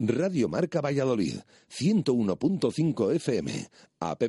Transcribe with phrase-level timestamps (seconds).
[0.00, 1.36] Radio Marca Valladolid,
[1.70, 3.68] 101.5 FM,
[4.00, 4.22] app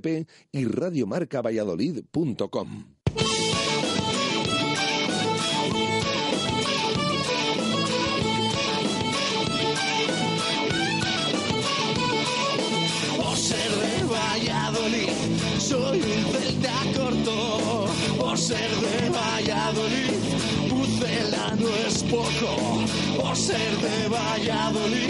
[0.52, 2.86] y radiomarcavalladolid.com.
[13.18, 15.10] Por ser de Valladolid,
[15.60, 17.88] soy un celta corto.
[18.20, 20.12] Por ser de Valladolid,
[20.70, 22.84] Pucela no es poco.
[23.20, 25.10] Por ser de Valladolid,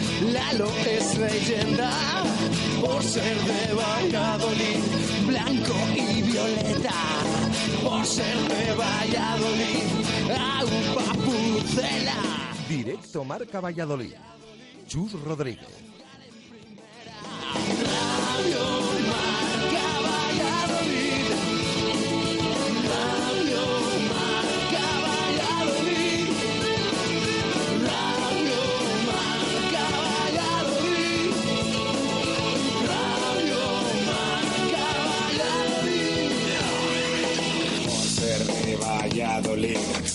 [0.21, 1.89] Lalo es leyenda.
[2.79, 4.83] Por ser de Valladolid,
[5.27, 6.93] blanco y violeta.
[7.83, 9.83] Por ser de Valladolid,
[10.29, 12.15] agua pucela.
[12.69, 14.13] Directo Marca Valladolid.
[14.87, 15.67] Chus Rodríguez.
[17.83, 18.90] Radio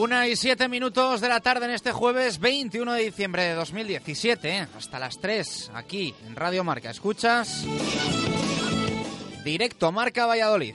[0.00, 4.48] Una y siete minutos de la tarde en este jueves 21 de diciembre de 2017,
[4.48, 4.66] ¿eh?
[4.74, 6.88] hasta las 3, aquí en Radio Marca.
[6.88, 7.66] Escuchas
[9.44, 10.74] directo Marca Valladolid.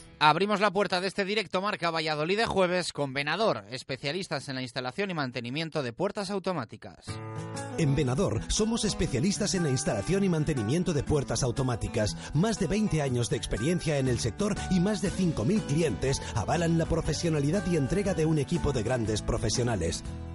[0.23, 4.61] Abrimos la puerta de este directo Marca Valladolid de jueves con Venador, especialistas en la
[4.61, 7.07] instalación y mantenimiento de puertas automáticas.
[7.79, 12.15] En Venador somos especialistas en la instalación y mantenimiento de puertas automáticas.
[12.35, 16.77] Más de 20 años de experiencia en el sector y más de 5.000 clientes avalan
[16.77, 20.03] la profesionalidad y entrega de un equipo de grandes profesionales.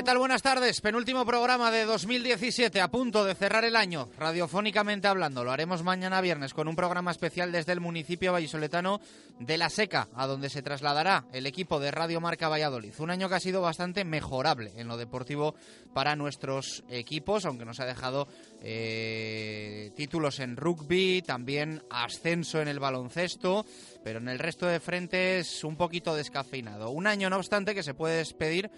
[0.00, 0.16] ¿Qué tal?
[0.16, 0.80] Buenas tardes.
[0.80, 5.44] Penúltimo programa de 2017, a punto de cerrar el año, radiofónicamente hablando.
[5.44, 9.02] Lo haremos mañana viernes con un programa especial desde el municipio vallisoletano
[9.38, 12.94] de La Seca, a donde se trasladará el equipo de Radio Marca Valladolid.
[12.98, 15.54] Un año que ha sido bastante mejorable en lo deportivo
[15.92, 18.26] para nuestros equipos, aunque nos ha dejado
[18.62, 23.66] eh, títulos en rugby, también ascenso en el baloncesto,
[24.02, 26.88] pero en el resto de frentes un poquito descafeinado.
[26.88, 28.70] Un año, no obstante, que se puede despedir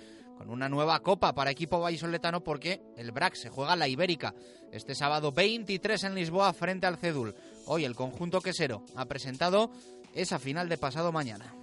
[0.48, 4.34] una nueva copa para equipo vallisoletano porque el BRAC se juega la Ibérica
[4.72, 7.34] este sábado 23 en Lisboa frente al Cedul.
[7.66, 9.70] Hoy el conjunto quesero ha presentado
[10.14, 11.54] esa final de pasado mañana.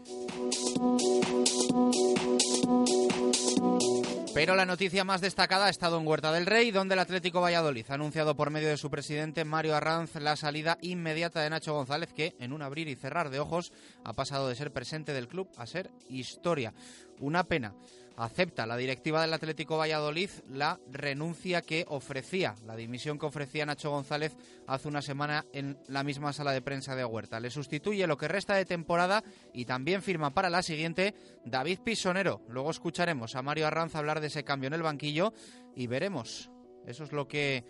[4.33, 7.85] Pero la noticia más destacada ha estado en Huerta del Rey, donde el Atlético Valladolid
[7.89, 12.13] ha anunciado por medio de su presidente Mario Arranz la salida inmediata de Nacho González,
[12.13, 13.73] que en un abrir y cerrar de ojos
[14.05, 16.73] ha pasado de ser presente del club a ser historia.
[17.19, 17.73] Una pena
[18.19, 23.91] acepta la directiva del Atlético Valladolid la renuncia que ofrecía, la dimisión que ofrecía Nacho
[23.91, 24.35] González
[24.67, 27.39] hace una semana en la misma sala de prensa de Huerta.
[27.39, 29.23] Le sustituye lo que resta de temporada
[29.53, 32.41] y también firma para la siguiente David Pisonero.
[32.49, 35.33] Luego escucharemos a Mario Arranz hablar de ese cambio en el banquillo
[35.73, 36.49] y veremos.
[36.85, 37.63] Eso es lo que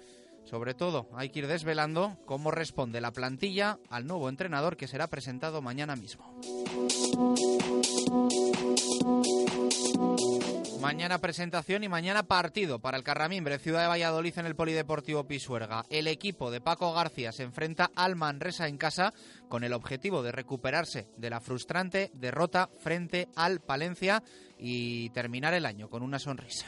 [0.45, 5.07] sobre todo hay que ir desvelando cómo responde la plantilla al nuevo entrenador que será
[5.07, 6.39] presentado mañana mismo.
[10.79, 15.83] Mañana presentación y mañana partido para el Carramimbre, Ciudad de Valladolid en el Polideportivo Pisuerga.
[15.89, 19.13] El equipo de Paco García se enfrenta al Manresa en casa
[19.49, 24.23] con el objetivo de recuperarse de la frustrante derrota frente al Palencia
[24.57, 26.67] y terminar el año con una sonrisa.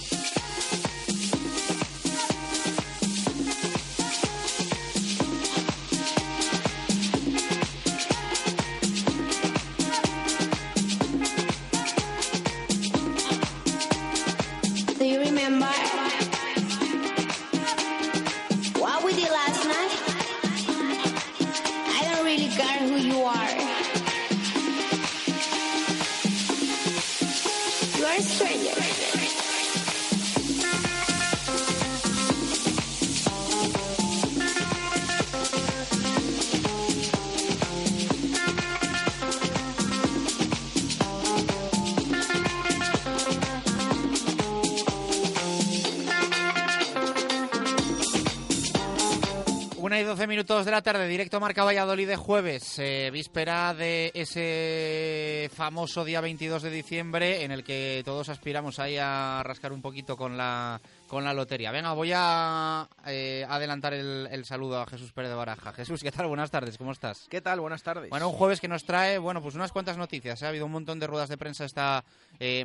[50.41, 56.19] Minutos de la tarde, directo Marca Valladolid de jueves, eh, víspera de ese famoso día
[56.19, 60.81] 22 de diciembre en el que todos aspiramos ahí a rascar un poquito con la,
[61.05, 61.71] con la lotería.
[61.71, 65.73] Venga, voy a eh, adelantar el, el saludo a Jesús Pérez de Baraja.
[65.73, 66.25] Jesús, ¿qué tal?
[66.25, 67.27] Buenas tardes, ¿cómo estás?
[67.29, 67.59] ¿Qué tal?
[67.59, 68.09] Buenas tardes.
[68.09, 70.41] Bueno, un jueves que nos trae, bueno, pues unas cuantas noticias.
[70.41, 70.47] ¿eh?
[70.47, 72.03] Ha habido un montón de ruedas de prensa esta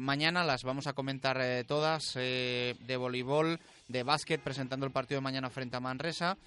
[0.00, 5.50] mañana, las vamos a comentar todas, de voleibol, de básquet, presentando el partido de mañana
[5.50, 6.38] frente a Manresa.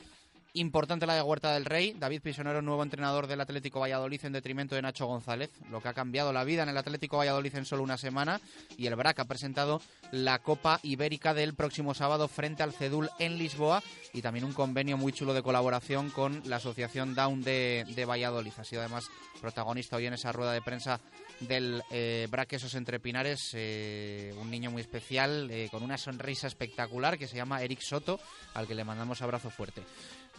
[0.53, 4.73] Importante la de Huerta del Rey, David Pisonero, nuevo entrenador del Atlético Valladolid en detrimento
[4.73, 7.83] de Nacho González, lo que ha cambiado la vida en el Atlético Valladolid en solo
[7.83, 8.41] una semana.
[8.75, 9.79] Y el BRAC ha presentado
[10.11, 14.97] la Copa Ibérica del próximo sábado frente al Cedul en Lisboa y también un convenio
[14.97, 18.53] muy chulo de colaboración con la Asociación Down de, Valladolid.
[18.57, 19.05] Ha sido además
[19.39, 20.99] protagonista hoy en esa rueda de prensa
[21.41, 26.47] del eh, BRAC Esos Entre Pinares, eh, un niño muy especial eh, con una sonrisa
[26.47, 28.19] espectacular que se llama Eric Soto,
[28.55, 29.83] al que le mandamos abrazo fuerte.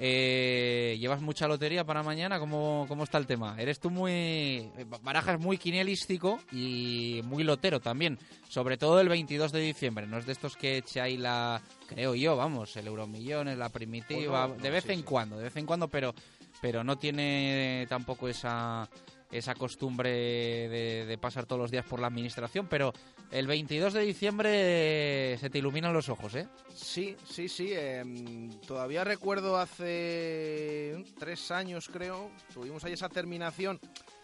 [0.02, 2.40] Eh, ¿Llevas mucha lotería para mañana?
[2.40, 3.54] ¿Cómo, ¿Cómo está el tema?
[3.58, 4.70] Eres tú muy...
[5.02, 8.18] Baraja es muy quinielístico y muy lotero también.
[8.48, 10.06] Sobre todo el 22 de diciembre.
[10.06, 11.60] No es de estos que eche ahí la...
[11.86, 14.46] Creo yo, vamos, el Euromillones, la primitiva...
[14.46, 15.04] Bueno, no, de vez sí, en sí.
[15.04, 16.14] cuando, de vez en cuando, pero,
[16.62, 18.88] pero no tiene tampoco esa
[19.30, 22.92] esa costumbre de, pasar todos los días por la administración, pero
[23.30, 26.48] el 22 de diciembre se te iluminan los ojos, ¿eh?
[26.74, 27.72] Sí, sí, sí.
[27.72, 33.80] em, todavía recuerdo hace tres años, creo, tuvimos ahí esa terminación.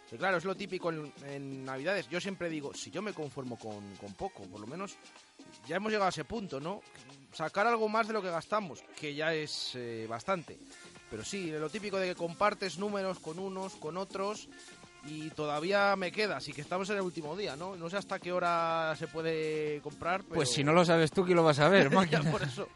[0.08, 2.08] Que claro, es lo típico en, Navidades.
[2.08, 4.96] Yo siempre digo, si yo me conformo con, con poco, por lo menos
[5.66, 6.80] ya hemos llegado a ese punto, ¿no?
[7.32, 10.58] Sacar algo más de lo que gastamos, que ya es eh, bastante.
[11.10, 14.48] Pero sí, lo típico de que compartes números con unos, con otros,
[15.06, 17.76] y todavía me queda, así que estamos en el último día, ¿no?
[17.76, 20.22] No sé hasta qué hora se puede comprar.
[20.22, 20.34] Pero...
[20.34, 21.90] Pues si no lo sabes tú, ¿quién lo vas a ver?
[22.30, 22.68] Por eso,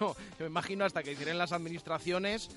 [0.00, 2.48] no, me imagino hasta que cierren las administraciones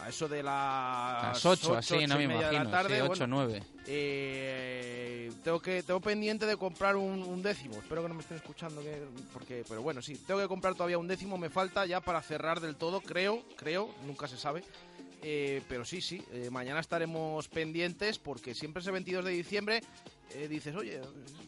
[0.00, 2.64] a eso de las, las 8, así, no me media de imagino.
[2.64, 3.62] la tarde, sí, 8 bueno, 9.
[3.86, 7.76] eh, tengo que tengo pendiente de comprar un, un décimo.
[7.76, 10.98] Espero que no me estén escuchando, que, porque, pero bueno, sí, tengo que comprar todavía
[10.98, 11.38] un décimo.
[11.38, 14.64] Me falta ya para cerrar del todo, creo, creo, nunca se sabe.
[15.26, 19.80] Eh, pero sí, sí, eh, mañana estaremos pendientes porque siempre ese 22 de diciembre
[20.34, 21.00] eh, dices, oye,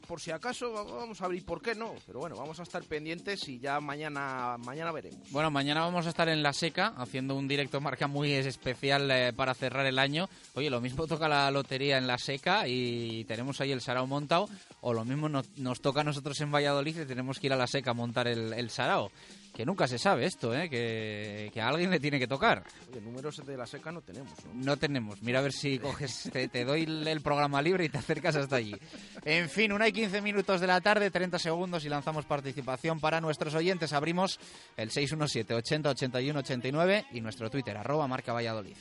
[0.07, 1.95] por si acaso va- vamos a abrir, ¿por qué no?
[2.07, 5.31] Pero bueno, vamos a estar pendientes y ya mañana mañana veremos.
[5.31, 9.35] Bueno, mañana vamos a estar en La Seca haciendo un directo marca muy especial eh,
[9.35, 10.27] para cerrar el año.
[10.55, 14.49] Oye, lo mismo toca la lotería en La Seca y tenemos ahí el sarao montado,
[14.81, 17.67] o lo mismo nos, toca a nosotros en Valladolid y tenemos que ir a La
[17.67, 19.11] Seca a montar el sarao.
[19.57, 20.69] Que nunca se sabe esto, ¿eh?
[20.69, 22.63] que, que a alguien le tiene que tocar.
[22.91, 24.53] Oye, números de la seca no tenemos, ¿no?
[24.53, 25.23] No tenemos.
[25.23, 28.37] Mira a ver si coges, te, te doy el, el programa libre y te acercas
[28.37, 28.77] hasta allí.
[29.25, 33.23] En fin, una y 15 minutos de la tarde, 30 segundos y lanzamos participación para
[33.23, 33.95] nuestros oyentes.
[33.95, 34.39] Abrimos
[34.77, 38.77] el 617 80 81 89 y nuestro Twitter, arroba marca Valladolid.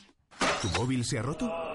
[0.61, 1.74] ¿Tu móvil se ha roto?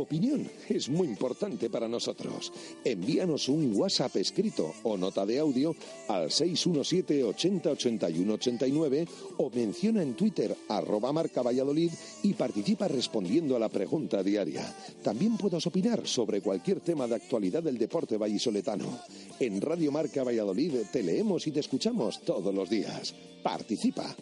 [0.00, 2.52] Opinión es muy importante para nosotros.
[2.84, 5.74] Envíanos un WhatsApp escrito o nota de audio
[6.08, 9.06] al 617 80 81 89
[9.38, 11.90] o menciona en Twitter arroba marca Valladolid
[12.22, 14.74] y participa respondiendo a la pregunta diaria.
[15.02, 19.00] También puedes opinar sobre cualquier tema de actualidad del deporte vallisoletano.
[19.38, 23.14] En Radio Marca Valladolid te leemos y te escuchamos todos los días.
[23.42, 24.16] Participa.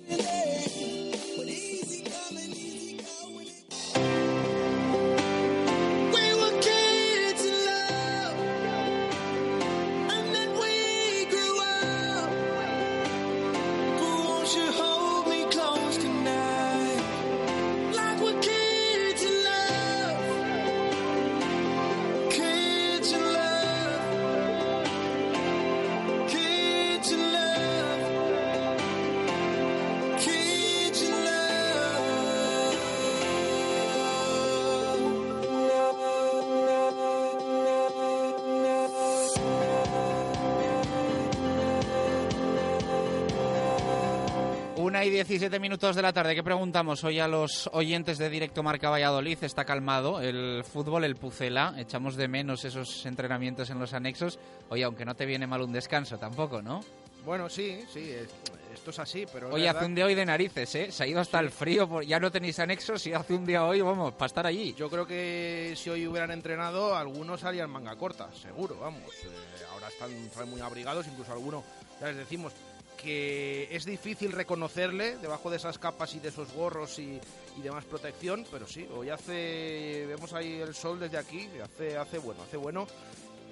[45.25, 46.33] 17 minutos de la tarde.
[46.37, 49.37] ¿Qué preguntamos hoy a los oyentes de Directo Marca Valladolid?
[49.43, 51.75] Está calmado el fútbol, el Pucela.
[51.77, 54.39] Echamos de menos esos entrenamientos en los anexos.
[54.69, 56.85] Oye, aunque no te viene mal un descanso tampoco, ¿no?
[57.25, 58.29] Bueno, sí, sí, es-
[58.73, 59.49] esto es así, pero...
[59.49, 60.93] Oye, verdad- hace un día hoy de narices, ¿eh?
[60.93, 62.01] Se ha ido hasta el frío.
[62.03, 64.73] Ya no tenéis anexos y hace un día hoy, vamos, para estar allí.
[64.75, 69.03] Yo creo que si hoy hubieran entrenado, algunos harían manga corta, seguro, vamos.
[69.25, 71.65] Eh, ahora están, están muy abrigados, incluso algunos,
[72.01, 72.53] ya les decimos,
[73.03, 77.21] que es difícil reconocerle debajo de esas capas y de esos gorros y,
[77.57, 82.19] y demás protección, pero sí, hoy hace, vemos ahí el sol desde aquí, hace, hace
[82.19, 82.87] bueno, hace bueno.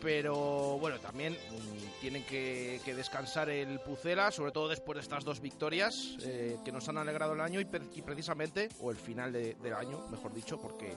[0.02, 5.24] Pero bueno, también mm, tienen que, que descansar el Pucela, sobre todo después de estas
[5.24, 9.32] dos victorias eh, que nos han alegrado el año y, y precisamente, o el final
[9.32, 10.92] de- del año, mejor dicho, porque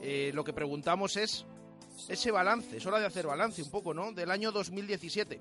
[0.00, 1.44] eh, lo que preguntamos es
[2.08, 4.12] ese balance, es hora de hacer balance un poco, ¿no?
[4.12, 5.40] Del año 2017.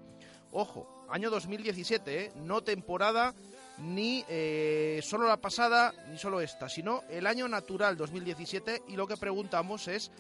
[0.51, 2.31] Ojo, año 2017, ¿eh?
[2.35, 3.33] No temporada
[3.79, 9.07] ni eh, solo la pasada ni solo esta, sino el año natural 2017 y lo
[9.07, 10.11] que preguntamos es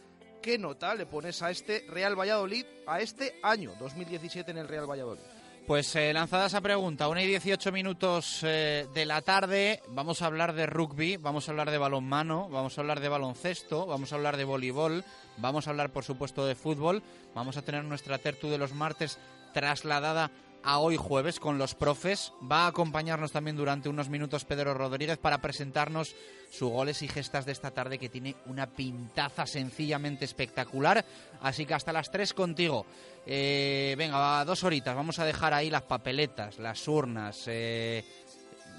[0.41, 4.89] qué nota le pones a este Real Valladolid, a este año 2017 en el Real
[4.89, 5.21] Valladolid.
[5.67, 10.25] Pues eh, lanzada esa pregunta, una y 18 minutos eh, de la tarde, vamos a
[10.25, 14.15] hablar de rugby, vamos a hablar de balonmano, vamos a hablar de baloncesto, vamos a
[14.15, 15.05] hablar de voleibol,
[15.39, 17.03] vamos a hablar por supuesto de fútbol,
[17.33, 19.19] vamos a tener nuestra tertu de los martes
[19.53, 20.31] trasladada
[20.63, 22.33] a hoy jueves con los profes.
[22.49, 26.15] Va a acompañarnos también durante unos minutos Pedro Rodríguez para presentarnos
[26.51, 31.05] sus goles y gestas de esta tarde que tiene una pintaza sencillamente espectacular.
[31.41, 32.85] Así que hasta las 3 contigo.
[33.25, 34.95] Eh, venga, dos horitas.
[34.95, 38.03] Vamos a dejar ahí las papeletas, las urnas, eh,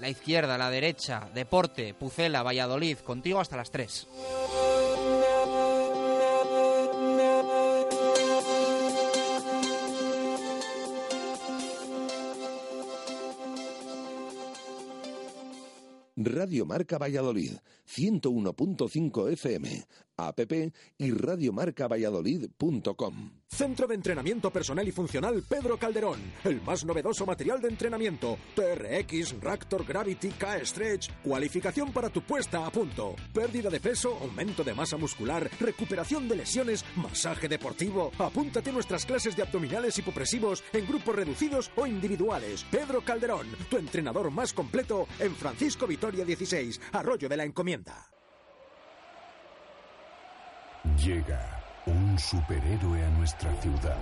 [0.00, 2.99] la izquierda, la derecha, deporte, Pucela, Valladolid.
[2.99, 4.09] Contigo hasta las 3.
[16.50, 17.52] Radio Marca Valladolid,
[17.87, 20.40] 101.5 FM, app
[20.99, 23.30] y radiomarcavalladolid.com.
[23.47, 26.21] Centro de Entrenamiento Personal y Funcional Pedro Calderón.
[26.45, 28.38] El más novedoso material de entrenamiento.
[28.54, 31.11] TRX, Raptor Gravity, K-Stretch.
[31.23, 33.16] Cualificación para tu puesta a punto.
[33.33, 38.12] Pérdida de peso, aumento de masa muscular, recuperación de lesiones, masaje deportivo.
[38.19, 42.64] Apúntate a nuestras clases de abdominales hipopresivos en grupos reducidos o individuales.
[42.71, 48.07] Pedro Calderón, tu entrenador más completo en Francisco Vitoria 16, Arroyo de la Encomienda.
[50.97, 53.99] Llega un superhéroe a nuestra ciudad.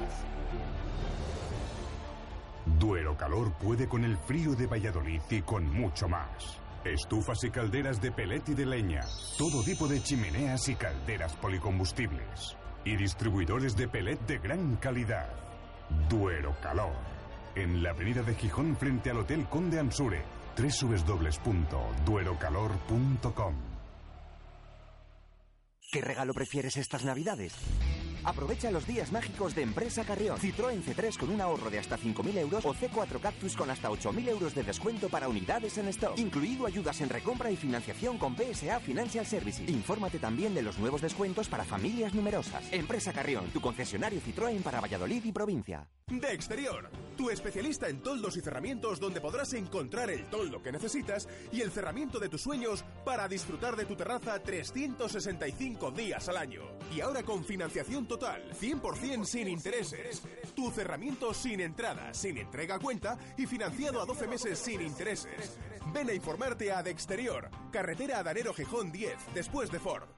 [2.78, 6.60] Duero Calor puede con el frío de Valladolid y con mucho más.
[6.84, 9.04] Estufas y calderas de pelet y de leña.
[9.36, 12.56] Todo tipo de chimeneas y calderas policombustibles.
[12.84, 15.28] Y distribuidores de pelet de gran calidad.
[16.08, 16.94] Duero Calor.
[17.56, 20.37] En la avenida de Gijón frente al Hotel Conde Ansure.
[20.58, 23.54] www.duerocalor.com
[25.90, 27.54] ¿Qué regalo prefieres estas navidades?
[28.24, 30.38] Aprovecha los días mágicos de Empresa Carrión.
[30.38, 34.28] Citroën C3 con un ahorro de hasta 5.000 euros o C4 Cactus con hasta 8.000
[34.28, 36.18] euros de descuento para unidades en stock.
[36.18, 39.68] Incluido ayudas en recompra y financiación con PSA Financial Services.
[39.68, 42.64] Infórmate también de los nuevos descuentos para familias numerosas.
[42.72, 45.88] Empresa Carrión, tu concesionario Citroën para Valladolid y provincia.
[46.08, 51.28] De Exterior, tu especialista en toldos y cerramientos donde podrás encontrar el toldo que necesitas
[51.52, 56.62] y el cerramiento de tus sueños para disfrutar de tu terraza 365 días al año.
[56.94, 60.22] Y ahora con financiación total, 100% sin intereses.
[60.54, 65.58] Tu cerramiento sin entrada, sin entrega a cuenta y financiado a 12 meses sin intereses.
[65.92, 70.17] Ven a informarte a De Exterior, carretera Adanero Gijón 10, después de Ford.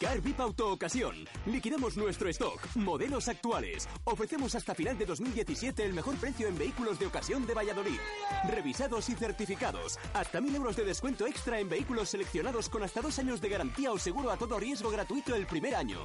[0.00, 1.16] Carbip Auto Ocasión.
[1.46, 2.60] Liquidamos nuestro stock.
[2.76, 3.88] Modelos actuales.
[4.04, 7.98] Ofrecemos hasta final de 2017 el mejor precio en vehículos de ocasión de Valladolid.
[8.48, 9.98] Revisados y certificados.
[10.14, 13.90] Hasta mil euros de descuento extra en vehículos seleccionados con hasta dos años de garantía
[13.90, 15.98] o seguro a todo riesgo gratuito el primer año.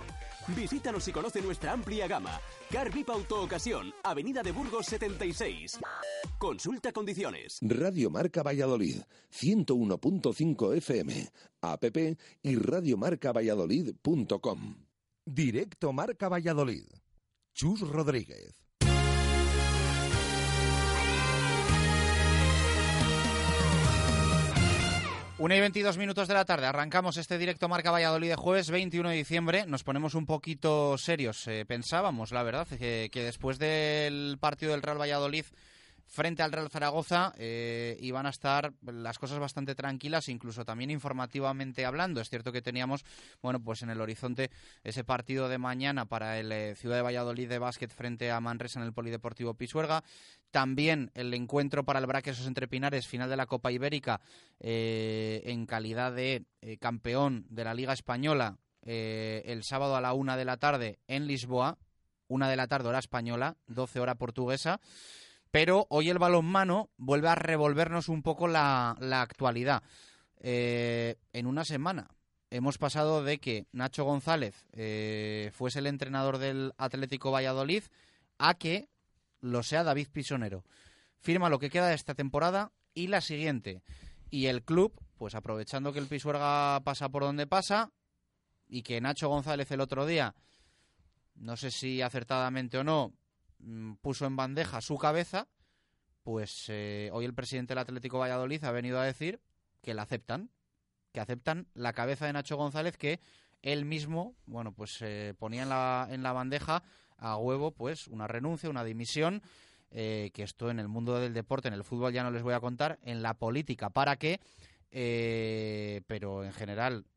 [0.47, 2.41] Visítanos y conoce nuestra amplia gama.
[2.71, 3.93] Carbip Auto Ocasión.
[4.03, 5.79] Avenida de Burgos 76.
[6.39, 7.59] Consulta condiciones.
[7.61, 11.31] Radio Marca Valladolid, 101.5 FM,
[11.63, 11.83] app
[12.41, 14.75] y radiomarcavalladolid.com.
[15.25, 16.85] Directo Marca Valladolid.
[17.53, 18.59] Chus Rodríguez.
[25.39, 26.67] Una y 22 minutos de la tarde.
[26.67, 29.65] Arrancamos este directo Marca Valladolid de jueves 21 de diciembre.
[29.67, 31.47] Nos ponemos un poquito serios.
[31.47, 35.45] Eh, pensábamos, la verdad, que, que después del partido del Real Valladolid
[36.13, 41.87] frente al Real Zaragoza eh, iban a estar las cosas bastante tranquilas, incluso también informativamente
[41.87, 42.21] hablando.
[42.21, 43.03] Es cierto que teníamos,
[43.41, 44.51] bueno, pues en el horizonte
[44.83, 48.79] ese partido de mañana para el eh, Ciudad de Valladolid de básquet frente a Manresa
[48.79, 50.03] en el Polideportivo Pisuerga.
[50.51, 54.21] También el encuentro para el Braquesos entre Pinares, final de la Copa Ibérica,
[54.59, 56.45] eh, en calidad de
[56.79, 61.79] campeón de la Liga Española, el sábado a la una de la tarde en Lisboa,
[62.27, 64.79] una de la tarde hora española, 12 hora portuguesa.
[65.53, 69.83] Pero hoy el balonmano vuelve a revolvernos un poco la, actualidad.
[70.39, 72.09] Eh, en una semana
[72.49, 77.83] hemos pasado de que Nacho González eh, fuese el entrenador del Atlético Valladolid
[78.39, 78.89] a que
[79.41, 80.63] lo sea David Pisonero.
[81.19, 83.83] Firma lo que queda de esta temporada y la siguiente.
[84.31, 87.91] Y el club, pues aprovechando que el Pisuerga pasa por donde pasa
[88.67, 90.33] y que Nacho González el otro día,
[91.35, 93.13] no sé si acertadamente o no,
[94.01, 95.47] puso en bandeja su cabeza,
[96.23, 99.39] pues eh, hoy el presidente del Atlético Valladolid ha venido a decir
[99.81, 100.49] que la aceptan,
[101.11, 103.19] que aceptan la cabeza de Nacho González que
[103.61, 106.83] él mismo, bueno, pues eh, ponía en la, en la bandeja
[107.17, 109.41] a huevo, pues una renuncia, una dimisión,
[109.91, 112.53] eh, que esto en el mundo del deporte, en el fútbol ya no les voy
[112.53, 114.39] a contar, en la política, ¿para qué?
[116.05, 117.07] pero en general,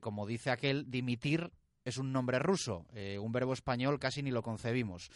[0.00, 1.52] como dice aquel, dimitir
[1.84, 2.86] es un nombre ruso,
[3.20, 5.12] un verbo español casi ni lo concebimos.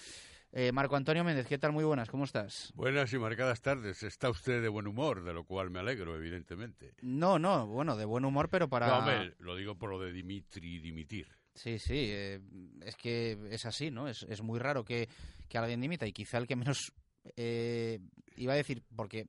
[0.51, 1.73] Eh, Marco Antonio Méndez, ¿qué tal?
[1.73, 2.73] Muy buenas, ¿cómo estás?
[2.75, 4.03] Buenas y marcadas tardes.
[4.03, 6.95] Está usted de buen humor, de lo cual me alegro, evidentemente.
[7.03, 8.89] No, no, bueno, de buen humor, pero para...
[8.89, 11.29] No, hombre, lo digo por lo de Dimitri dimitir.
[11.55, 12.41] Sí, sí, eh,
[12.83, 14.09] es que es así, ¿no?
[14.09, 15.09] Es, es muy raro que,
[15.49, 16.95] que, alguien dimita y quizá el que menos...
[17.37, 17.99] Eh,
[18.37, 19.27] iba a decir, porque...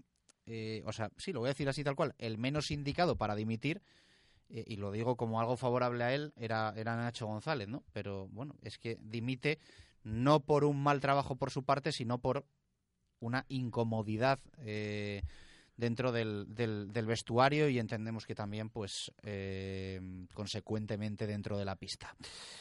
[0.85, 3.81] o sea, sí, lo voy a decir así tal cual, el menos indicado para dimitir
[4.47, 7.83] y lo digo como algo favorable a él, era, era Nacho González, ¿no?
[7.91, 9.59] Pero bueno, es que dimite
[10.03, 12.45] no por un mal trabajo por su parte, sino por
[13.19, 15.21] una incomodidad eh,
[15.75, 19.99] dentro del, del, vestuario y entendemos que también, pues, eh,
[20.33, 22.15] consecuentemente dentro de la pista.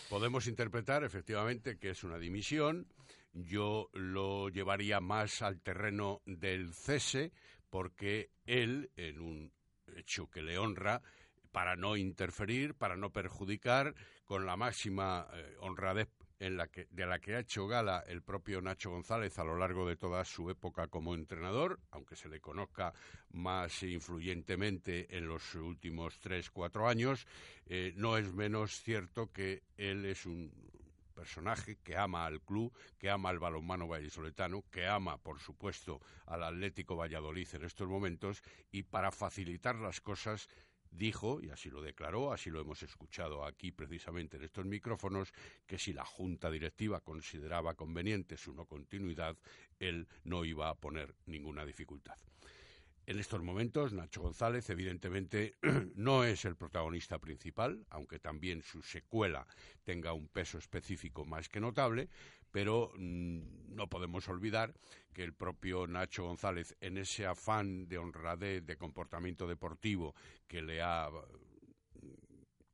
[0.09, 2.87] Podemos interpretar efectivamente que es una dimisión.
[3.33, 7.33] Yo lo llevaría más al terreno del cese,
[7.71, 9.53] porque él, en un
[9.97, 11.03] hecho que le honra,
[11.51, 16.09] para no interferir, para no perjudicar, con la máxima eh, honradez
[16.41, 19.57] en la que, de la que ha hecho gala el propio Nacho González a lo
[19.57, 22.93] largo de toda su época como entrenador, aunque se le conozca
[23.31, 27.27] más influyentemente en los últimos tres, cuatro años,
[27.67, 30.53] eh, no es menos cierto que él es un
[31.19, 36.45] personaje que ama al club, que ama al balonmano vallisoletano, que ama, por supuesto, al
[36.45, 40.49] Atlético Valladolid en estos momentos y para facilitar las cosas
[40.91, 45.33] dijo, y así lo declaró, así lo hemos escuchado aquí precisamente en estos micrófonos,
[45.67, 49.37] que si la Junta Directiva consideraba conveniente su no continuidad,
[49.79, 52.17] él no iba a poner ninguna dificultad.
[53.09, 55.55] En estos momentos, Nacho González, evidentemente,
[55.95, 59.47] no es el protagonista principal, aunque también su secuela
[59.85, 62.11] tenga un peso específico más que notable,
[62.51, 64.75] pero mm, no podemos olvidar
[65.13, 70.15] que el propio Nacho González, en ese afán de honradez, de comportamiento deportivo
[70.47, 72.09] que le ha mm,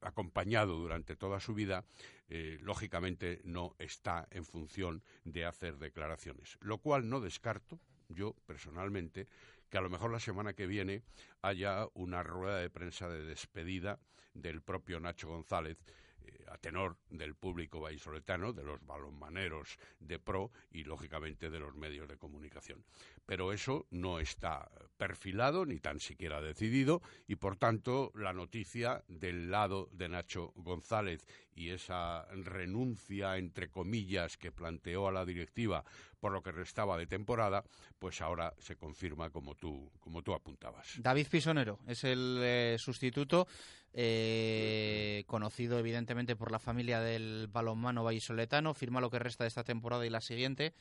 [0.02, 1.84] acompañado durante toda su vida,
[2.28, 6.56] eh, lógicamente no está en función de hacer declaraciones.
[6.60, 9.28] Lo cual no descarto, yo personalmente,
[9.68, 11.02] que a lo mejor la semana que viene
[11.42, 13.98] haya una rueda de prensa de despedida
[14.32, 15.78] del propio Nacho González
[16.24, 21.74] eh, a tenor del público vallisoletano, de los balonmaneros de pro y, lógicamente, de los
[21.74, 22.84] medios de comunicación.
[23.26, 29.50] Pero eso no está perfilado ni tan siquiera decidido y, por tanto, la noticia del
[29.50, 35.84] lado de Nacho González y esa renuncia, entre comillas, que planteó a la directiva
[36.20, 37.64] por lo que restaba de temporada,
[37.98, 40.94] pues ahora se confirma como tú, como tú apuntabas.
[40.98, 43.46] David Pisonero es el eh, sustituto,
[43.94, 49.62] eh, conocido evidentemente por la familia del balonmano vallisoletano, firma lo que resta de esta
[49.62, 50.74] temporada y la siguiente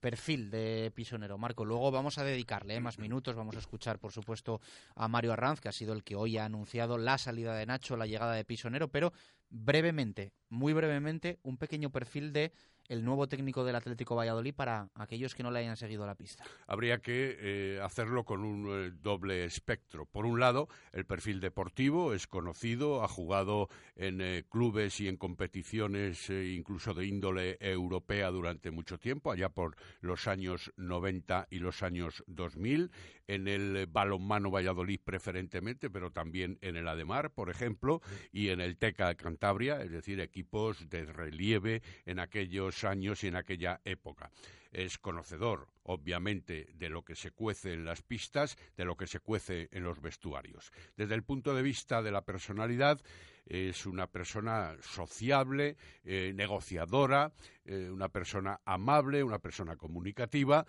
[0.00, 1.36] perfil de Pisonero.
[1.38, 2.80] Marco, luego vamos a dedicarle ¿eh?
[2.80, 4.60] más minutos, vamos a escuchar, por supuesto,
[4.94, 7.96] a Mario Arranz, que ha sido el que hoy ha anunciado la salida de Nacho,
[7.96, 9.12] la llegada de Pisonero, pero
[9.50, 12.52] brevemente, muy brevemente, un pequeño perfil de
[12.88, 16.44] el nuevo técnico del Atlético Valladolid para aquellos que no le hayan seguido la pista?
[16.66, 20.06] Habría que eh, hacerlo con un eh, doble espectro.
[20.06, 25.16] Por un lado, el perfil deportivo es conocido, ha jugado en eh, clubes y en
[25.16, 31.82] competiciones incluso de índole europea durante mucho tiempo, allá por los años 90 y los
[31.82, 32.90] años 2000,
[33.26, 38.00] en el balonmano Valladolid preferentemente, pero también en el Ademar, por ejemplo,
[38.32, 43.28] y en el Teca de Cantabria, es decir, equipos de relieve en aquellos años y
[43.28, 44.30] en aquella época.
[44.70, 49.20] Es conocedor, obviamente, de lo que se cuece en las pistas, de lo que se
[49.20, 50.70] cuece en los vestuarios.
[50.96, 53.00] Desde el punto de vista de la personalidad,
[53.46, 57.32] es una persona sociable, eh, negociadora,
[57.64, 60.66] eh, una persona amable, una persona comunicativa,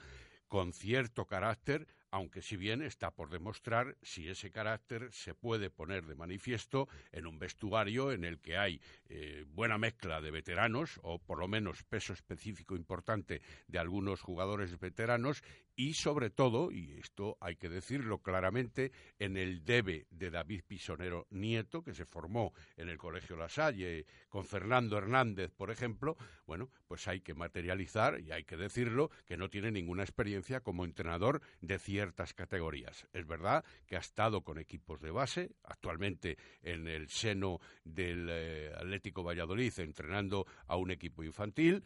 [0.47, 6.05] con cierto carácter, aunque si bien está por demostrar si ese carácter se puede poner
[6.05, 11.19] de manifiesto en un vestuario en el que hay eh, buena mezcla de veteranos, o
[11.19, 15.43] por lo menos peso específico importante de algunos jugadores veteranos,
[15.79, 21.25] y sobre todo, y esto hay que decirlo claramente, en el debe de David Pisonero
[21.29, 26.69] Nieto, que se formó en el Colegio La Salle con Fernando Hernández, por ejemplo, bueno,
[26.85, 31.41] pues hay que materializar, y hay que decirlo, que no tiene ninguna experiencia como entrenador
[31.61, 33.07] de ciertas categorías.
[33.13, 38.73] Es verdad que ha estado con equipos de base, actualmente en el seno del eh,
[38.75, 41.85] Atlético Valladolid, entrenando a un equipo infantil,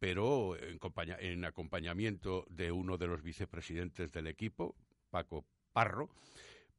[0.00, 0.80] pero en,
[1.20, 4.74] en acompañamiento de uno de los vicepresidentes del equipo,
[5.10, 6.08] Paco Parro,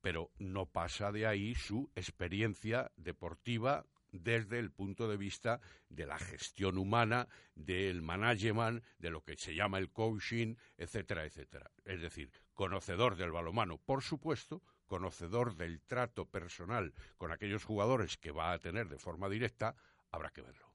[0.01, 6.17] pero no pasa de ahí su experiencia deportiva desde el punto de vista de la
[6.17, 11.71] gestión humana, del management, de lo que se llama el coaching, etcétera, etcétera.
[11.85, 18.31] Es decir, conocedor del balomano, por supuesto, conocedor del trato personal con aquellos jugadores que
[18.31, 19.75] va a tener de forma directa,
[20.09, 20.71] habrá que verlo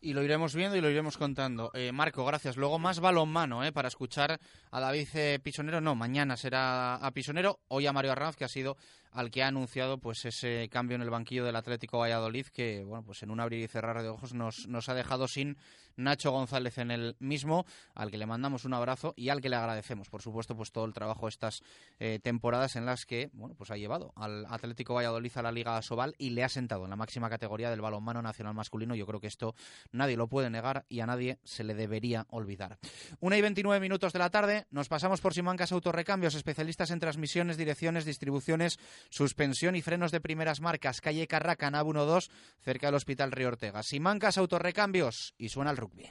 [0.00, 1.70] y lo iremos viendo y lo iremos contando.
[1.74, 2.56] Eh, Marco, gracias.
[2.56, 5.80] Luego más balonmano eh, para escuchar a David eh, Pisonero.
[5.80, 8.76] No, mañana será a Pisonero, hoy a Mario Arranz, que ha sido
[9.12, 13.04] al que ha anunciado pues ese cambio en el banquillo del Atlético Valladolid que bueno
[13.04, 15.56] pues en un abrir y cerrar de ojos nos, nos ha dejado sin
[16.00, 19.56] Nacho González en el mismo, al que le mandamos un abrazo y al que le
[19.56, 21.62] agradecemos, por supuesto, pues todo el trabajo estas
[21.98, 25.80] eh, temporadas en las que, bueno, pues ha llevado al Atlético Valladolid a la Liga
[25.82, 28.94] Sobal y le ha sentado en la máxima categoría del balonmano nacional masculino.
[28.94, 29.54] Yo creo que esto
[29.92, 32.78] nadie lo puede negar y a nadie se le debería olvidar.
[33.20, 37.56] Una y 29 minutos de la tarde, nos pasamos por Simancas Autorrecambios, especialistas en transmisiones,
[37.56, 43.32] direcciones, distribuciones, suspensión y frenos de primeras marcas, calle Carraca, NAV 12, cerca del Hospital
[43.32, 43.82] Río Ortega.
[43.82, 46.10] Simancas Autorrecambios y suena el rugby.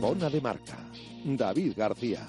[0.00, 0.78] Bona de marca.
[1.24, 2.26] David García.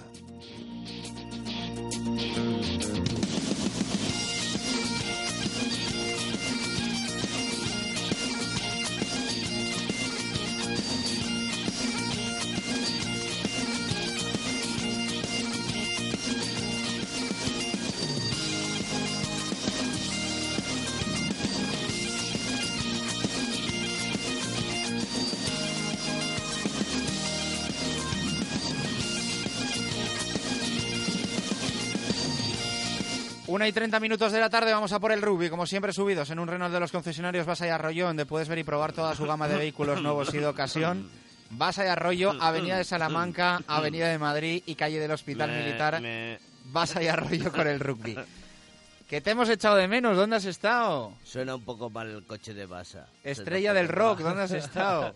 [33.47, 36.29] Una y 30 minutos de la tarde vamos a por el rugby, como siempre subidos
[36.31, 39.15] en un Renault de los concesionarios Basa y Arroyo, donde puedes ver y probar toda
[39.15, 41.09] su gama de vehículos nuevos y de ocasión.
[41.51, 46.01] Basa y Arroyo, Avenida de Salamanca, Avenida de Madrid y calle del Hospital Me- Militar.
[46.01, 48.17] me- Basa y Arroyo con el rugby.
[49.07, 51.13] Que te hemos echado de menos, ¿dónde has estado?
[51.23, 53.07] Suena un poco mal el coche de Basa.
[53.23, 55.15] Estrella del rock, ¿dónde has estado?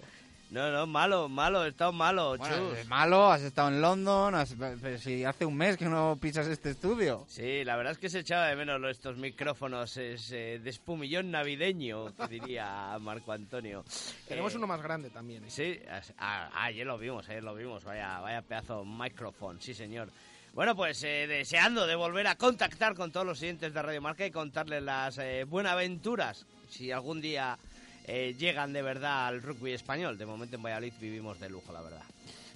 [0.52, 2.78] No, no, malo, malo, he estado malo, Bueno, chus.
[2.80, 6.46] es malo, has estado en London, has- pero si hace un mes que no pisas
[6.48, 7.24] este estudio.
[7.30, 11.32] Sí, la verdad es que se echaba de menos estos micrófonos es, eh, de espumillón
[11.32, 13.86] navideño, que diría Marco Antonio.
[14.28, 15.46] Tenemos Eh, uno más grande también.
[15.46, 15.50] ¿eh?
[15.50, 20.10] Sí, ah, ah, ayer lo vimos, ayer lo vimos, vaya, vaya pedazo micrófono, sí señor.
[20.54, 24.26] Bueno, pues eh, deseando de volver a contactar con todos los siguientes de Radio Marca
[24.26, 27.58] y contarles las eh, buenaventuras, si algún día
[28.14, 30.18] eh, llegan de verdad al rugby español.
[30.18, 32.04] De momento en Valladolid vivimos de lujo, la verdad.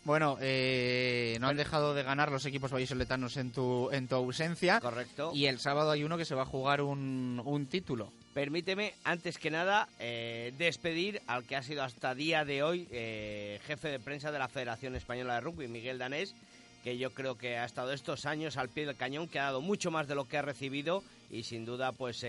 [0.04, 4.80] Bueno, eh, no han dejado de ganar los equipos vallisoletanos en tu, en tu ausencia.
[4.80, 5.32] Correcto.
[5.34, 8.12] Y el sábado hay uno que se va a jugar un, un título.
[8.34, 13.60] Permíteme, antes que nada, eh, despedir al que ha sido hasta día de hoy eh,
[13.66, 16.36] jefe de prensa de la Federación Española de Rugby, Miguel Danés,
[16.84, 19.62] que yo creo que ha estado estos años al pie del cañón, que ha dado
[19.62, 22.24] mucho más de lo que ha recibido y sin duda, pues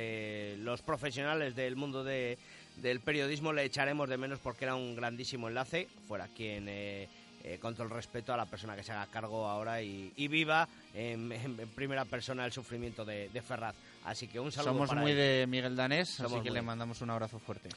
[0.60, 2.38] los profesionales del mundo de-
[2.76, 6.66] del periodismo le echaremos de menos porque era un grandísimo enlace, fuera quien...
[6.68, 7.08] eh,
[7.44, 10.26] eh, con todo el respeto a la persona que se haga cargo ahora y, y
[10.26, 13.76] viva en, en- en primera persona el sufrimiento de, de Ferraz.
[14.04, 15.16] Así que un saludo Somos para muy él.
[15.16, 17.68] de Miguel Danés, Somos así que le mandamos un abrazo fuerte.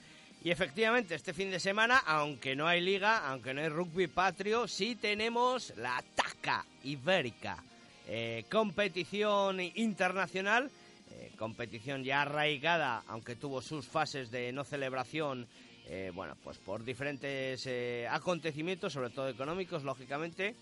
[0.44, 4.68] Y efectivamente, este fin de semana, aunque no hay liga, aunque no hay rugby patrio,
[4.68, 7.62] sí tenemos la TACA Ibérica.
[8.08, 10.72] Eh, competición internacional,
[11.20, 15.48] eh, competición ya arraigada, aunque tuvo sus fases de no celebración,
[15.88, 20.56] eh, bueno, pues por diferentes eh, acontecimientos, sobre todo económicos, lógicamente,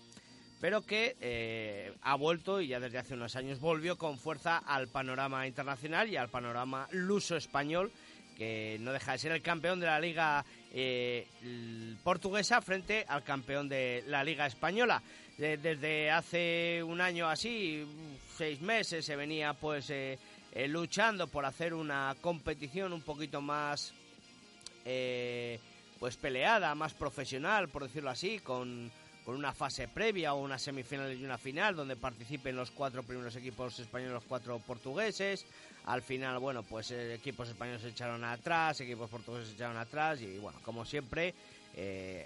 [0.60, 5.46] pero que ha vuelto y ya desde hace unos años volvió con fuerza al panorama
[5.46, 7.92] internacional y al panorama luso-español,
[8.36, 10.44] que no deja de ser el campeón de la liga
[12.02, 15.02] portuguesa frente al campeón de la liga española.
[15.36, 17.84] De- desde hace un año así,
[18.36, 19.92] seis meses, se venía pues
[20.52, 23.92] eh, luchando por hacer una competición un poquito más
[24.84, 25.60] eh,
[26.00, 28.90] pues peleada, más profesional, por decirlo así, con,
[29.26, 33.36] con una fase previa o una semifinal y una final donde participen los cuatro primeros
[33.36, 35.44] equipos españoles, los cuatro portugueses.
[35.84, 40.20] Al final, bueno, pues eh, equipos españoles se echaron atrás, equipos portugueses se echaron atrás
[40.22, 41.34] y bueno, como siempre,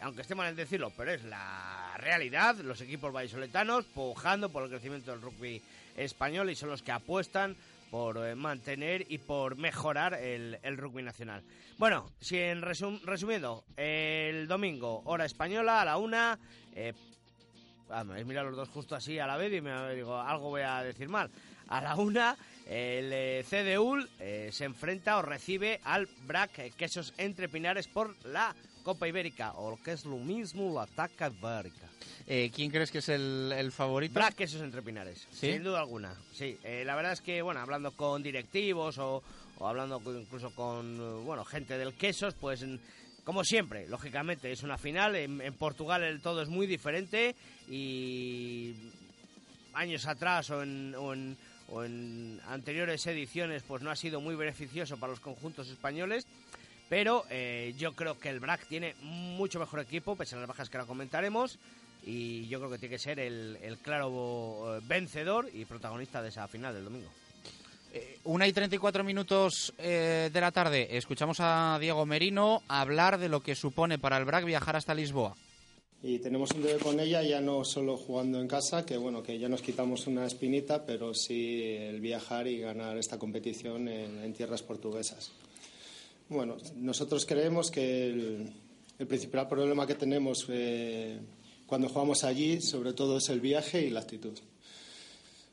[0.01, 4.71] aunque esté mal en decirlo, pero es la realidad, los equipos vallisoletanos pujando por el
[4.71, 5.61] crecimiento del rugby
[5.97, 7.57] español y son los que apuestan
[7.93, 11.43] por eh, mantener y por mejorar el, el rugby nacional.
[11.77, 16.39] Bueno, si en resum- resumiendo, el domingo, hora española, a la una,
[16.75, 16.95] eh,
[17.91, 20.63] ah, me mirado los dos justo así a la vez y me digo, algo voy
[20.63, 21.31] a decir mal.
[21.69, 22.35] A la una,
[22.67, 28.57] el eh, CDUL eh, se enfrenta o recibe al BRAC Quesos Entre Pinares por la
[28.85, 31.92] Copa Ibérica, o que es lo mismo, la Taca Ibérica.
[32.27, 34.15] Eh, ¿Quién crees que es el, el favorito?
[34.15, 35.53] Black Quesos entre Pinares, ¿Sí?
[35.53, 36.15] sin duda alguna.
[36.33, 39.23] Sí, Eh, la verdad es que, bueno, hablando con directivos o,
[39.59, 42.65] o hablando con- incluso con, eh, bueno, gente del Quesos, pues
[43.25, 45.15] como siempre, lógicamente es una final.
[45.17, 47.35] En, en Portugal el todo es muy diferente
[47.69, 48.75] y
[49.75, 51.37] años atrás o en, o en-
[51.69, 56.27] o en anteriores ediciones pues no ha sido muy beneficioso para los conjuntos españoles.
[56.91, 60.69] Pero eh, yo creo que el BRAC tiene mucho mejor equipo, pese a las bajas
[60.69, 61.59] que ahora comentaremos.
[62.05, 66.31] Y yo creo que tiene que ser el, el claro eh, vencedor y protagonista de
[66.31, 67.09] esa final del domingo.
[68.25, 70.97] Una y 34 minutos eh, de la tarde.
[70.97, 75.37] Escuchamos a Diego Merino hablar de lo que supone para el BRAC viajar hasta Lisboa.
[76.05, 79.39] Y tenemos un deber con ella, ya no solo jugando en casa, que bueno, que
[79.39, 84.33] ya nos quitamos una espinita, pero sí el viajar y ganar esta competición en, en
[84.33, 85.31] tierras portuguesas.
[86.29, 88.53] Bueno, nosotros creemos que el,
[88.99, 91.19] el principal problema que tenemos eh,
[91.73, 94.39] cuando jugamos allí, sobre todo, es el viaje y la actitud.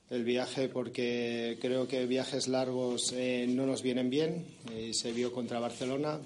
[0.10, 5.32] El viaje, porque creo que viajes largos eh, no nos vienen bien, eh, se vio
[5.32, 6.19] contra Barcelona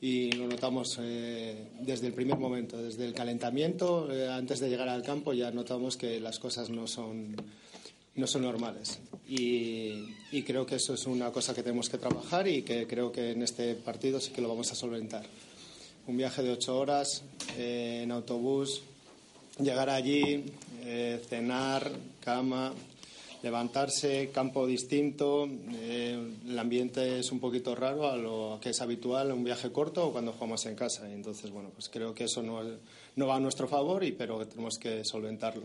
[0.00, 4.88] y lo notamos eh, desde el primer momento, desde el calentamiento, eh, antes de llegar
[4.88, 7.36] al campo ya notamos que las cosas no son,
[8.16, 8.98] no son normales.
[9.28, 13.12] Y, y creo que eso es una cosa que tenemos que trabajar y que creo
[13.12, 15.24] que en este partido sí que lo vamos a solventar.
[16.08, 17.22] Un viaje de ocho horas
[17.56, 18.82] eh, en autobús,
[19.62, 20.44] llegar allí,
[20.84, 22.72] eh, cenar, cama,
[23.42, 29.28] levantarse, campo distinto, eh, el ambiente es un poquito raro a lo que es habitual
[29.28, 31.08] en un viaje corto o cuando jugamos en casa.
[31.08, 32.60] Y entonces, bueno, pues creo que eso no,
[33.16, 35.64] no va a nuestro favor, y, pero tenemos que solventarlo.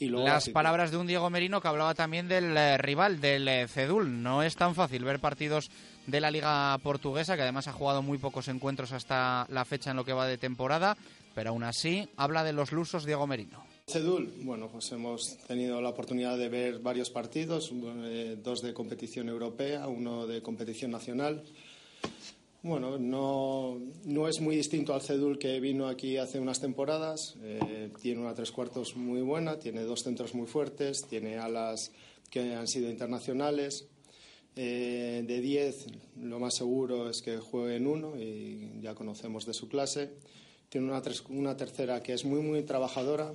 [0.00, 3.48] Y luego, Las palabras de un Diego Merino que hablaba también del eh, rival, del
[3.48, 4.22] eh, Cedul.
[4.22, 5.70] No es tan fácil ver partidos
[6.06, 9.96] de la Liga Portuguesa, que además ha jugado muy pocos encuentros hasta la fecha en
[9.96, 10.96] lo que va de temporada,
[11.38, 13.62] pero aún así habla de los lusos Diego Merino.
[13.86, 19.28] Cedul, bueno, pues hemos tenido la oportunidad de ver varios partidos, eh, dos de competición
[19.28, 21.44] europea, uno de competición nacional.
[22.64, 27.36] Bueno, no, no es muy distinto al Cedul que vino aquí hace unas temporadas.
[27.40, 31.92] Eh, tiene una tres cuartos muy buena, tiene dos centros muy fuertes, tiene alas
[32.32, 33.86] que han sido internacionales.
[34.56, 35.86] Eh, de 10,
[36.20, 40.10] lo más seguro es que juegue en uno y ya conocemos de su clase.
[40.68, 43.32] Tiene una, tres- una tercera que es muy, muy trabajadora,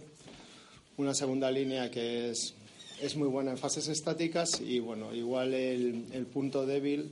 [0.98, 2.54] una segunda línea que es,
[3.02, 7.12] es muy buena en fases estáticas y bueno, igual el, punto débil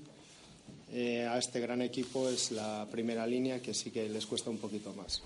[0.93, 4.59] eh, a este gran equipo es la primera línea que sí que les cuesta un
[4.59, 5.23] poquito más.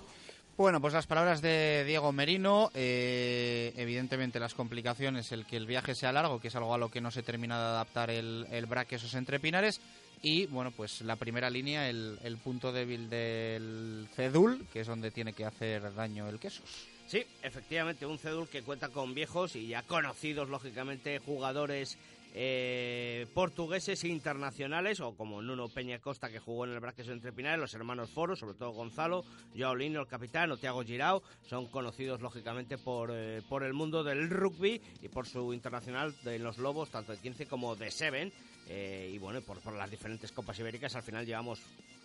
[0.56, 5.94] Bueno, pues las palabras de Diego Merino, eh, evidentemente las complicaciones, el que el viaje
[5.94, 8.66] sea largo, que es algo a lo que no se termina de adaptar el, el
[8.66, 9.82] BRAC esos entre Pinares,
[10.26, 15.12] y bueno, pues la primera línea, el, el punto débil del Cedul, que es donde
[15.12, 16.88] tiene que hacer daño el Quesos.
[17.06, 22.00] Sí, efectivamente, un Cedul que cuenta con viejos y ya conocidos, lógicamente, jugadores
[22.34, 27.32] eh, portugueses e internacionales, o como Nuno Peña Costa, que jugó en el Braques entre
[27.32, 29.24] Pinares, los hermanos Foro, sobre todo Gonzalo,
[29.56, 34.04] Joao Lino, el capitán, o Thiago Girao, son conocidos, lógicamente, por, eh, por el mundo
[34.04, 38.34] del rugby y por su internacional de los Lobos, tanto de 15 como de 7.
[38.68, 41.60] Eh, y bueno, por, las diferentes Copas Ibéricas, al final llevamos,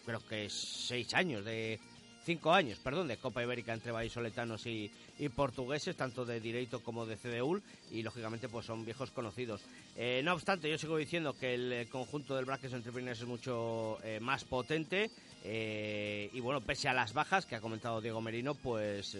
[0.05, 1.81] creo que, seis años de
[2.25, 7.07] cinco años, perdón, de Copa Ibérica entre vallisoletanos y, y portugueses, tanto de Direito como
[7.07, 9.63] de CDUL, y lógicamente pues son viejos conocidos.
[9.97, 13.99] Eh, no obstante, yo sigo diciendo que el eh, conjunto del Braques Entrepreneurs es mucho
[14.21, 15.11] más potente,
[15.43, 19.17] y bueno, pese a las bajas que ha comentado Diego Merino, pues...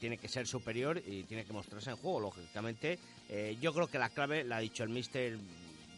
[0.00, 2.98] tiene que ser superior y tiene que mostrarse en juego, lógicamente.
[3.60, 5.38] Yo creo que la clave, la ha dicho el míster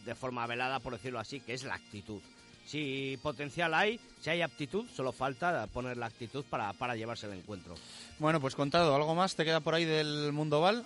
[0.05, 2.21] de forma velada, por decirlo así, que es la actitud.
[2.65, 7.33] Si potencial hay, si hay aptitud, solo falta poner la actitud para, para llevarse el
[7.33, 7.75] encuentro.
[8.19, 10.85] Bueno, pues contado, ¿algo más te queda por ahí del mundo Val?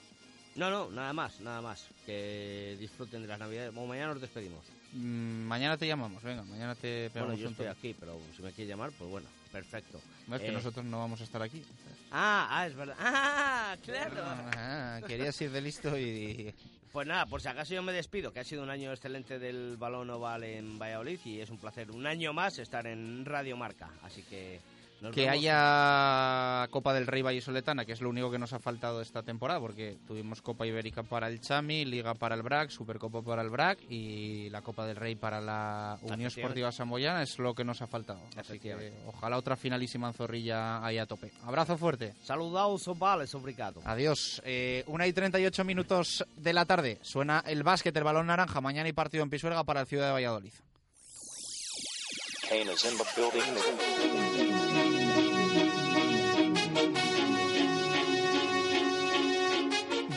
[0.55, 1.85] No, no, nada más, nada más.
[2.05, 3.73] Que disfruten de las navidades.
[3.73, 4.63] Bueno, mañana nos despedimos.
[4.93, 7.77] Mm, mañana te llamamos, venga, mañana te Bueno, pegamos yo un estoy toque.
[7.89, 10.01] aquí, pero si me quiere llamar, pues bueno, perfecto.
[10.27, 11.63] No, es que Eh, nosotros no vamos a estar aquí.
[12.11, 12.95] Ah, ah, es verdad.
[12.99, 14.21] Ah, claro.
[14.57, 16.53] Ah, querías ir de listo y...
[16.91, 19.75] Pues nada, por si acaso yo me despido, que ha sido un año excelente del
[19.77, 23.89] balón oval en Valladolid y es un placer un año más estar en Radio Marca.
[24.03, 24.59] Así que
[25.01, 25.35] nos que vemos.
[25.35, 29.59] haya Copa del Rey Vallisoletana, que es lo único que nos ha faltado esta temporada,
[29.59, 33.79] porque tuvimos Copa Ibérica para el Chami, Liga para el BRAC, Supercopa para el BRAC
[33.89, 36.27] y la Copa del Rey para la Unión.
[36.27, 38.21] Esportiva Samboyana, es lo que nos ha faltado.
[38.35, 41.31] Así que ojalá otra finalísima en Zorrilla ahí a tope.
[41.43, 42.13] Abrazo fuerte.
[42.23, 43.81] Saludaos, vales, obrigado.
[43.85, 44.41] Adiós.
[44.45, 46.99] Eh, una y 38 minutos de la tarde.
[47.01, 48.61] Suena el básquet, el balón naranja.
[48.61, 50.53] Mañana hay partido en Pisuerga para el Ciudad de Valladolid.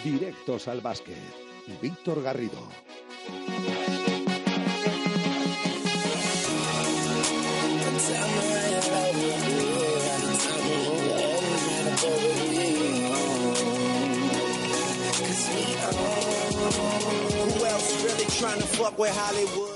[0.04, 1.16] Directos al básquet.
[1.82, 2.68] Víctor Garrido.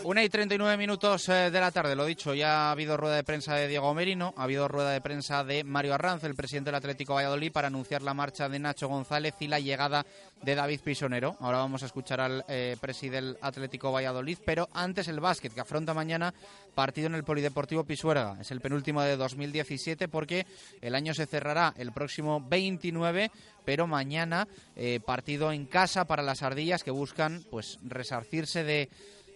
[0.05, 3.25] Una y 39 minutos eh, de la tarde, lo dicho, ya ha habido rueda de
[3.25, 6.77] prensa de Diego Merino, ha habido rueda de prensa de Mario Arranz, el presidente del
[6.77, 10.07] Atlético Valladolid, para anunciar la marcha de Nacho González y la llegada
[10.43, 11.37] de David Pisonero.
[11.41, 15.61] Ahora vamos a escuchar al eh, presidente del Atlético Valladolid, pero antes el básquet, que
[15.61, 16.33] afronta mañana
[16.75, 18.39] partido en el Polideportivo Pisuerga.
[18.41, 20.47] Es el penúltimo de 2017 porque
[20.81, 23.31] el año se cerrará el próximo 29
[23.65, 28.89] pero mañana eh, partido en casa para las ardillas que buscan pues resarcirse de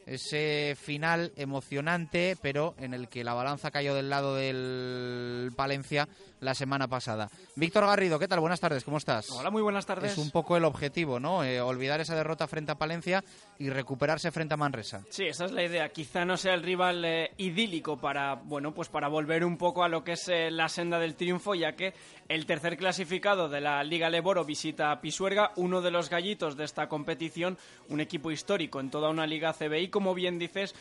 [0.07, 6.09] ese final emocionante, pero en el que la balanza cayó del lado del Palencia
[6.41, 7.29] la semana pasada.
[7.57, 8.41] Víctor Garrido, ¿qué tal?
[8.41, 9.31] Buenas tardes, ¿cómo estás?
[9.31, 10.13] Hola, muy buenas tardes.
[10.13, 11.43] Es un poco el objetivo, ¿no?
[11.43, 13.25] Eh, olvidar esa derrota frente a Palencia
[13.59, 15.03] y recuperarse frente a Manresa.
[15.09, 15.89] Sí, esa es la idea.
[15.89, 19.89] Quizá no sea el rival eh, idílico para, bueno, pues para volver un poco a
[19.89, 21.95] lo que es eh, la senda del triunfo, ya que
[22.29, 26.65] el tercer clasificado de la Liga Leboro visita a Pisuerga, uno de los gallitos de
[26.65, 27.57] esta competición,
[27.89, 30.74] un equipo histórico en toda una liga CBI, como bien dices,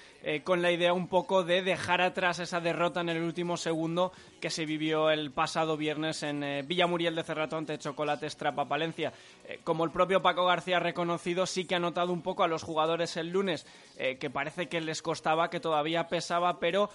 [0.44, 4.12] con la idea un poco de dejar atrás esa derrota en el último segundo
[4.46, 9.12] que se vivió el pasado viernes en eh, Villamuriel de Cerrato ante Chocolates Trapa Palencia.
[9.48, 12.48] Eh, como el propio Paco García ha reconocido, sí que ha notado un poco a
[12.48, 13.66] los jugadores el lunes
[13.98, 16.92] eh, que parece que les costaba, que todavía pesaba, pero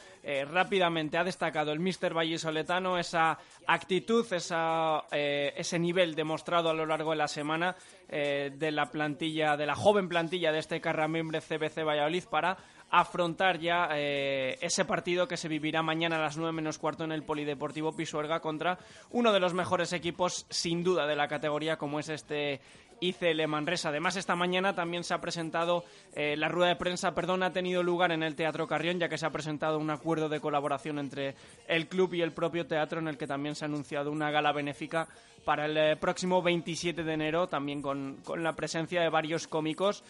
[0.53, 7.11] rápidamente ha destacado el míster vallisoletano esa actitud, esa, ese nivel demostrado a lo largo
[7.13, 7.75] de la semana
[8.07, 12.59] de la plantilla, de la joven plantilla de este Carramimbre CBC Valladolid para
[12.91, 17.13] afrontar ya eh, ese partido que se vivirá mañana a las 9 menos cuarto en
[17.13, 18.79] el Polideportivo Pisuerga contra
[19.11, 22.61] uno de los mejores equipos sin duda de la categoría como es este
[23.01, 23.89] ICL Manresa.
[23.89, 25.85] Además, esta mañana también se ha presentado
[26.15, 29.17] eh, la rueda de prensa, perdón, ha tenido lugar en el Teatro Carrión, ya que
[29.19, 31.35] se ha presentado un acuerdo de colaboración entre
[31.67, 34.53] el club y el propio teatro, en el que también se ha anunciado una gala
[34.53, 35.09] benéfica
[35.45, 40.05] para el eh, próximo 27 de enero, también con, con la presencia de varios cómicos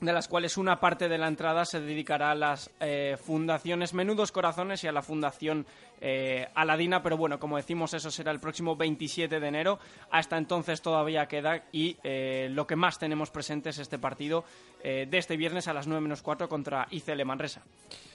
[0.00, 4.32] de las cuales una parte de la entrada se dedicará a las eh, fundaciones Menudos
[4.32, 5.66] Corazones y a la Fundación
[6.00, 9.78] eh, Aladina, pero bueno, como decimos, eso será el próximo 27 de enero.
[10.10, 14.44] Hasta entonces todavía queda y eh, lo que más tenemos presente es este partido
[14.82, 17.60] de este viernes a las 9 menos 4 contra ICL Manresa.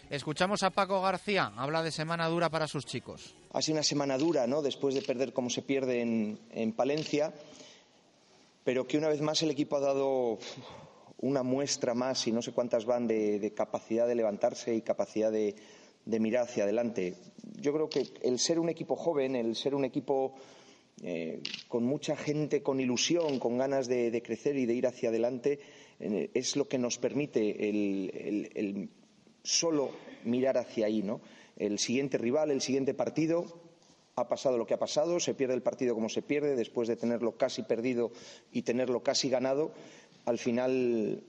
[0.10, 3.36] Escuchamos a Paco García, habla de semana dura para sus chicos.
[3.54, 4.64] Ha sido una semana dura, ¿no?
[4.64, 7.32] Después de perder como se pierde en, en Palencia,
[8.64, 10.40] pero que una vez más el equipo ha dado
[11.20, 15.56] una muestra más, y no sé cuántas van, de, capacidad de levantarse y capacidad de,
[16.06, 17.16] mirar hacia adelante.
[17.60, 20.36] Yo creo que el ser un equipo joven, el ser un equipo
[21.04, 25.60] eh, con mucha gente, con ilusión, con ganas de, crecer y de ir hacia adelante,
[26.00, 28.90] eh, es lo que nos permite el,
[29.44, 29.92] solo
[30.24, 31.22] mirar hacia ahí, ¿no?
[31.58, 33.46] El siguiente rival, el siguiente partido,
[34.18, 36.96] ha pasado lo que ha pasado, se pierde el partido como se pierde, después de
[36.96, 38.12] tenerlo casi perdido
[38.52, 39.72] y tenerlo casi ganado,
[40.26, 41.24] al final,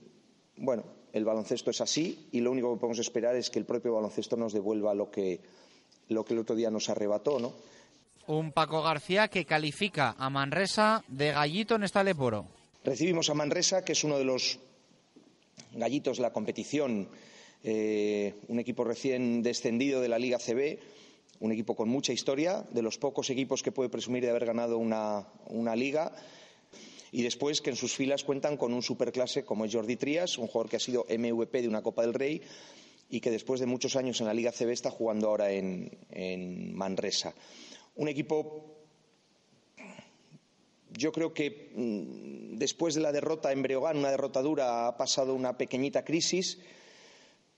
[0.57, 0.83] bueno,
[1.13, 4.35] el baloncesto es así y lo único que podemos esperar es que el propio baloncesto
[4.35, 5.39] nos devuelva lo que,
[6.09, 7.53] lo que el otro día nos arrebató, ¿no?
[8.27, 12.45] Un Paco García que califica a Manresa de gallito en esta Leporo.
[12.83, 14.59] Recibimos a Manresa, que es uno de los
[15.73, 17.07] gallitos de la competición,
[17.63, 20.79] eh, un equipo recién descendido de la Liga CB,
[21.39, 24.77] un equipo con mucha historia, de los pocos equipos que puede presumir de haber ganado
[24.77, 26.11] una, una liga
[27.11, 30.47] y después que en sus filas cuentan con un superclase como es Jordi Trias, un
[30.47, 32.41] jugador que ha sido MVP de una Copa del Rey
[33.09, 37.33] y que después de muchos años en la Liga CB está jugando ahora en, Manresa.
[37.95, 38.73] Un equipo
[40.91, 45.35] yo creo que mm, después de la derrota en Breogán, una derrota dura, ha pasado
[45.35, 46.59] una pequeñita crisis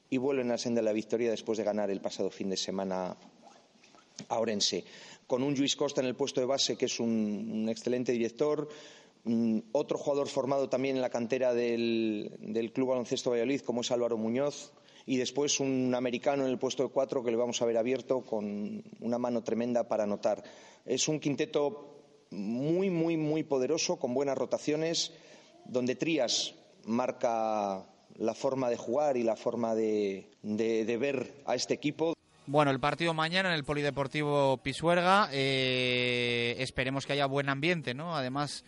[0.10, 3.16] y vuelven a senda de la victoria después de ganar el pasado fin de semana
[4.28, 4.84] a Orense.
[5.28, 8.68] Con un Luis Costa en el puesto de base, que es un excelente director,
[9.26, 14.18] Mm, otro jugador formado también en la cantera del, Club Baloncesto Valladolid, como es Álvaro
[14.18, 14.72] Muñoz,
[15.06, 18.22] y después un americano en el puesto de cuatro que le vamos a ver abierto
[18.22, 20.44] con una mano tremenda para anotar.
[20.86, 21.96] Es un quinteto
[22.32, 25.12] muy, muy, muy poderoso, con buenas rotaciones,
[25.66, 26.56] donde Trías
[26.86, 27.86] marca
[28.18, 32.14] la forma de jugar y la forma de, ver a este equipo.
[32.46, 35.30] Bueno, el partido mañana en el Polideportivo Pisuerga.
[35.32, 38.16] Eh, esperemos que haya buen ambiente, ¿no?
[38.16, 38.64] Además,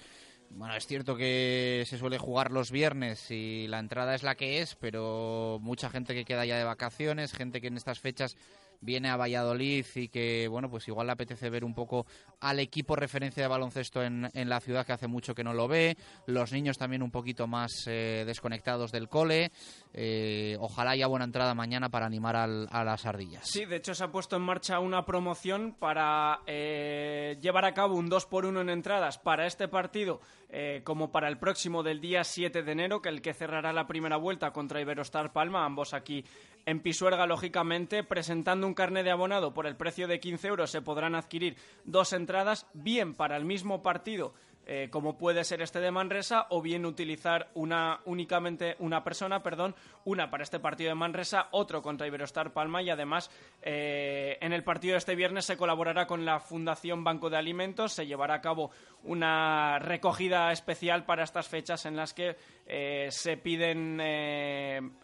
[0.53, 4.61] Bueno, es cierto que se suele jugar los viernes y la entrada es la que
[4.61, 8.35] es, pero mucha gente que queda ya de vacaciones, gente que en estas fechas
[8.81, 12.05] viene a Valladolid y que, bueno, pues igual le apetece ver un poco
[12.39, 15.95] al equipo referencia de baloncesto en, la ciudad que hace mucho que no lo ve,
[16.25, 19.51] los niños también un poquito más eh, desconectados del cole,
[19.93, 23.47] eh, ojalá haya buena entrada mañana para animar a las ardillas.
[23.47, 27.95] Sí, de hecho se ha puesto en marcha una promoción para eh, llevar a cabo
[27.95, 30.21] un 2 por 1 en entradas para este partido
[30.53, 33.87] eh, como para el próximo del día 7 de enero, que el que cerrará la
[33.87, 36.25] primera vuelta contra Iberostar Palma, ambos aquí
[36.65, 40.81] en Pisuerga, lógicamente, presentando un carnet de abonado por el precio de 15 euros se
[40.81, 44.33] podrán adquirir dos entradas, bien para el mismo partido
[44.67, 49.75] eh, como puede ser este de Manresa, o bien utilizar una únicamente una persona, perdón,
[50.05, 53.31] una para este partido de Manresa, otro contra Iberostar Palma y además
[53.61, 57.93] eh, en el partido de este viernes se colaborará con la Fundación Banco de Alimentos,
[57.93, 58.71] se llevará a cabo
[59.03, 62.37] una recogida especial para estas fechas en las que
[62.67, 63.99] eh, se piden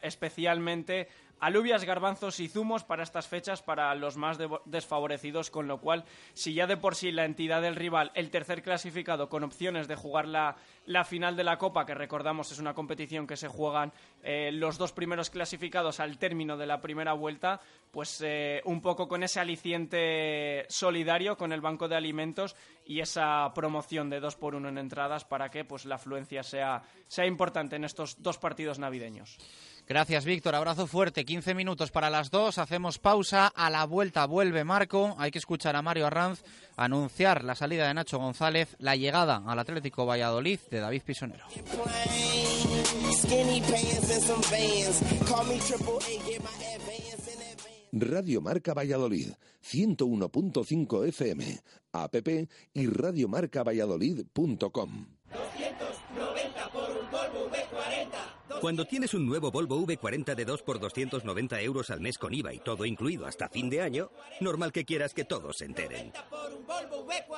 [0.01, 1.08] especialmente
[1.40, 6.54] alubias, garbanzos y zumos para estas fechas para los más desfavorecidos, con lo cual, si
[6.54, 10.28] ya de por sí la entidad del rival, el tercer clasificado con opciones de jugar
[10.28, 13.92] la, la final de la Copa, que recordamos es una competición que se juegan
[14.24, 17.60] eh, los dos primeros clasificados al término de la primera vuelta,
[17.92, 23.52] pues eh, un poco con ese aliciente solidario con el Banco de Alimentos y esa
[23.54, 27.76] promoción de dos por uno en entradas para que pues la afluencia sea, sea importante
[27.76, 29.38] en estos dos partidos navideños.
[29.88, 30.54] Gracias, Víctor.
[30.54, 31.24] Abrazo fuerte.
[31.24, 32.58] 15 minutos para las dos.
[32.58, 33.48] Hacemos pausa.
[33.48, 35.16] A la vuelta vuelve Marco.
[35.18, 36.44] Hay que escuchar a Mario Arranz
[36.76, 41.46] anunciar la salida de Nacho González, la llegada al Atlético Valladolid de David Pisonero.
[47.94, 49.30] Radio Marca Valladolid,
[49.64, 51.62] 101.5 FM,
[51.94, 52.16] app
[52.74, 55.06] y radiomarcavalladolid.com.
[55.30, 56.07] 290
[58.62, 62.53] Cuando tienes un nuevo Volvo V40 de 2 por 290 euros al mes con IVA
[62.53, 64.10] y todo incluido hasta fin de año,
[64.41, 66.12] normal que quieras que todos se enteren.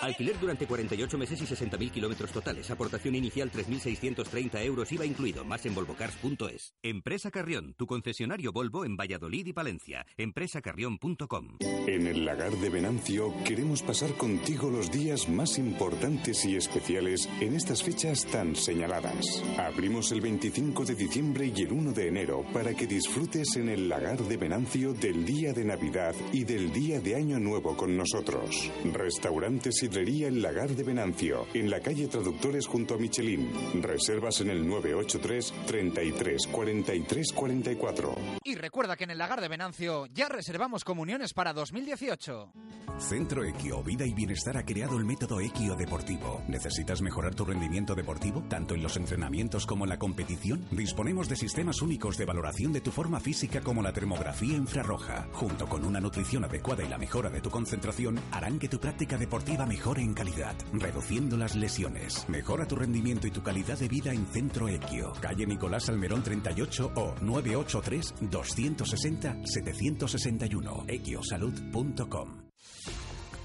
[0.01, 2.72] Alquiler durante 48 meses y 60.000 kilómetros totales.
[2.72, 5.43] Aportación inicial 3.630 euros IVA incluido.
[5.43, 6.74] Más en volvocars.es.
[6.82, 10.05] Empresa Carrión, tu concesionario Volvo en Valladolid y Palencia.
[10.17, 11.57] Empresacarrión.com.
[11.59, 17.55] En el lagar de Venancio queremos pasar contigo los días más importantes y especiales en
[17.55, 19.43] estas fechas tan señaladas.
[19.57, 23.89] Abrimos el 25 de diciembre y el 1 de enero para que disfrutes en el
[23.89, 28.72] lagar de Venancio del día de Navidad y del día de Año Nuevo con nosotros.
[28.93, 33.49] Restaurante Sidrería El Lagar de Venancio, en la calle Traductores junto a Michelin.
[33.82, 38.16] Reservas en el 983 33 43 44.
[38.43, 42.53] Y recuerda que en el lagar de Venancio ya reservamos comuniones para 2018.
[42.99, 46.43] Centro Equio Vida y Bienestar ha creado el método Equio Deportivo.
[46.47, 50.68] ¿Necesitas mejorar tu rendimiento deportivo, tanto en los entrenamientos como en la competición?
[51.00, 55.30] Disponemos de sistemas únicos de valoración de tu forma física como la termografía infrarroja.
[55.32, 59.18] Junto con una nutrición adecuada y la mejora de tu concentración, harán que tu práctica
[59.18, 62.28] deportiva mejore en calidad, reduciendo las lesiones.
[62.28, 65.14] Mejora tu rendimiento y tu calidad de vida en Centro Equio.
[65.22, 70.84] Calle Nicolás Almerón 38 o 983 260 761.
[70.86, 72.50] equiosalud.com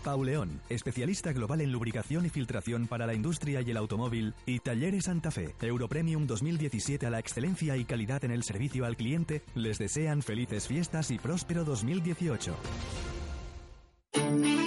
[0.05, 5.07] Pauleón, especialista global en lubricación y filtración para la industria y el automóvil, y Talleres
[5.07, 9.79] Santa Fe, Europremium 2017 a la excelencia y calidad en el servicio al cliente, les
[9.79, 12.55] desean felices fiestas y próspero 2018.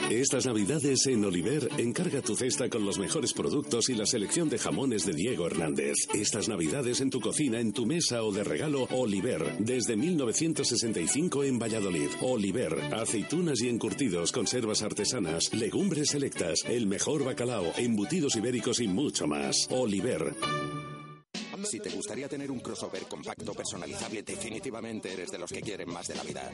[0.09, 4.57] Estas navidades en Oliver, encarga tu cesta con los mejores productos y la selección de
[4.57, 5.95] jamones de Diego Hernández.
[6.13, 11.59] Estas navidades en tu cocina, en tu mesa o de regalo, Oliver, desde 1965 en
[11.59, 12.09] Valladolid.
[12.21, 19.27] Oliver, aceitunas y encurtidos, conservas artesanas, legumbres selectas, el mejor bacalao, embutidos ibéricos y mucho
[19.27, 19.67] más.
[19.71, 20.35] Oliver.
[21.63, 26.07] Si te gustaría tener un crossover compacto personalizable, definitivamente eres de los que quieren más
[26.07, 26.51] de la vida.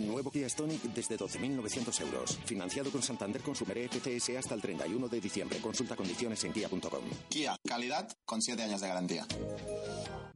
[0.00, 2.38] Nuevo Kia Stonic desde 12.900 euros.
[2.44, 5.58] Financiado con Santander Consumer FCS hasta el 31 de diciembre.
[5.60, 7.04] Consulta condiciones en kia.com.
[7.28, 9.26] Kia, calidad con 7 años de garantía.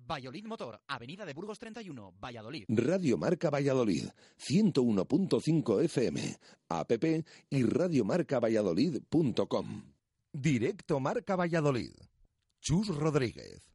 [0.06, 2.64] Valladolid Motor, Avenida de Burgos 31, Valladolid.
[2.68, 4.04] Radio Marca Valladolid,
[4.38, 6.36] 101.5 FM,
[6.68, 6.92] app
[7.50, 9.82] y radiomarcavalladolid.com.
[10.32, 11.92] Directo Marca Valladolid.
[12.60, 13.73] Chus Rodríguez.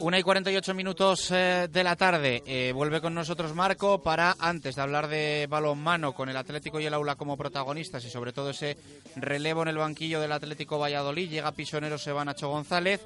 [0.00, 2.42] Una y 48 minutos eh, de la tarde.
[2.46, 6.86] Eh, vuelve con nosotros Marco para, antes de hablar de balonmano con el Atlético y
[6.86, 8.76] el Aula como protagonistas y sobre todo ese
[9.16, 13.00] relevo en el banquillo del Atlético Valladolid, llega Pisonero Seban Nacho González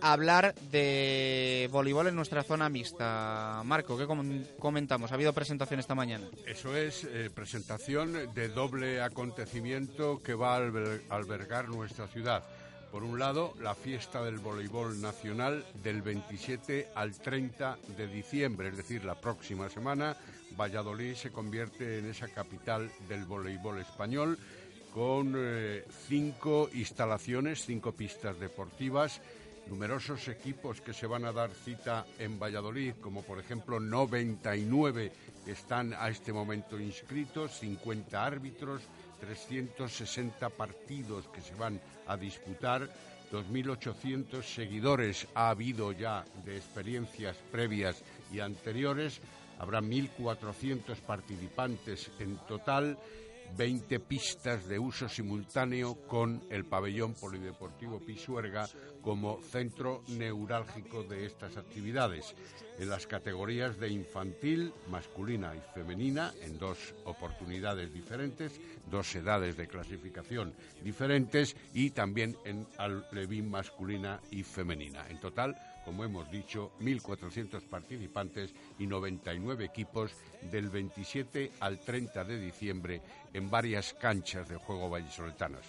[0.00, 3.62] hablar de voleibol en nuestra zona mixta.
[3.64, 4.06] Marco, ¿qué
[4.58, 5.10] comentamos?
[5.10, 6.28] ¿Ha habido presentación esta mañana?
[6.46, 12.44] Eso es, eh, presentación de doble acontecimiento que va a albergar nuestra ciudad.
[12.90, 18.76] Por un lado, la fiesta del voleibol nacional del 27 al 30 de diciembre, es
[18.78, 20.16] decir, la próxima semana,
[20.56, 24.38] Valladolid se convierte en esa capital del voleibol español
[24.94, 29.20] con eh, cinco instalaciones, cinco pistas deportivas,
[29.68, 35.12] numerosos equipos que se van a dar cita en Valladolid, como por ejemplo 99
[35.46, 38.82] están a este momento inscritos, 50 árbitros,
[39.20, 42.88] 360 partidos que se van a disputar,
[43.32, 48.02] 2.800 seguidores ha habido ya de experiencias previas
[48.32, 49.20] y anteriores,
[49.58, 52.98] habrá 1.400 participantes en total
[53.56, 58.68] 20 pistas de uso simultáneo con el pabellón polideportivo Pisuerga
[59.02, 62.34] como centro neurálgico de estas actividades
[62.78, 69.66] en las categorías de infantil, masculina y femenina en dos oportunidades diferentes, dos edades de
[69.66, 75.06] clasificación diferentes y también en alevín masculina y femenina.
[75.08, 75.56] En total,
[75.88, 80.12] como hemos dicho, 1.400 participantes y 99 equipos
[80.42, 83.00] del 27 al 30 de diciembre
[83.32, 85.64] en varias canchas de juego vallisoletanas.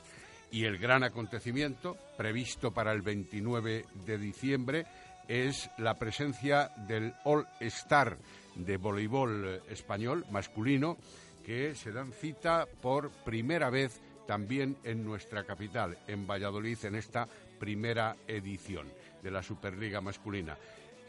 [0.51, 4.85] Y el gran acontecimiento, previsto para el 29 de diciembre,
[5.29, 8.17] es la presencia del All Star
[8.55, 10.97] de voleibol español masculino,
[11.45, 17.25] que se dan cita por primera vez también en nuestra capital, en Valladolid, en esta
[17.59, 18.87] primera edición
[19.21, 20.57] de la Superliga masculina.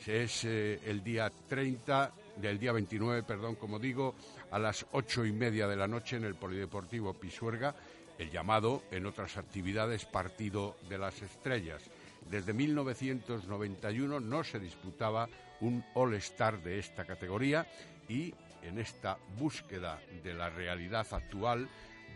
[0.06, 4.14] Es eh, el día 30, del día 29, perdón, como digo,
[4.50, 7.74] a las ocho y media de la noche en el Polideportivo Pisuerga,
[8.18, 11.82] el llamado, en otras actividades, Partido de las Estrellas.
[12.28, 15.28] Desde 1991 no se disputaba
[15.60, 17.66] un All-Star de esta categoría
[18.08, 21.68] y en esta búsqueda de la realidad actual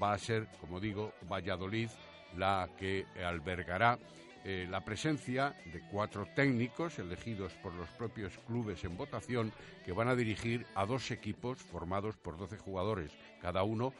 [0.03, 1.89] va a ser, como digo, Valladolid
[2.37, 3.99] la que albergará
[4.45, 9.53] eh, la presencia de cuatro técnicos elegidos por los propios clubes en votación
[9.85, 13.95] que van a dirigir a dos equipos formados por 12 jugadores, cada uno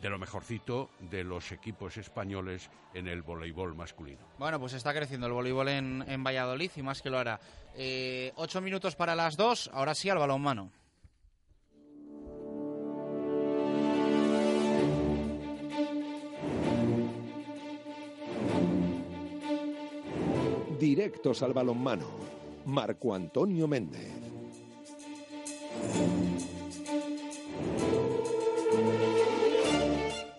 [0.00, 4.26] de lo mejorcito de los equipos españoles en el voleibol masculino.
[4.38, 7.38] Bueno, pues está creciendo el voleibol en, Valladolid y más que lo hará.
[7.74, 10.72] Eh, ocho minutos para las dos, ahora sí al balonmano.
[20.82, 22.08] Directos al balonmano.
[22.66, 24.10] Marco Antonio Méndez.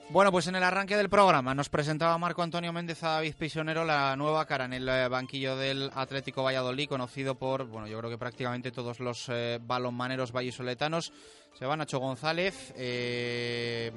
[0.10, 3.86] Bueno, pues en el arranque del programa nos presentaba Marco Antonio Méndez a David Prisionero
[3.86, 8.12] la nueva cara en el eh, banquillo del Atlético Valladolid, conocido por, bueno, yo creo
[8.12, 11.14] que prácticamente todos los eh, balonmaneros vallisoletanos.
[11.58, 13.94] Se van Nacho González, eh,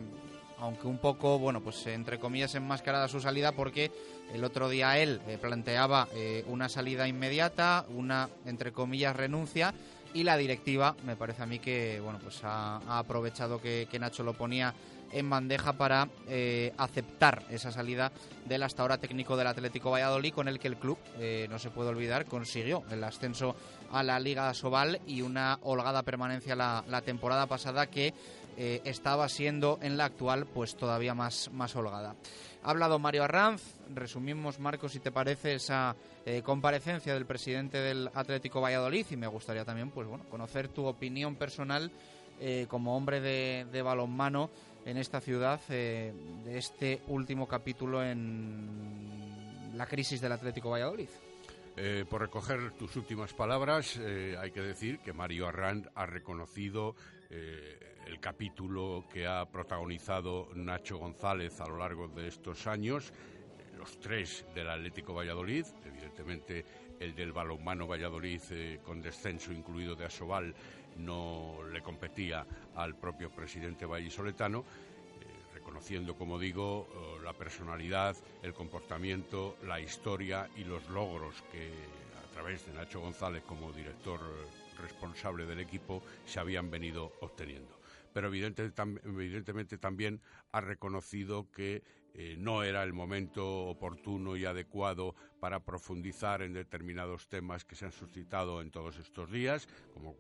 [0.59, 3.91] aunque un poco, bueno, pues entre comillas enmascarada su salida porque
[4.33, 9.73] el otro día él eh, planteaba eh, una salida inmediata, una, entre comillas, renuncia
[10.15, 14.35] y la directiva, me parece a mí que, bueno, pues ha, aprovechado que, Nacho lo
[14.35, 14.75] ponía
[15.13, 18.11] en bandeja para eh, aceptar esa salida
[18.47, 20.99] del hasta ahora técnico del Atlético Valladolid, con el que el club,
[21.51, 23.55] no se puede olvidar, consiguió el ascenso
[23.93, 28.15] a la Liga Sobal y una holgada permanencia la, temporada pasada que
[28.57, 32.17] estaba siendo en la actual pues todavía más, más holgada.
[32.67, 33.63] Ha hablado Mario Arranz,
[33.95, 35.95] resumimos, Marcos, si te parece, esa
[36.25, 40.85] eh, comparecencia del presidente del Atlético Valladolid y me gustaría también pues, bueno, conocer tu
[40.85, 41.93] opinión personal
[42.41, 44.51] eh, como hombre de, balonmano
[44.85, 46.13] en esta ciudad eh,
[46.45, 51.09] de este último capítulo en la crisis del Atlético Valladolid.
[52.11, 56.97] por recoger tus últimas palabras, hay que decir que Mario Arranz ha reconocido
[58.07, 63.13] el capítulo que ha protagonizado Nacho González a lo largo de estos años,
[63.77, 66.65] los tres del Atlético Valladolid, evidentemente
[67.01, 70.55] el del balonmano Valladolid eh, con descenso incluido de Asobal
[70.97, 78.55] no le competía al propio presidente vallisoletano, eh, reconociendo, como digo, eh, la personalidad, el
[78.55, 81.71] comportamiento, la historia y los logros que
[82.25, 84.21] a través de Nacho González como director
[84.81, 87.76] responsable del equipo se habían venido obteniendo.
[88.17, 91.83] Pero evidentemente también ha reconocido que
[92.15, 97.85] eh, no era el momento oportuno y adecuado para profundizar en determinados temas que se
[97.85, 100.17] han suscitado en todos estos días, como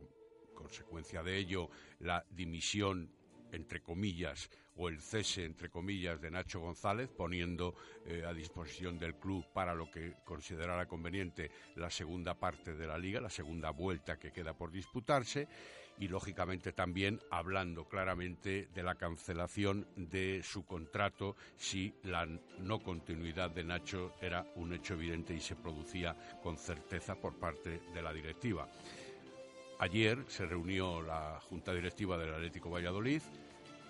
[0.54, 3.10] consecuencia de ello la dimisión
[3.52, 7.74] entre comillas, o el cese, entre comillas, de Nacho González, poniendo
[8.04, 12.98] eh, a disposición del club para lo que considerara conveniente la segunda parte de la
[12.98, 15.48] liga, la segunda vuelta que queda por disputarse,
[15.98, 22.26] y lógicamente también hablando claramente de la cancelación de su contrato si la
[22.58, 27.80] no continuidad de Nacho era un hecho evidente y se producía con certeza por parte
[27.94, 28.68] de la directiva.
[29.78, 33.20] Ayer se reunió la Junta Directiva del Atlético Valladolid,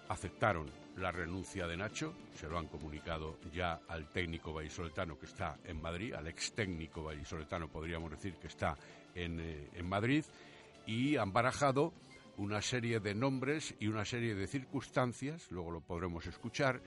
[0.08, 5.58] aceptaron la renuncia de Nacho, se lo han comunicado ya al técnico vallisoletano que está
[5.64, 8.76] en Madrid, al ex técnico vallisoletano podríamos decir que está
[9.14, 10.24] en, eh, en Madrid,
[10.86, 11.92] y han barajado
[12.38, 16.80] una serie de nombres y una serie de circunstancias, luego lo podremos escuchar,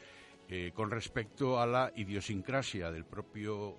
[0.47, 3.75] eh, con respecto a la idiosincrasia del propio eh,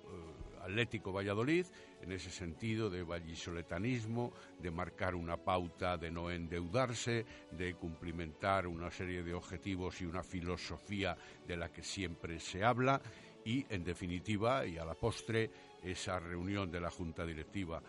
[0.63, 1.65] Atlético Valladolid,
[2.01, 8.91] en ese sentido de vallisoletanismo, de marcar una pauta de no endeudarse, de cumplimentar una
[8.91, 11.17] serie de objetivos y una filosofía
[11.47, 13.01] de la que siempre se habla
[13.43, 15.49] y, en definitiva, y a la postre,
[15.83, 17.81] esa reunión de la Junta Directiva.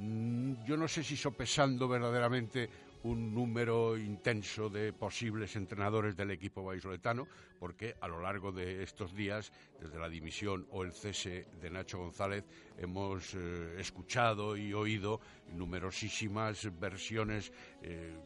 [0.00, 2.68] Eh, yo no sé si sopesando verdaderamente
[3.04, 7.28] un número intenso de posibles entrenadores del equipo vallisoletano,
[7.58, 11.98] porque a lo largo de estos días, desde la dimisión o el cese de Nacho
[11.98, 12.44] González,
[12.76, 15.20] hemos eh, escuchado y oído
[15.54, 17.52] numerosísimas versiones.
[17.82, 18.16] Eh,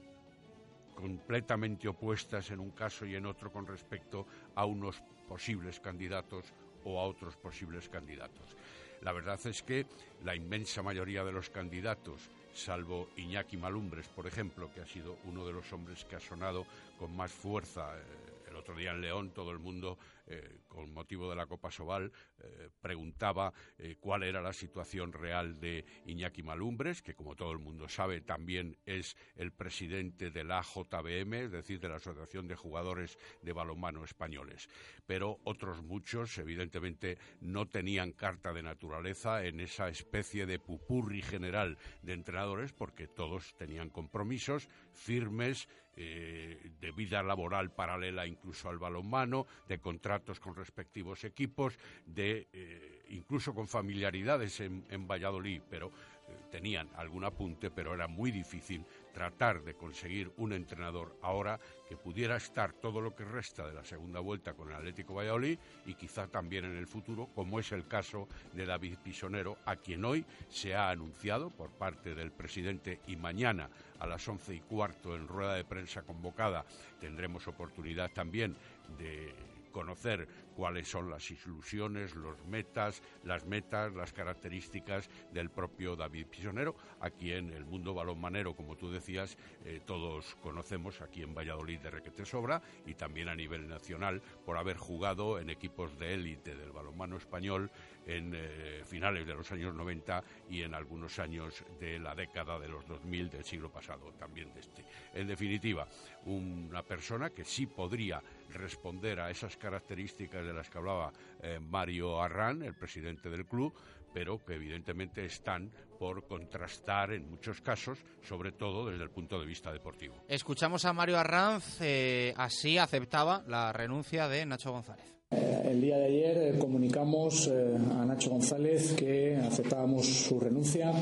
[0.94, 6.52] completamente opuestas en un caso y en otro con respecto a unos posibles candidatos
[6.84, 8.56] o a otros posibles candidatos.
[9.02, 9.86] La verdad es que
[10.24, 15.44] la inmensa mayoría de los candidatos salvo Iñaki Malumbres, por ejemplo, que ha sido uno
[15.44, 16.66] de los hombres que ha sonado
[16.98, 17.98] con más fuerza.
[17.98, 21.70] Eh, el otro día en León todo el mundo eh, con motivo de la Copa
[21.72, 27.50] Sobal, eh, preguntaba eh, cuál era la situación real de Iñaki Malumbres, que como todo
[27.50, 32.46] el mundo sabe también es el presidente de la JBM, es decir, de la Asociación
[32.46, 34.68] de Jugadores de Balonmano Españoles.
[35.06, 41.78] Pero otros muchos, evidentemente, no tenían carta de naturaleza en esa especie de pupurri general
[42.02, 49.78] de entrenadores, porque todos tenían compromisos firmes de vida laboral paralela incluso al balonmano, de
[49.78, 55.88] contratos con respectivos equipos, de eh, incluso con familiaridades en, Valladolid, pero
[56.28, 58.84] eh, tenían algún apunte, pero era muy difícil
[59.14, 61.58] tratar de conseguir un entrenador ahora
[61.88, 65.58] que pudiera estar todo lo que resta de la segunda vuelta con el Atlético Valladolid
[65.86, 70.04] y quizá también en el futuro, como es el caso de David Pisonero, a quien
[70.04, 75.14] hoy se ha anunciado por parte del presidente y mañana a las once y cuarto
[75.14, 76.64] en rueda de prensa convocada
[77.00, 78.56] tendremos oportunidad también
[78.98, 79.34] de
[79.72, 86.74] conocer cuáles son las ilusiones, los metas, las metas, las características del propio David Pisonero,
[87.00, 91.90] a quien el mundo balonmanero, como tú decías, eh, todos conocemos aquí en Valladolid de
[91.90, 96.72] Requete Sobra y también a nivel nacional por haber jugado en equipos de élite del
[96.72, 97.70] balonmano español
[98.06, 102.68] en eh, finales de los años 90 y en algunos años de la década de
[102.68, 104.84] los 2000 del siglo pasado, también de este.
[105.14, 105.86] En definitiva,
[106.24, 108.22] una persona que sí podría
[108.52, 113.72] responder a esas características las que hablaba eh, Mario Arran, el presidente del club,
[114.12, 119.46] pero que evidentemente están por contrastar en muchos casos, sobre todo desde el punto de
[119.46, 120.14] vista deportivo.
[120.28, 125.04] Escuchamos a Mario Arranz, eh, así aceptaba la renuncia de Nacho González.
[125.30, 130.92] Eh, el día de ayer comunicamos a Nacho González que aceptábamos su renuncia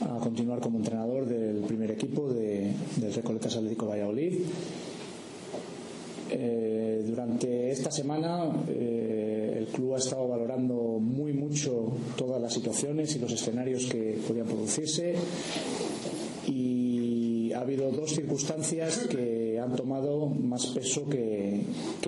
[0.00, 4.40] a continuar como entrenador del primer equipo de, del Recoletas Atlético Valladolid
[6.30, 13.14] eh, durante esta semana eh, el club ha estado valorando muy mucho todas las situaciones
[13.14, 15.14] y los escenarios que podían producirse
[16.46, 21.60] y ha habido dos circunstancias que han tomado más peso que,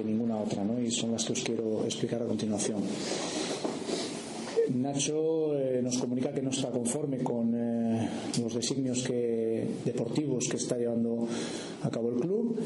[0.04, 0.80] ninguna otra ¿no?
[0.80, 2.82] y son las que os quiero explicar a continuación.
[4.74, 7.52] Nacho eh, nos comunica que no está conforme con
[8.40, 9.04] los designios
[9.84, 11.28] deportivos que está llevando
[11.82, 12.56] a cabo el club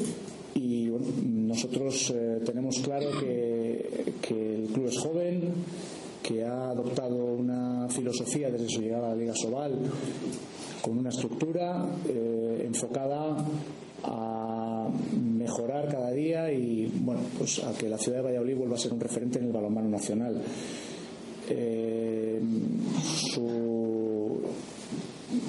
[1.61, 5.53] nosotros eh, tenemos claro que, el club es joven,
[6.23, 9.77] que ha adoptado una filosofía desde su llegada a la Liga Sobal
[10.81, 13.45] con una estructura eh, enfocada
[14.05, 14.89] a
[15.37, 18.93] mejorar cada día y bueno pues a que la ciudad de Valladolid vuelva a ser
[18.93, 20.41] un referente en el balonmano nacional.
[21.47, 22.41] Eh,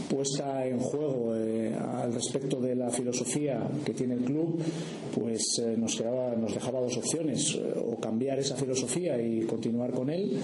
[0.08, 4.60] puesta en juego al respecto de la filosofía que tiene el club,
[5.14, 9.92] pues eh, nos, quedaba, nos dejaba dos opciones, eh, o cambiar esa filosofía y continuar
[9.92, 10.38] con él,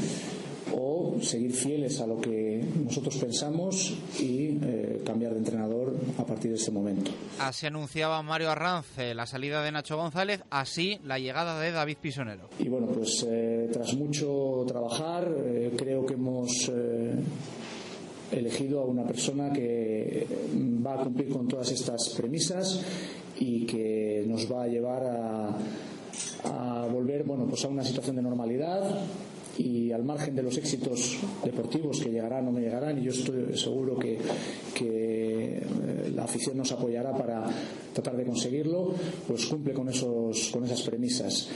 [0.74, 6.50] o seguir fieles a lo que nosotros pensamos y eh, cambiar de entrenador a partir
[6.50, 7.10] de este momento.
[7.38, 12.50] Así anunciaba Mario Arranz la salida de Nacho González, así la llegada de David Pisonero.
[12.58, 13.26] Y bueno, pues
[13.72, 15.26] tras mucho trabajar,
[15.76, 16.70] creo que hemos
[18.32, 20.26] elegido a una persona que
[20.84, 22.80] va a cumplir con todas estas premisas
[23.40, 28.82] y que nos va a llevar a, volver bueno, pues a una situación de normalidad
[29.58, 33.56] y al margen de los éxitos deportivos que llegarán o no llegarán, y yo estoy
[33.56, 34.18] seguro que,
[34.80, 35.62] eh,
[36.14, 37.44] la afición nos apoyará para
[37.92, 38.94] tratar de conseguirlo,
[39.26, 41.48] pues cumple con, esos, con esas premisas.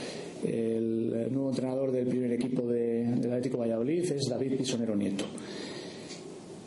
[0.45, 5.25] El nuevo entrenador del primer equipo de, del Atlético Valladolid es David Pisonero Nieto.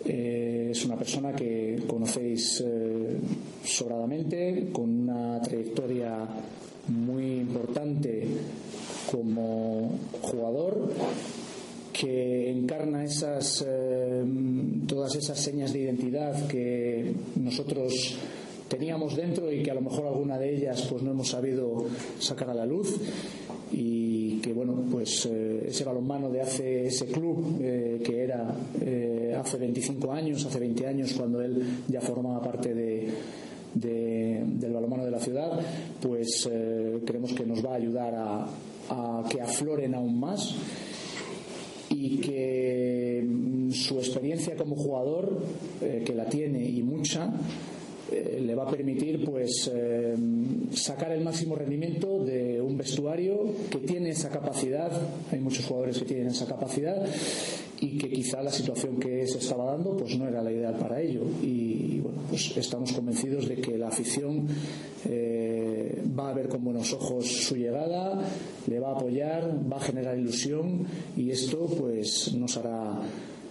[0.06, 3.18] Eh, es una persona que conocéis eh,
[3.64, 6.28] sobradamente, con una trayectoria
[6.88, 8.28] muy importante
[9.12, 10.92] como jugador
[11.92, 14.24] que encarna esas eh,
[14.86, 18.18] todas esas señas de identidad que nosotros
[18.68, 21.86] teníamos dentro y que a lo mejor alguna de ellas pues no hemos sabido
[22.20, 22.96] sacar a la luz
[23.72, 29.36] y que bueno pues eh, ese balonmano de hace ese club eh, que era eh,
[29.38, 33.12] hace 25 años hace 20 años cuando él ya formaba parte de,
[33.74, 35.60] del balonmano de la ciudad
[36.02, 36.50] pues
[37.06, 38.48] creemos que nos va a ayudar a,
[38.90, 40.56] a que afloren aún más
[41.90, 45.44] y que mm, su experiencia como jugador
[45.80, 47.32] que la tiene y mucha
[48.16, 50.16] eh, le va a permitir pues eh,
[50.72, 54.90] sacar el máximo rendimiento de un vestuario que tiene esa capacidad
[55.32, 57.06] hay muchos jugadores que tienen esa capacidad
[57.82, 61.02] y que quizá la situación que se estaba dando pues no era la ideal para
[61.02, 64.48] ello y, bueno pues estamos convencidos de que la afición
[65.10, 68.22] eh, va a ver con buenos ojos su llegada
[68.68, 70.86] le va a apoyar va a generar ilusión
[71.18, 73.02] y esto pues nos hará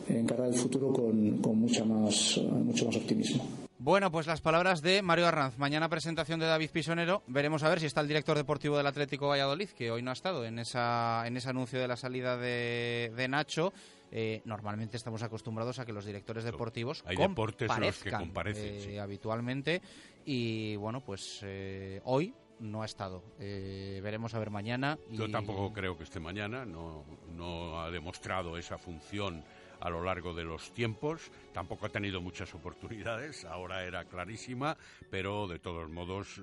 [0.09, 3.45] encarar el futuro con, con mucha más, mucho más optimismo.
[3.85, 5.59] Bueno, pues las palabras de Mario Arranz.
[5.59, 7.23] Mañana presentación de David Pisonero.
[7.27, 10.15] Veremos a ver si está el director deportivo del Atlético Valladolid, que hoy no ha
[10.15, 13.75] estado en, esa, en ese anuncio de la salida de, Nacho.
[14.11, 19.01] Eh, normalmente estamos acostumbrados a que los directores deportivos Hay deportes los que comparecen eh,
[19.01, 19.83] habitualmente
[20.25, 25.99] y bueno pues eh, hoy no ha estado veremos a ver mañana yo tampoco creo
[25.99, 29.43] que esté mañana no no ha demostrado esa función
[29.81, 31.31] a lo largo de los tiempos.
[31.53, 34.77] Tampoco ha tenido muchas oportunidades, ahora era clarísima,
[35.11, 36.41] pero de todos modos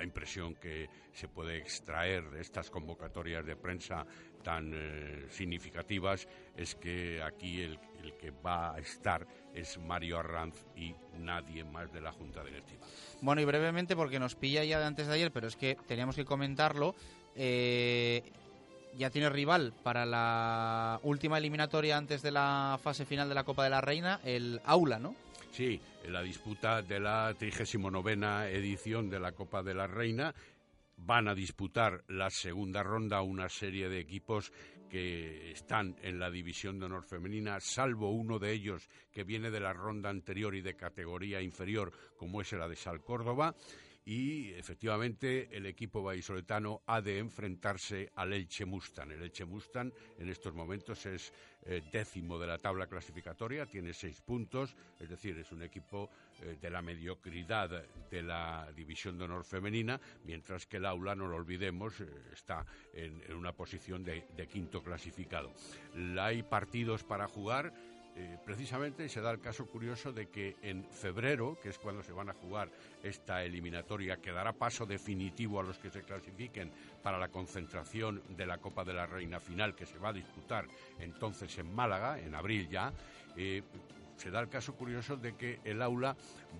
[0.00, 4.06] la impresión que se puede extraer de estas convocatorias de prensa
[4.42, 10.64] tan eh, significativas es que aquí el, el, que va a estar es Mario Arranz
[10.74, 12.80] y nadie más de la Junta Directiva.
[13.20, 16.16] Bueno, y brevemente, porque nos pilla ya de antes de ayer, pero es que teníamos
[16.16, 16.94] que comentarlo,
[17.34, 18.22] eh,
[18.96, 23.64] ya tiene rival para la última eliminatoria antes de la fase final de la Copa
[23.64, 25.14] de la Reina, el Aula, ¿no?
[25.52, 30.34] Sí, en la disputa de la 39 edición de la Copa de la Reina
[30.96, 34.52] van a disputar la segunda ronda una serie de equipos
[34.90, 39.60] que están en la división de honor femenina, salvo uno de ellos que viene de
[39.60, 43.54] la ronda anterior y de categoría inferior, como es la de Sal Córdoba
[44.04, 49.10] y efectivamente el equipo vallisoletano ha de enfrentarse al Elche Mustan.
[49.12, 51.32] El Elche Mustan en estos momentos es
[51.62, 56.08] eh, décimo de la tabla clasificatoria, tiene seis puntos, es decir, es un equipo
[56.40, 61.26] eh, de la mediocridad de la división de honor femenina, mientras que el aula, no
[61.26, 65.52] lo olvidemos, eh, está en, una posición de, de quinto clasificado.
[66.18, 67.74] Hay partidos para jugar
[68.16, 72.12] eh, precisamente se da el caso curioso de que en febrero, que es cuando se
[72.12, 72.70] van a jugar
[73.02, 76.70] esta eliminatoria, que dará paso definitivo a los que se clasifiquen
[77.02, 80.66] para la concentración de la Copa de la Reina final, que se va a disputar
[80.98, 82.92] entonces en Málaga, en abril ya,
[83.36, 83.62] eh,
[84.16, 86.16] se da el caso curioso de que el aula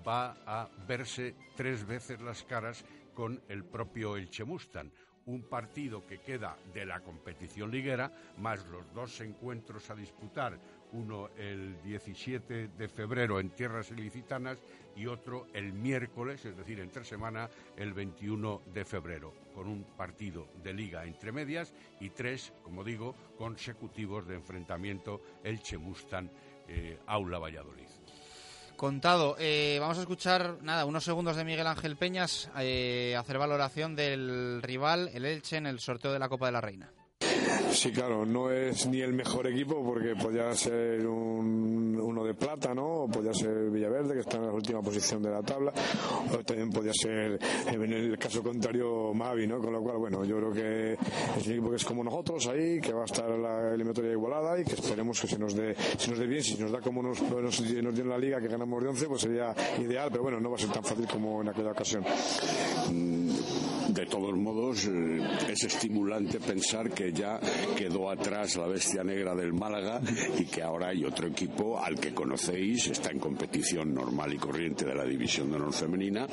[0.06, 4.90] va a verse tres veces las caras con el propio Elche Mustan
[5.26, 10.58] un partido que queda de la competición liguera, más los dos encuentros a disputar,
[10.92, 14.58] uno el 17 de febrero en tierras ilicitanas
[14.96, 19.84] y otro el miércoles, es decir, en tres semanas, el 21 de febrero, con un
[19.96, 26.30] partido de liga entre medias y tres, como digo, consecutivos de enfrentamiento el Chemustan
[26.68, 27.88] eh, Aula Valladolid.
[28.76, 33.94] Contado, eh, vamos a escuchar nada, unos segundos de Miguel Ángel Peñas, eh, hacer valoración
[33.94, 36.90] del rival, el Elche, en el sorteo de la Copa de la Reina.
[37.72, 42.74] Sí, claro, no es ni el mejor equipo porque podría ser un, uno de plata,
[42.74, 43.04] ¿no?
[43.04, 45.72] O podría ser Villaverde, que está en la última posición de la tabla,
[46.32, 49.58] o también podría ser, en el caso contrario, Mavi, ¿no?
[49.58, 50.92] Con lo cual, bueno, yo creo que
[51.38, 54.60] es un equipo que es como nosotros ahí, que va a estar la eliminatoria igualada
[54.60, 56.42] y que esperemos que se nos dé, se nos dé bien.
[56.42, 59.06] Si nos da como nos, nos, nos dio en la liga, que ganamos de 11,
[59.06, 62.04] pues sería ideal, pero bueno, no va a ser tan fácil como en aquella ocasión.
[63.90, 67.40] De todos modos, eh, es estimulante pensar que ya
[67.76, 70.00] quedó atrás la bestia negra del Málaga
[70.38, 74.84] y que ahora hay otro equipo al que conocéis, está en competición normal y corriente
[74.84, 76.26] de la División de Honor Femenina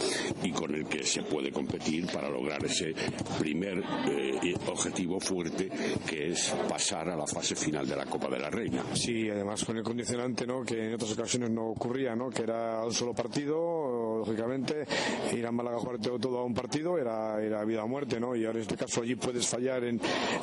[0.43, 2.93] y con el que se puede competir para lograr ese
[3.39, 5.70] primer eh, objetivo fuerte
[6.08, 8.84] que es pasar a la fase final de la Copa de la Reina.
[8.93, 10.64] Sí, además con el condicionante, ¿no?
[10.64, 12.30] Que en otras ocasiones no ocurría, ¿no?
[12.30, 14.86] Que era un solo partido, lógicamente,
[15.34, 18.36] ir a Málaga a jugar todo a un partido era, era vida o muerte, ¿no?
[18.36, 20.00] Y ahora en este caso allí puedes fallar en,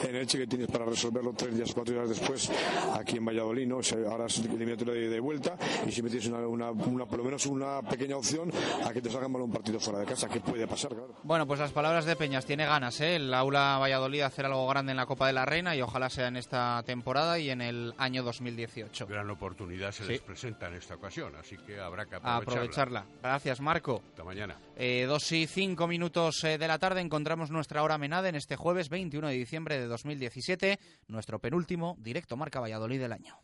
[0.06, 2.50] en Elche que tienes para resolverlo tres días, cuatro días después
[2.94, 3.76] aquí en Valladolid, ¿no?
[3.78, 7.18] O sea, ahora es eliminatoria de, de vuelta y siempre tienes una, una, una- por
[7.18, 8.50] lo menos una pequeña opción
[8.84, 11.14] a que te salgan mal un partido fuera de casa, que puede pasar, claro.
[11.22, 12.44] Bueno, pues las palabras de Peñas.
[12.46, 13.16] Tiene ganas, ¿eh?
[13.16, 16.10] El Aula Valladolid de hacer algo grande en la Copa de la Reina y ojalá
[16.10, 19.06] sea en esta temporada y en el año 2018.
[19.06, 20.08] Gran oportunidad se Sí.
[20.10, 23.00] les presenta en esta ocasión, así que habrá que A aprovecharla.
[23.00, 23.06] aprovecharla.
[23.22, 24.02] Gracias, Marco.
[24.10, 24.56] Hasta mañana.
[24.76, 28.56] Eh, dos y cinco minutos eh, de la tarde encontramos nuestra hora menada en este
[28.56, 30.78] jueves 21 de diciembre de 2017,
[31.08, 33.40] nuestro penúltimo directo Marca Valladolid del año.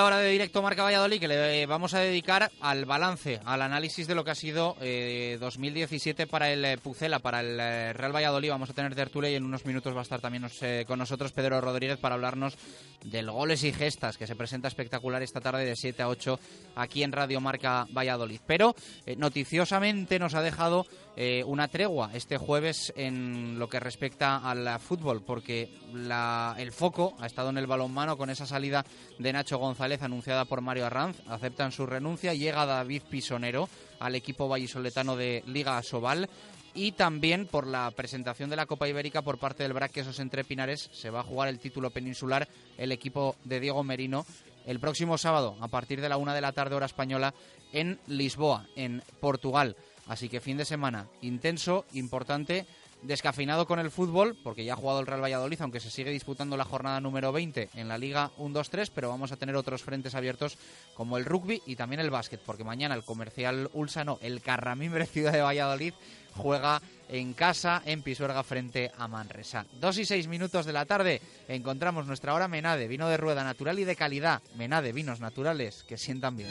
[0.00, 4.06] Segunda hora de directo Marca Valladolid que le vamos a dedicar al balance, al análisis
[4.06, 8.16] de lo que ha sido eh, 2017 para el eh, Pucela, para el eh, Real
[8.16, 8.48] Valladolid.
[8.48, 11.32] Vamos a tener tertulia y en unos minutos va a estar también eh, con nosotros
[11.32, 12.56] Pedro Rodríguez para hablarnos
[13.04, 16.38] del goles y gestas que se presenta espectacular esta tarde de 7 a 8
[16.76, 18.40] aquí en Radio Marca Valladolid.
[18.46, 18.74] Pero
[19.06, 20.86] eh, noticiosamente nos ha dejado
[21.16, 27.14] eh, una tregua este jueves en lo que respecta al fútbol, porque la- el foco
[27.20, 28.84] ha estado en el balonmano con esa salida
[29.18, 31.20] de Nacho González anunciada por Mario Arranz.
[31.28, 36.28] Aceptan su renuncia, llega David Pisonero al equipo vallisoletano de Liga Asobal.
[36.72, 40.88] Y también por la presentación de la Copa Ibérica por parte del Braquesos entre Pinares,
[40.92, 42.46] se va a jugar el título peninsular
[42.78, 44.24] el equipo de Diego Merino
[44.66, 47.34] el próximo sábado a partir de la una de la tarde hora española
[47.72, 49.74] en Lisboa, en Portugal.
[50.10, 52.66] Así que fin de semana intenso, importante,
[53.02, 56.56] descafeinado con el fútbol, porque ya ha jugado el Real Valladolid, aunque se sigue disputando
[56.56, 60.58] la jornada número 20 en la Liga 1-2-3, pero vamos a tener otros frentes abiertos
[60.94, 65.32] como el rugby y también el básquet, porque mañana el comercial Ulsano, el Carramimbre Ciudad
[65.32, 65.94] de Valladolid,
[66.34, 69.64] juega en casa en Pisuerga frente a Manresa.
[69.80, 73.78] Dos y seis minutos de la tarde encontramos nuestra hora Menade, vino de rueda natural
[73.78, 74.42] y de calidad.
[74.56, 76.50] Menade, vinos naturales que sientan bien.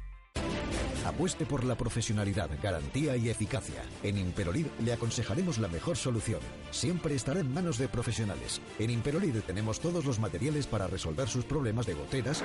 [1.11, 3.83] Apueste por la profesionalidad, garantía y eficacia.
[4.01, 6.39] En Imperolid le aconsejaremos la mejor solución.
[6.71, 8.61] Siempre estará en manos de profesionales.
[8.79, 12.41] En Imperolid tenemos todos los materiales para resolver sus problemas de goteras,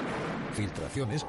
[0.54, 1.24] filtraciones,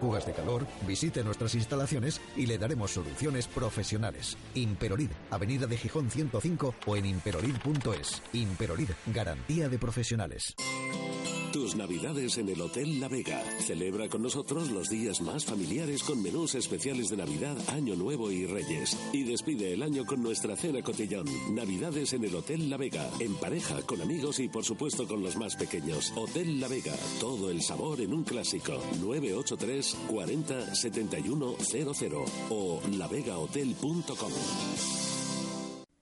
[0.00, 0.66] fugas de calor.
[0.86, 4.38] Visite nuestras instalaciones y le daremos soluciones profesionales.
[4.54, 8.22] Imperolid, Avenida de Gijón 105 o en imperolid.es.
[8.32, 10.54] Imperolid, garantía de profesionales.
[11.54, 13.40] Tus navidades en el Hotel La Vega.
[13.60, 18.44] Celebra con nosotros los días más familiares con menús especiales de Navidad, Año Nuevo y
[18.44, 18.98] Reyes.
[19.12, 21.26] Y despide el año con nuestra cena cotillón.
[21.54, 23.08] Navidades en el Hotel La Vega.
[23.20, 26.12] En pareja, con amigos y por supuesto con los más pequeños.
[26.16, 26.96] Hotel La Vega.
[27.20, 28.72] Todo el sabor en un clásico.
[29.00, 35.13] 983 40 71 00 o lavegahotel.com.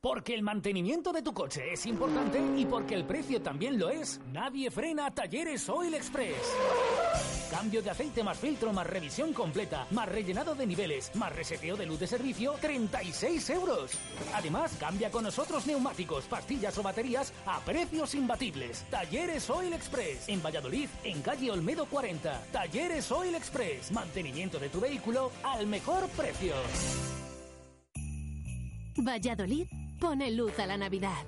[0.03, 4.21] Porque el mantenimiento de tu coche es importante y porque el precio también lo es,
[4.33, 6.35] nadie frena a Talleres Oil Express.
[7.53, 11.87] cambio de aceite más filtro más revisión completa, más rellenado de niveles, más reseteo de
[11.87, 13.93] luz de servicio, 36 euros.
[14.35, 18.85] Además, cambia con nosotros neumáticos, pastillas o baterías a precios imbatibles.
[18.91, 20.29] Talleres Oil Express.
[20.29, 22.47] En Valladolid, en calle Olmedo 40.
[22.51, 23.93] Talleres Oil Express.
[23.93, 26.55] Mantenimiento de tu vehículo al mejor precio.
[28.97, 29.69] Valladolid
[30.03, 31.25] pone luz a la Navidad.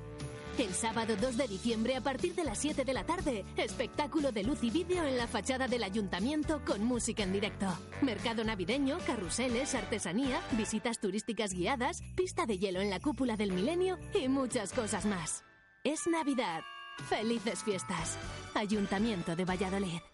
[0.59, 4.43] El sábado 2 de diciembre a partir de las 7 de la tarde, espectáculo de
[4.43, 7.67] luz y vídeo en la fachada del ayuntamiento con música en directo.
[8.03, 13.97] Mercado navideño, carruseles, artesanía, visitas turísticas guiadas, pista de hielo en la cúpula del milenio
[14.13, 15.45] y muchas cosas más.
[15.85, 16.63] Es Navidad.
[17.09, 18.19] Felices fiestas.
[18.55, 20.14] Ayuntamiento de Valladolid.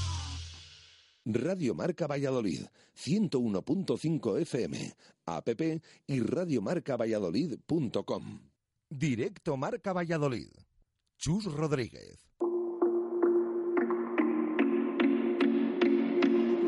[1.25, 2.65] Radio Marca Valladolid,
[2.95, 4.95] 101.5 FM,
[5.25, 5.49] app
[6.07, 8.39] y radiomarcavalladolid.com.
[8.89, 10.49] Directo Marca Valladolid.
[11.17, 12.17] Chus Rodríguez.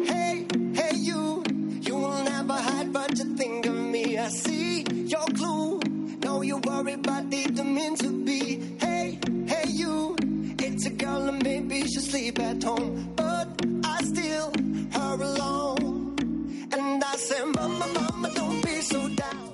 [0.06, 0.46] Hey,
[0.76, 1.44] hey, you,
[1.82, 4.18] you will never hide, but you think of me.
[4.18, 5.80] I see your clue.
[6.24, 8.78] No, you worry, but didn't mean to be.
[8.80, 10.16] Hey, hey, you,
[10.60, 13.63] it's a girl and maybe she'll sleep at home, but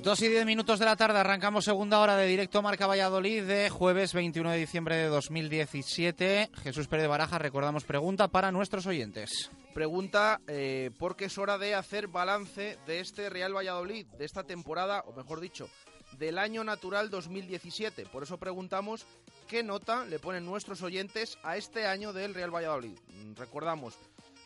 [0.09, 3.69] Dos y diez minutos de la tarde arrancamos segunda hora de directo Marca Valladolid de
[3.69, 6.49] jueves 21 de diciembre de 2017.
[6.63, 9.51] Jesús Pérez de Baraja, recordamos pregunta para nuestros oyentes.
[9.73, 15.03] Pregunta eh, porque es hora de hacer balance de este Real Valladolid, de esta temporada,
[15.05, 15.69] o mejor dicho,
[16.17, 18.07] del año natural 2017.
[18.07, 19.05] Por eso preguntamos
[19.47, 22.97] qué nota le ponen nuestros oyentes a este año del Real Valladolid.
[23.09, 23.95] Mm, Recordamos,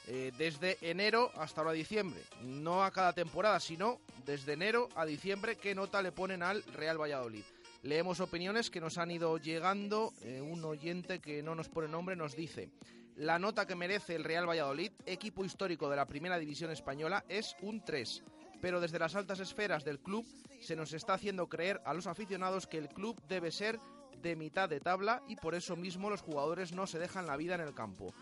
[0.07, 5.55] eh, desde enero hasta ahora diciembre, no a cada temporada, sino desde enero a diciembre,
[5.55, 7.43] qué nota le ponen al Real Valladolid.
[7.83, 10.13] Leemos opiniones que nos han ido llegando.
[10.21, 12.69] Eh, un oyente que no nos pone nombre nos dice:
[13.15, 17.55] La nota que merece el Real Valladolid, equipo histórico de la primera división española, es
[17.61, 18.23] un 3.
[18.61, 20.25] Pero desde las altas esferas del club
[20.61, 23.77] se nos está haciendo creer a los aficionados que el club debe ser
[24.21, 27.55] de mitad de tabla y por eso mismo los jugadores no se dejan la vida
[27.55, 28.13] en el campo.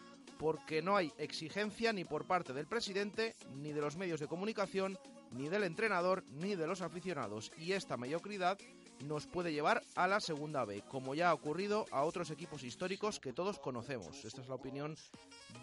[0.41, 4.97] Porque no hay exigencia ni por parte del presidente, ni de los medios de comunicación,
[5.33, 7.51] ni del entrenador, ni de los aficionados.
[7.59, 8.57] Y esta mediocridad
[9.03, 13.19] nos puede llevar a la segunda B, como ya ha ocurrido a otros equipos históricos
[13.19, 14.25] que todos conocemos.
[14.25, 14.95] Esta es la opinión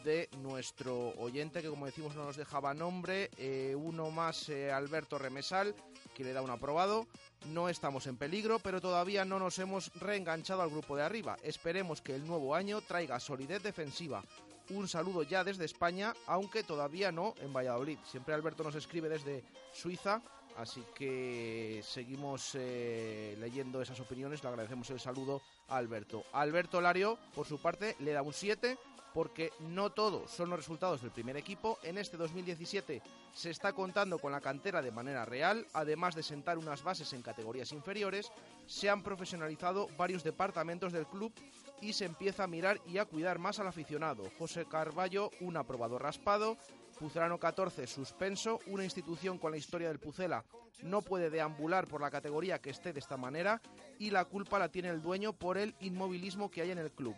[0.04, 3.30] de nuestro oyente, que como decimos no nos dejaba nombre.
[3.36, 5.74] Eh, uno más, eh, Alberto Remesal,
[6.14, 7.08] que le da un aprobado.
[7.48, 11.36] No estamos en peligro, pero todavía no nos hemos reenganchado al grupo de arriba.
[11.42, 14.22] Esperemos que el nuevo año traiga solidez defensiva.
[14.70, 17.98] Un saludo ya desde España, aunque todavía no en Valladolid.
[18.04, 19.42] Siempre Alberto nos escribe desde
[19.72, 20.20] Suiza,
[20.58, 24.42] así que seguimos eh, leyendo esas opiniones.
[24.42, 26.24] Le agradecemos el saludo a Alberto.
[26.32, 28.76] Alberto Lario, por su parte, le da un 7
[29.14, 31.78] porque no todo son los resultados del primer equipo.
[31.82, 33.02] En este 2017
[33.32, 37.22] se está contando con la cantera de manera real, además de sentar unas bases en
[37.22, 38.30] categorías inferiores,
[38.66, 41.32] se han profesionalizado varios departamentos del club
[41.80, 44.24] y se empieza a mirar y a cuidar más al aficionado.
[44.38, 46.56] José Carballo, un aprobado raspado.
[46.98, 48.58] Pucelano 14, suspenso.
[48.66, 50.44] Una institución con la historia del Pucela
[50.82, 53.60] no puede deambular por la categoría que esté de esta manera
[53.98, 57.14] y la culpa la tiene el dueño por el inmovilismo que hay en el club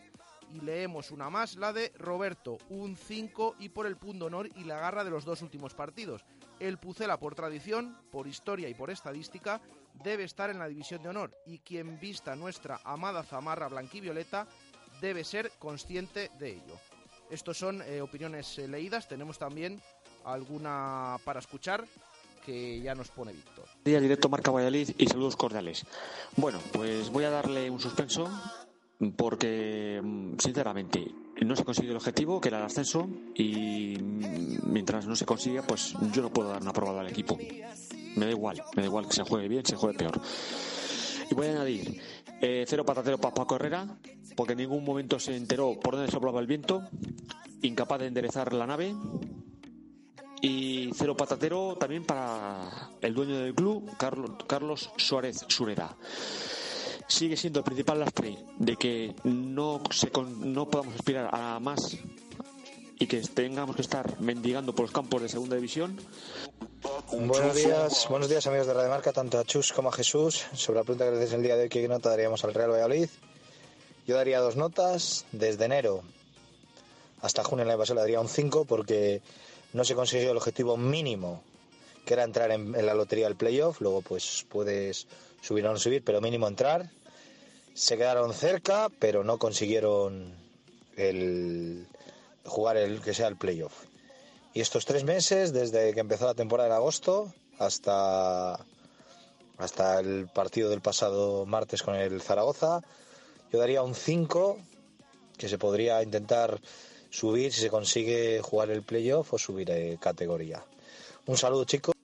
[0.53, 4.65] y leemos una más, la de Roberto, un 5 y por el punto honor y
[4.65, 6.25] la garra de los dos últimos partidos.
[6.61, 9.61] El Pucela, por tradición, por historia y por estadística,
[10.05, 14.47] debe estar en la división de honor y quien vista nuestra amada zamarra blanquivioleta
[15.01, 16.79] debe ser consciente de ello.
[17.31, 19.81] Estos son eh, opiniones eh, leídas, tenemos también
[20.25, 21.87] alguna para escuchar
[22.45, 23.67] que ya nos pone Víctor.
[23.85, 25.87] Día directo Marca Valladolid y saludos cordiales.
[26.37, 28.29] Bueno, pues voy a darle un suspenso
[29.17, 31.11] porque, mm, sinceramente,
[31.45, 33.97] no se consigue el objetivo, que era el ascenso, y
[34.65, 37.39] mientras no se consiga, pues yo no puedo dar una aprobada al equipo.
[38.17, 40.21] Me da igual, me da igual que se juegue bien, se juegue peor.
[41.31, 42.01] Y voy a añadir
[42.41, 43.87] eh, cero patatero para Paco Herrera,
[44.37, 46.83] porque en ningún momento se enteró por dónde soplaba el viento,
[47.63, 48.95] incapaz de enderezar la nave.
[50.43, 55.97] Y cero patatero también para el dueño del club, Carlos, Carlos Suárez Surera
[57.11, 61.97] sigue siendo el principal lastre de que no, se con- no podamos aspirar a más
[62.99, 65.99] y que tengamos que estar mendigando por los campos de segunda división.
[67.13, 70.45] Buenos días, buenos días amigos de Radio Marca, tanto a Chus como a Jesús.
[70.55, 72.71] Sobre la pregunta que le hacéis el día de hoy, ¿qué nota daríamos al Real
[72.71, 73.09] Valladolid?
[74.07, 75.25] Yo daría dos notas.
[75.33, 76.03] Desde enero
[77.23, 79.21] hasta junio del año pasado le daría un 5 porque
[79.73, 81.43] no se consiguió el objetivo mínimo,
[82.05, 83.81] que era entrar en, en la lotería del playoff.
[83.81, 85.07] Luego pues puedes
[85.43, 86.91] subir o no subir, pero mínimo entrar.
[87.75, 90.35] Se quedaron cerca, pero no consiguieron
[92.45, 93.73] jugar el que sea el playoff.
[94.53, 98.59] Y estos tres meses, desde que empezó la temporada en agosto hasta,
[99.59, 102.81] hasta el partido del pasado martes con el Zaragoza,
[103.53, 104.59] yo daría un 5,
[105.39, 106.61] que se podría intentar
[107.11, 110.65] subir si se consigue jugar el playoff o subir de categoría.
[111.27, 111.95] Un saludo, chicos.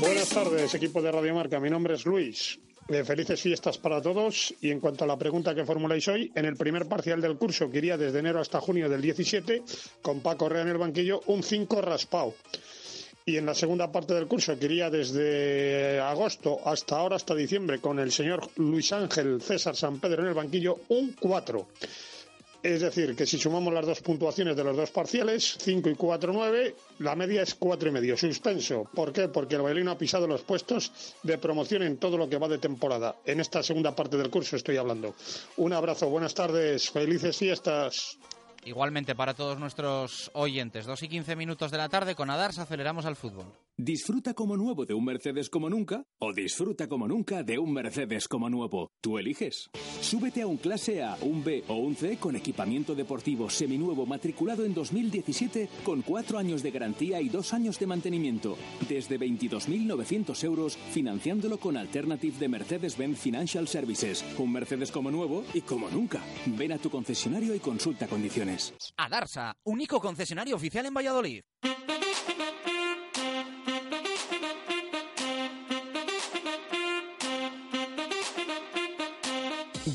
[0.00, 1.60] Buenas tardes, equipo de Radio Marca.
[1.60, 2.58] Mi nombre es Luis.
[2.88, 4.54] Eh, felices fiestas para todos.
[4.60, 7.68] Y en cuanto a la pregunta que formuláis hoy, en el primer parcial del curso,
[7.68, 9.62] que iría desde enero hasta junio del 17,
[10.02, 12.34] con Paco Rea en el banquillo, un 5 raspado.
[13.24, 17.80] Y en la segunda parte del curso, que iría desde agosto hasta ahora, hasta diciembre,
[17.80, 21.66] con el señor Luis Ángel César San Pedro en el banquillo, un 4.
[22.66, 26.32] Es decir, que si sumamos las dos puntuaciones de los dos parciales, 5 y 4,
[26.32, 28.16] 9, la media es cuatro y medio.
[28.16, 28.90] Suspenso.
[28.92, 29.28] ¿Por qué?
[29.28, 30.90] Porque el Bailino ha pisado los puestos
[31.22, 33.14] de promoción en todo lo que va de temporada.
[33.24, 35.14] En esta segunda parte del curso estoy hablando.
[35.58, 38.18] Un abrazo, buenas tardes, felices fiestas.
[38.64, 43.06] Igualmente para todos nuestros oyentes, 2 y 15 minutos de la tarde con Adars aceleramos
[43.06, 43.46] al fútbol.
[43.78, 48.26] Disfruta como nuevo de un Mercedes como nunca o disfruta como nunca de un Mercedes
[48.26, 48.90] como nuevo.
[49.02, 49.68] Tú eliges.
[50.00, 54.64] Súbete a un clase A, un B o un C con equipamiento deportivo seminuevo matriculado
[54.64, 58.56] en 2017 con cuatro años de garantía y dos años de mantenimiento.
[58.88, 64.24] Desde 22.900 euros financiándolo con Alternative de Mercedes-Benz Financial Services.
[64.38, 66.22] Un Mercedes como nuevo y como nunca.
[66.46, 68.72] Ven a tu concesionario y consulta condiciones.
[68.96, 71.42] Adarsa, único concesionario oficial en Valladolid.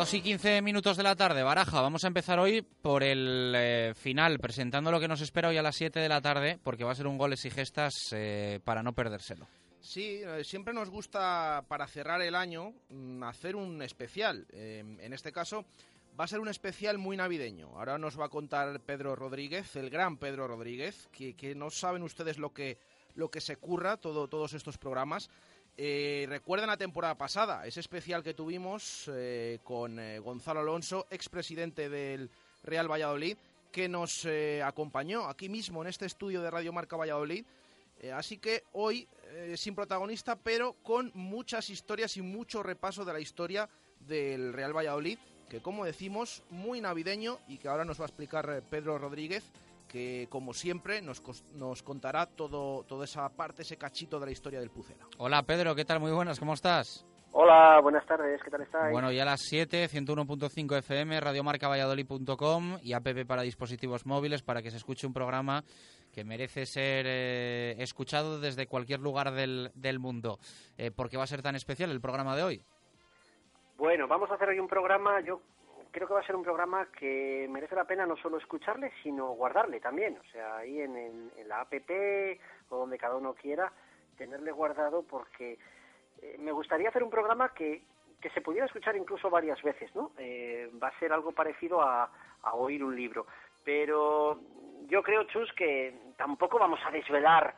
[0.00, 1.82] Dos y 15 minutos de la tarde, Baraja.
[1.82, 5.62] Vamos a empezar hoy por el eh, final, presentando lo que nos espera hoy a
[5.62, 8.82] las 7 de la tarde, porque va a ser un goles y gestas eh, para
[8.82, 9.46] no perdérselo.
[9.82, 14.46] Sí, eh, siempre nos gusta para cerrar el año mm, hacer un especial.
[14.54, 15.66] En este caso
[16.18, 17.68] va a ser un especial muy navideño.
[17.76, 22.02] Ahora nos va a contar Pedro Rodríguez, el gran Pedro Rodríguez, que, que no saben
[22.04, 22.78] ustedes lo que,
[23.16, 25.28] lo que se curra todo, todos estos programas.
[25.76, 31.88] Eh, recuerden la temporada pasada, ese especial que tuvimos eh, con eh, Gonzalo Alonso, expresidente
[31.88, 32.30] del
[32.62, 33.36] Real Valladolid,
[33.72, 37.44] que nos eh, acompañó aquí mismo en este estudio de Radio Marca Valladolid.
[38.14, 39.06] Así que hoy,
[39.56, 43.68] sin protagonista, pero con muchas historias y mucho repaso de la historia
[44.08, 45.18] del Real Valladolid,
[45.50, 49.44] que como decimos, muy navideño y que ahora nos va a explicar Pedro Rodríguez,
[49.90, 51.20] que como siempre nos,
[51.54, 55.04] nos contará todo, toda esa parte, ese cachito de la historia del Pucela.
[55.18, 55.98] Hola Pedro, ¿qué tal?
[55.98, 57.04] Muy buenas, ¿cómo estás?
[57.32, 58.92] Hola, buenas tardes, ¿qué tal estáis?
[58.92, 64.70] Bueno, ya a las 7, 101.5 FM, radiomarcavalladolid.com y app para dispositivos móviles para que
[64.70, 65.62] se escuche un programa
[66.12, 70.38] que merece ser eh, escuchado desde cualquier lugar del, del mundo.
[70.76, 72.64] Eh, ¿Por qué va a ser tan especial el programa de hoy?
[73.76, 75.40] Bueno, vamos a hacer hoy un programa, yo
[75.90, 79.28] creo que va a ser un programa que merece la pena no solo escucharle, sino
[79.32, 80.18] guardarle también.
[80.18, 81.72] O sea, ahí en, en- en la app
[82.70, 83.72] o donde cada uno quiera,
[84.16, 85.58] tenerle guardado porque
[86.22, 87.82] eh, me gustaría hacer un programa que,
[88.20, 90.12] que se pudiera escuchar incluso varias veces, ¿no?
[90.18, 92.10] Eh, va a ser algo parecido a,
[92.42, 93.26] a oír un libro.
[93.64, 94.40] Pero
[94.86, 97.54] yo creo, Chus, que tampoco vamos a desvelar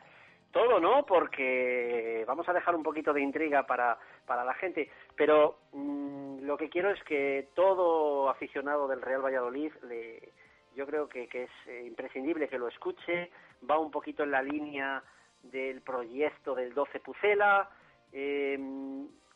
[0.53, 1.05] todo, ¿no?
[1.05, 4.89] Porque vamos a dejar un poquito de intriga para, para la gente.
[5.17, 10.29] Pero mm, lo que quiero es que todo aficionado del Real Valladolid, le,
[10.75, 13.31] yo creo que, que es eh, imprescindible que lo escuche.
[13.69, 15.03] Va un poquito en la línea
[15.41, 17.69] del proyecto del 12 Pucela.
[18.11, 18.57] Eh,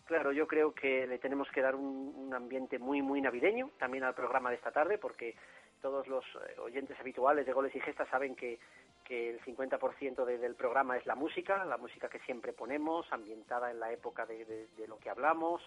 [0.06, 4.04] claro, yo creo que le tenemos que dar un, un ambiente muy, muy navideño también
[4.04, 5.36] al programa de esta tarde, porque
[5.82, 8.60] todos los eh, oyentes habituales de Goles y Gestas saben que,
[9.08, 13.72] que el 50% de- del programa es la música, la música que siempre ponemos, ambientada
[13.72, 15.62] en la época de, de- de lo que hablamos.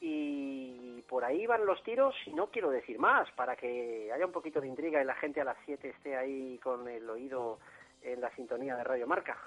[0.00, 4.32] Y por ahí van los tiros y no quiero decir más, para que haya un
[4.32, 7.58] poquito de intriga y la gente a las 7 esté ahí con el oído
[8.02, 9.38] en la sintonía de Radio Marca.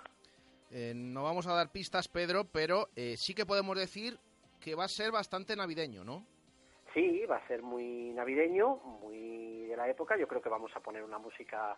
[0.71, 4.17] Eh, no vamos a dar pistas, Pedro, pero eh, sí que podemos decir
[4.59, 6.25] que va a ser bastante navideño, ¿no?
[6.93, 10.17] Sí, va a ser muy navideño, muy de la época.
[10.17, 11.77] Yo creo que vamos a poner una música,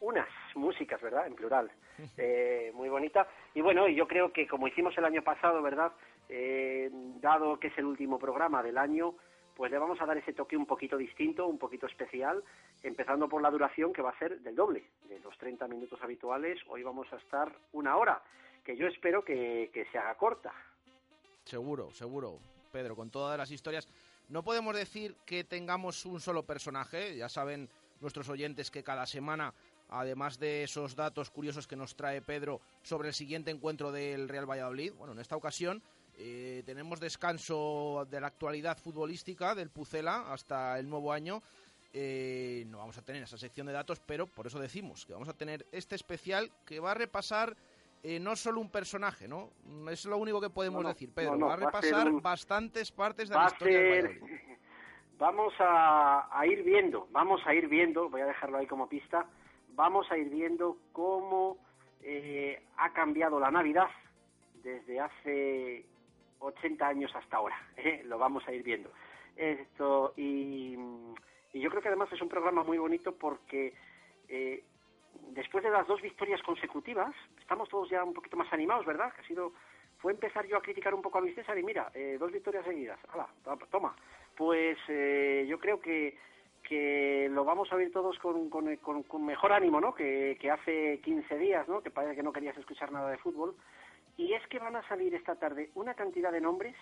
[0.00, 1.26] unas músicas, ¿verdad?
[1.26, 1.70] En plural,
[2.16, 3.28] eh, muy bonita.
[3.54, 5.92] Y bueno, yo creo que como hicimos el año pasado, ¿verdad?
[6.28, 9.14] Eh, dado que es el último programa del año,
[9.56, 12.44] pues le vamos a dar ese toque un poquito distinto, un poquito especial,
[12.82, 16.60] empezando por la duración que va a ser del doble, de los 30 minutos habituales.
[16.68, 18.22] Hoy vamos a estar una hora,
[18.62, 20.52] que yo espero que, que se haga corta.
[21.44, 22.38] Seguro, seguro,
[22.70, 23.88] Pedro, con todas las historias.
[24.28, 27.68] No podemos decir que tengamos un solo personaje, ya saben
[28.00, 29.52] nuestros oyentes que cada semana,
[29.88, 34.48] además de esos datos curiosos que nos trae Pedro sobre el siguiente encuentro del Real
[34.48, 35.82] Valladolid, bueno, en esta ocasión
[36.18, 41.42] eh, tenemos descanso de la actualidad futbolística del Pucela hasta el nuevo año.
[41.92, 45.28] Eh, no vamos a tener esa sección de datos, pero por eso decimos que vamos
[45.28, 47.56] a tener este especial que va a repasar
[48.02, 49.50] eh, no solo un personaje, ¿no?
[49.90, 51.36] Es lo único que podemos No, no, decir, Pedro.
[51.36, 54.04] no, va a va a repasar un- bastantes partes de va la historia del ser-
[54.20, 54.38] Valladolid.
[55.18, 59.26] Vamos a, a ir viendo, vamos a ir viendo, voy a dejarlo ahí como pista,
[59.78, 61.56] vamos a ir viendo cómo
[62.02, 63.88] eh, ha cambiado la Navidad
[64.64, 65.84] desde hace
[66.40, 67.56] 80 años hasta ahora.
[67.76, 68.02] ¿eh?
[68.04, 68.90] Lo vamos a ir viendo.
[69.36, 70.76] Esto y,
[71.52, 73.72] y yo creo que además es un programa muy bonito porque
[74.28, 74.64] eh,
[75.30, 79.12] después de las dos victorias consecutivas estamos todos ya un poquito más animados, ¿verdad?
[79.14, 79.52] Que ha sido
[79.98, 81.90] fue empezar yo a criticar un poco a Luis César y mira,
[82.20, 82.98] dos victorias seguidas.
[83.12, 83.96] Hala, to- toma.
[84.36, 84.76] Pues
[85.48, 86.16] yo creo que,
[86.68, 89.94] que lo vamos a ver todos con, con, con- con mejor ánimo, ¿no?
[89.94, 91.82] Que, que hace 15 días, ¿no?
[91.82, 93.56] Que parece que no querías escuchar nada de fútbol.
[94.16, 96.74] Y es que van a salir esta tarde una cantidad de nombres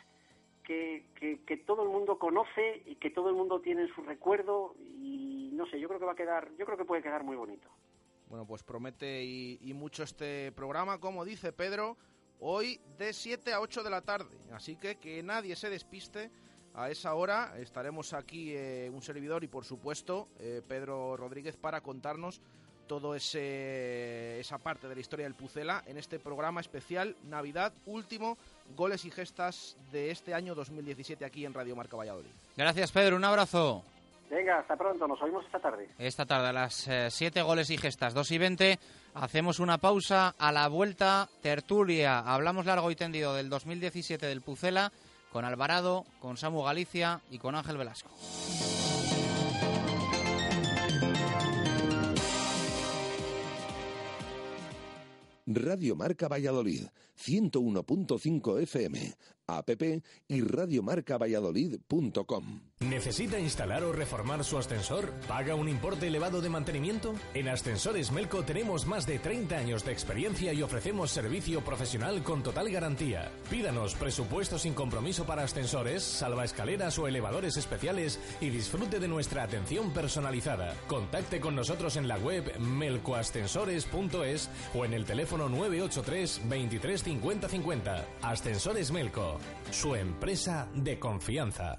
[0.64, 4.02] que, que, que todo el mundo conoce y que todo el mundo tiene en su
[4.02, 7.22] recuerdo y no sé, yo creo que va a quedar, yo creo que puede quedar
[7.22, 7.68] muy bonito.
[8.28, 11.96] Bueno, pues promete y, y mucho este programa, como dice Pedro,
[12.40, 14.36] hoy de 7 a 8 de la tarde.
[14.52, 16.30] Así que que nadie se despiste.
[16.76, 21.80] A esa hora estaremos aquí eh, un servidor y por supuesto eh, Pedro Rodríguez para
[21.80, 22.42] contarnos
[22.86, 28.36] todo ese esa parte de la historia del Pucela en este programa especial Navidad último
[28.76, 32.28] goles y gestas de este año 2017 aquí en Radio Marca Valladolid.
[32.58, 33.16] Gracias, Pedro.
[33.16, 33.82] Un abrazo.
[34.28, 35.88] Venga, hasta pronto, nos oímos esta tarde.
[35.98, 38.78] Esta tarde a las 7 goles y gestas, 2 y 20.
[39.14, 40.34] Hacemos una pausa.
[40.38, 42.18] A la vuelta, tertulia.
[42.18, 44.92] Hablamos largo y tendido del 2017 del Pucela
[45.36, 48.08] con Alvarado, con Samu Galicia y con Ángel Velasco.
[55.44, 56.86] Radio Marca Valladolid,
[57.18, 59.16] 101.5 FM,
[59.46, 59.70] app
[60.28, 62.60] y radiomarcavalladolid.com.
[62.80, 65.14] ¿Necesita instalar o reformar su ascensor?
[65.26, 67.14] ¿Paga un importe elevado de mantenimiento?
[67.32, 72.42] En Ascensores Melco tenemos más de 30 años de experiencia y ofrecemos servicio profesional con
[72.42, 73.32] total garantía.
[73.48, 79.94] Pídanos presupuesto sin compromiso para ascensores, salvaescaleras o elevadores especiales y disfrute de nuestra atención
[79.94, 80.74] personalizada.
[80.86, 88.04] Contacte con nosotros en la web melcoascensores.es o en el teléfono 983 23 50 50.
[88.20, 89.38] Ascensores Melco,
[89.70, 91.78] su empresa de confianza.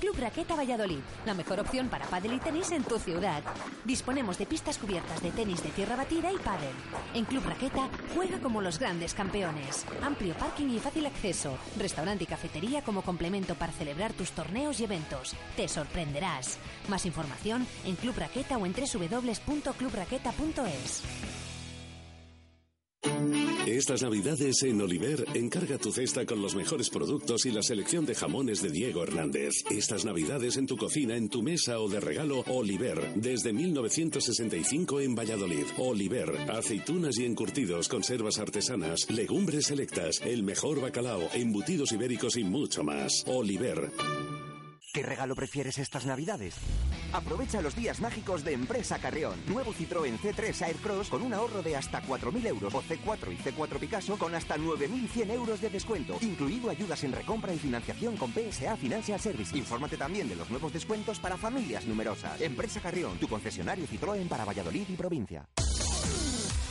[0.00, 3.44] Club Raqueta Valladolid, la mejor opción para pádel y tenis en tu ciudad.
[3.84, 6.74] Disponemos de pistas cubiertas de tenis de tierra batida y pádel.
[7.14, 9.86] En Club Raqueta juega como los grandes campeones.
[10.02, 11.56] Amplio parking y fácil acceso.
[11.78, 15.36] Restaurante y cafetería como complemento para celebrar tus torneos y eventos.
[15.56, 16.58] Te sorprenderás.
[16.88, 21.53] Más información en Club Raqueta o en www.clubraqueta.es.
[23.66, 28.14] Estas navidades en Oliver, encarga tu cesta con los mejores productos y la selección de
[28.14, 29.64] jamones de Diego Hernández.
[29.70, 35.14] Estas navidades en tu cocina, en tu mesa o de regalo, Oliver, desde 1965 en
[35.14, 35.66] Valladolid.
[35.78, 42.84] Oliver, aceitunas y encurtidos, conservas artesanas, legumbres selectas, el mejor bacalao, embutidos ibéricos y mucho
[42.84, 43.24] más.
[43.26, 43.90] Oliver.
[44.94, 46.54] ¿Qué regalo prefieres estas navidades?
[47.12, 49.34] Aprovecha los días mágicos de Empresa Carrión.
[49.48, 53.80] Nuevo Citroën C3 Aircross con un ahorro de hasta 4.000 euros o C4 y C4
[53.80, 56.16] Picasso con hasta 9.100 euros de descuento.
[56.20, 59.58] Incluido ayudas en recompra y financiación con PSA Financial Service.
[59.58, 62.40] Infórmate también de los nuevos descuentos para familias numerosas.
[62.40, 65.44] Empresa Carrión, tu concesionario Citroën para Valladolid y provincia.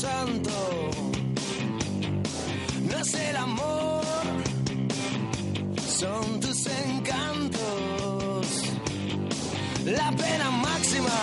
[0.00, 0.50] Santo,
[2.88, 4.02] no es el amor,
[5.98, 8.46] son tus encantos.
[9.84, 11.18] La pena máxima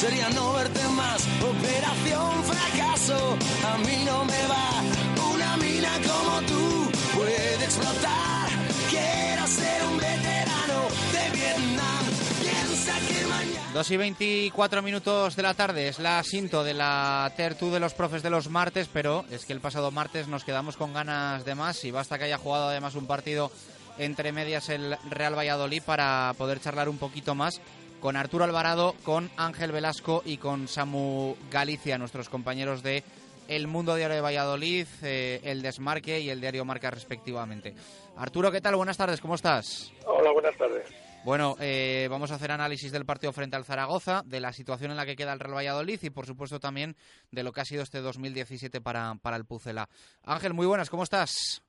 [0.00, 1.20] sería no verte más.
[1.42, 3.36] Operación fracaso,
[3.70, 4.68] a mí no me va.
[5.34, 8.48] Una mina como tú puede explotar.
[8.88, 10.78] Quiero ser un veterano
[11.12, 12.11] de Vietnam.
[12.82, 13.70] Piensa que mañana.
[13.74, 17.94] 2 y 24 minutos de la tarde es la asinto de la Tertu de los
[17.94, 21.54] profes de los martes, pero es que el pasado martes nos quedamos con ganas de
[21.54, 23.52] más y basta que haya jugado además un partido
[23.98, 27.60] entre medias el Real Valladolid para poder charlar un poquito más
[28.00, 33.04] con Arturo Alvarado, con Ángel Velasco y con Samu Galicia, nuestros compañeros de
[33.46, 37.74] El Mundo Diario de Valladolid, eh, El Desmarque y el Diario Marca respectivamente.
[38.16, 38.74] Arturo, ¿qué tal?
[38.74, 39.92] Buenas tardes, ¿cómo estás?
[40.04, 41.01] Hola, buenas tardes.
[41.24, 44.96] Bueno, eh, vamos a hacer análisis del partido frente al Zaragoza, de la situación en
[44.96, 46.96] la que queda el Real Valladolid y, por supuesto, también
[47.30, 49.88] de lo que ha sido este 2017 para, para el Pucela.
[50.24, 51.62] Ángel, muy buenas, ¿cómo estás?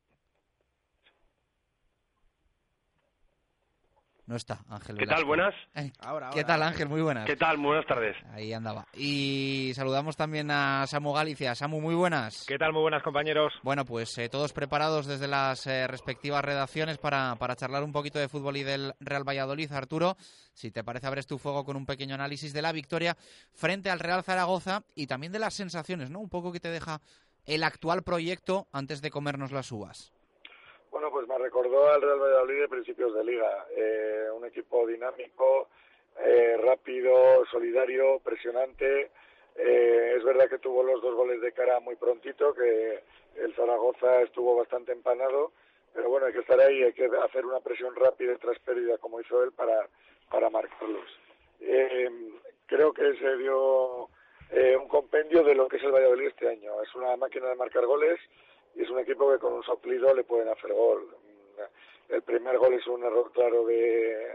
[4.26, 4.98] No está, Ángel.
[4.98, 5.26] ¿Qué tal?
[5.26, 5.54] Buenas.
[5.76, 6.88] Eh, Ahora, ¿Qué tal, Ángel?
[6.88, 7.26] Muy buenas.
[7.26, 7.58] ¿Qué tal?
[7.58, 8.16] Muy buenas tardes.
[8.32, 8.88] Ahí andaba.
[8.94, 11.54] Y saludamos también a Samu Galicia.
[11.56, 12.46] Samu, muy buenas.
[12.48, 12.72] ¿Qué tal?
[12.72, 13.52] Muy buenas, compañeros.
[13.64, 18.18] Bueno, pues eh, todos preparados desde las eh, respectivas redacciones para, para charlar un poquito
[18.18, 19.72] de fútbol y del Real Valladolid.
[19.74, 20.16] Arturo,
[20.54, 23.18] si te parece, abres tu fuego con un pequeño análisis de la victoria
[23.52, 26.20] frente al Real Zaragoza y también de las sensaciones, ¿no?
[26.22, 27.02] Un poco que te deja
[27.46, 30.13] el actual proyecto antes de comernos las uvas.
[31.34, 33.66] Me recordó al Real Valladolid de principios de liga.
[33.76, 35.68] Eh, un equipo dinámico,
[36.20, 39.10] eh, rápido, solidario, presionante.
[39.56, 43.02] Eh, es verdad que tuvo los dos goles de cara muy prontito, que
[43.38, 45.54] el Zaragoza estuvo bastante empanado,
[45.92, 49.00] pero bueno, hay que estar ahí, hay que hacer una presión rápida y tras pérdida
[49.00, 49.88] como hizo él para,
[50.30, 51.10] para marcarlos.
[51.62, 52.12] Eh,
[52.68, 54.08] creo que se dio
[54.52, 56.80] eh, un compendio de lo que es el Valladolid este año.
[56.84, 58.20] Es una máquina de marcar goles
[58.76, 61.08] y es un equipo que con un soplido le pueden hacer gol.
[62.10, 64.28] El primer gol es un error claro de,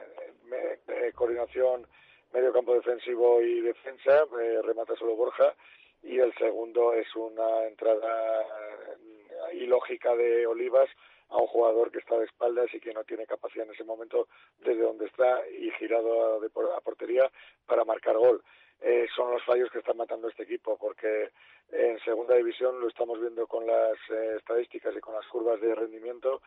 [0.87, 1.87] de coordinación
[2.33, 5.55] medio campo defensivo y defensa, eh, remata solo Borja,
[6.03, 10.89] y el segundo es una entrada eh, ilógica de Olivas
[11.31, 14.29] a un jugador que está de espaldas y que no tiene capacidad en ese momento
[14.59, 17.31] desde donde está y girado a, a portería
[17.67, 18.43] para marcar gol.
[18.81, 21.31] Eh, son los fallos que están matando este equipo porque
[21.73, 25.75] en segunda división lo estamos viendo con las eh, estadísticas y con las curvas de
[25.75, 26.41] rendimiento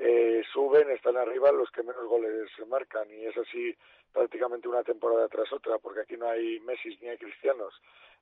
[0.00, 3.74] eh, suben, están arriba los que menos goles marcan y es así
[4.12, 7.74] prácticamente una temporada tras otra porque aquí no hay Messi ni hay Cristianos.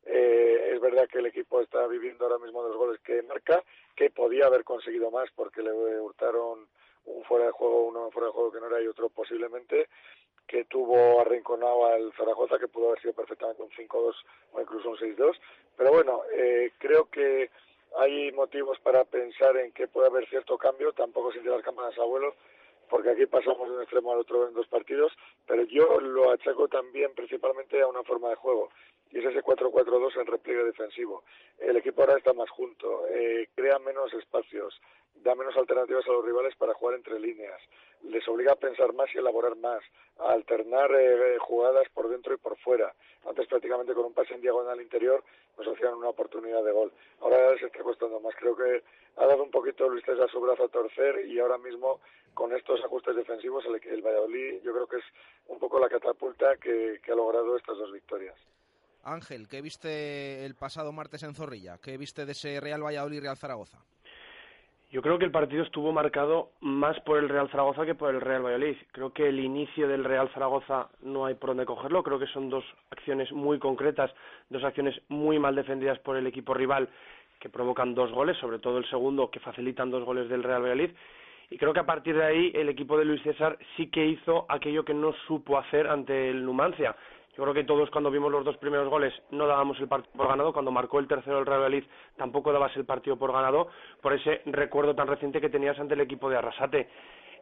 [0.04, 3.62] Eh, es verdad que el equipo está viviendo ahora mismo de los goles que marca,
[3.94, 6.66] que podía haber conseguido más porque le hurtaron
[7.04, 9.88] un fuera de juego, uno fuera de juego que no era y otro posiblemente,
[10.46, 14.14] que tuvo arrinconado al Zaragoza, que pudo haber sido perfectamente un 5-2
[14.52, 15.36] o incluso un 6-2.
[15.76, 17.50] Pero bueno, eh, creo que
[17.98, 22.04] hay motivos para pensar en que puede haber cierto cambio, tampoco sin tirar campanas a
[22.04, 22.34] vuelo,
[22.88, 25.12] porque aquí pasamos de un extremo al otro en dos partidos,
[25.46, 28.70] pero yo lo achaco también principalmente a una forma de juego,
[29.16, 31.24] y es ese 4-4-2 en repliegue defensivo.
[31.58, 34.78] El equipo ahora está más junto, eh, crea menos espacios,
[35.14, 37.58] da menos alternativas a los rivales para jugar entre líneas,
[38.02, 39.82] les obliga a pensar más y elaborar más,
[40.18, 42.94] a alternar eh, jugadas por dentro y por fuera.
[43.26, 45.24] Antes prácticamente con un pase en diagonal interior
[45.56, 46.92] nos hacían una oportunidad de gol.
[47.20, 48.34] Ahora les está costando más.
[48.36, 48.82] Creo que
[49.16, 52.00] ha dado un poquito Luis César su brazo a torcer y ahora mismo
[52.34, 55.04] con estos ajustes defensivos el, el Valladolid yo creo que es
[55.46, 58.36] un poco la catapulta que ha logrado estas dos victorias.
[59.06, 61.78] Ángel, ¿qué viste el pasado martes en Zorrilla?
[61.82, 63.78] ¿Qué viste de ese Real Valladolid-Real Zaragoza?
[64.90, 68.20] Yo creo que el partido estuvo marcado más por el Real Zaragoza que por el
[68.20, 68.76] Real Valladolid.
[68.92, 72.02] Creo que el inicio del Real Zaragoza no hay por dónde cogerlo.
[72.02, 74.10] Creo que son dos acciones muy concretas,
[74.48, 76.88] dos acciones muy mal defendidas por el equipo rival
[77.40, 80.90] que provocan dos goles, sobre todo el segundo que facilitan dos goles del Real Valladolid.
[81.50, 84.46] Y creo que a partir de ahí el equipo de Luis César sí que hizo
[84.48, 86.96] aquello que no supo hacer ante el Numancia
[87.36, 90.28] yo creo que todos cuando vimos los dos primeros goles no dábamos el partido por
[90.28, 91.84] ganado, cuando marcó el tercero el Real Valladolid
[92.16, 93.68] tampoco dabas el partido por ganado
[94.00, 96.88] por ese recuerdo tan reciente que tenías ante el equipo de Arrasate.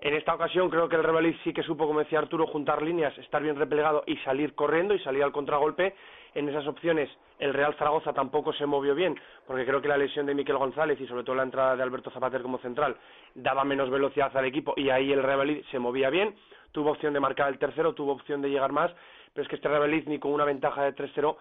[0.01, 2.83] En esta ocasión creo que el Real Valladolid sí que supo, como decía Arturo, juntar
[2.83, 5.95] líneas, estar bien replegado y salir corriendo y salir al contragolpe.
[6.35, 7.09] En esas opciones
[7.39, 11.01] el Real Zaragoza tampoco se movió bien, porque creo que la lesión de Miquel González
[11.01, 12.97] y sobre todo la entrada de Alberto Zapater como central
[13.35, 16.35] daba menos velocidad al equipo y ahí el Real Valladolid se movía bien,
[16.73, 18.93] tuvo opción de marcar el tercero, tuvo opción de llegar más,
[19.35, 21.36] pero es que este ni con una ventaja de 3-0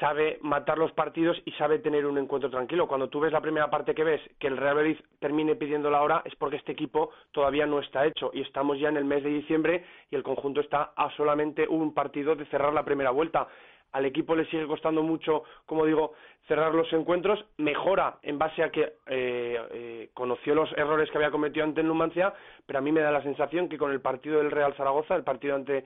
[0.00, 2.88] sabe matar los partidos y sabe tener un encuentro tranquilo.
[2.88, 6.02] Cuando tú ves la primera parte que ves que el Real Betis termine pidiendo la
[6.02, 9.22] hora es porque este equipo todavía no está hecho y estamos ya en el mes
[9.22, 13.46] de diciembre y el conjunto está a solamente un partido de cerrar la primera vuelta.
[13.92, 16.14] Al equipo le sigue costando mucho, como digo,
[16.48, 17.44] cerrar los encuentros.
[17.58, 21.86] Mejora en base a que eh, eh, conoció los errores que había cometido ante el
[21.86, 22.34] Numancia,
[22.66, 25.22] pero a mí me da la sensación que con el partido del Real Zaragoza, el
[25.22, 25.84] partido ante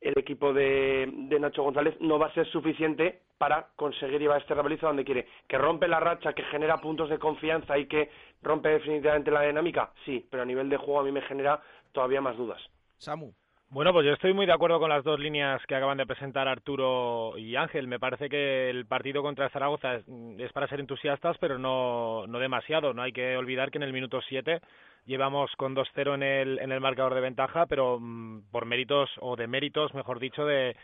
[0.00, 1.08] el equipo de,
[1.38, 5.26] Nacho González no va a ser suficiente para conseguir llevar este Real donde quiere.
[5.48, 8.10] ¿Que rompe la racha, que genera puntos de confianza y que
[8.42, 9.92] rompe definitivamente la dinámica?
[10.04, 11.60] Sí, pero a nivel de juego a mí me genera
[11.92, 12.60] todavía más dudas.
[12.98, 13.32] Samu.
[13.72, 16.48] Bueno, pues yo estoy muy de acuerdo con las dos líneas que acaban de presentar
[16.48, 17.86] Arturo y Ángel.
[17.86, 22.92] Me parece que el partido contra Zaragoza es, para ser entusiastas, pero no, no demasiado.
[22.92, 24.60] No hay que olvidar que en el minuto 7
[25.06, 29.36] llevamos con 2-0 en el, en el marcador de ventaja, pero mm, por méritos, o
[29.36, 30.76] de méritos, mejor dicho, de,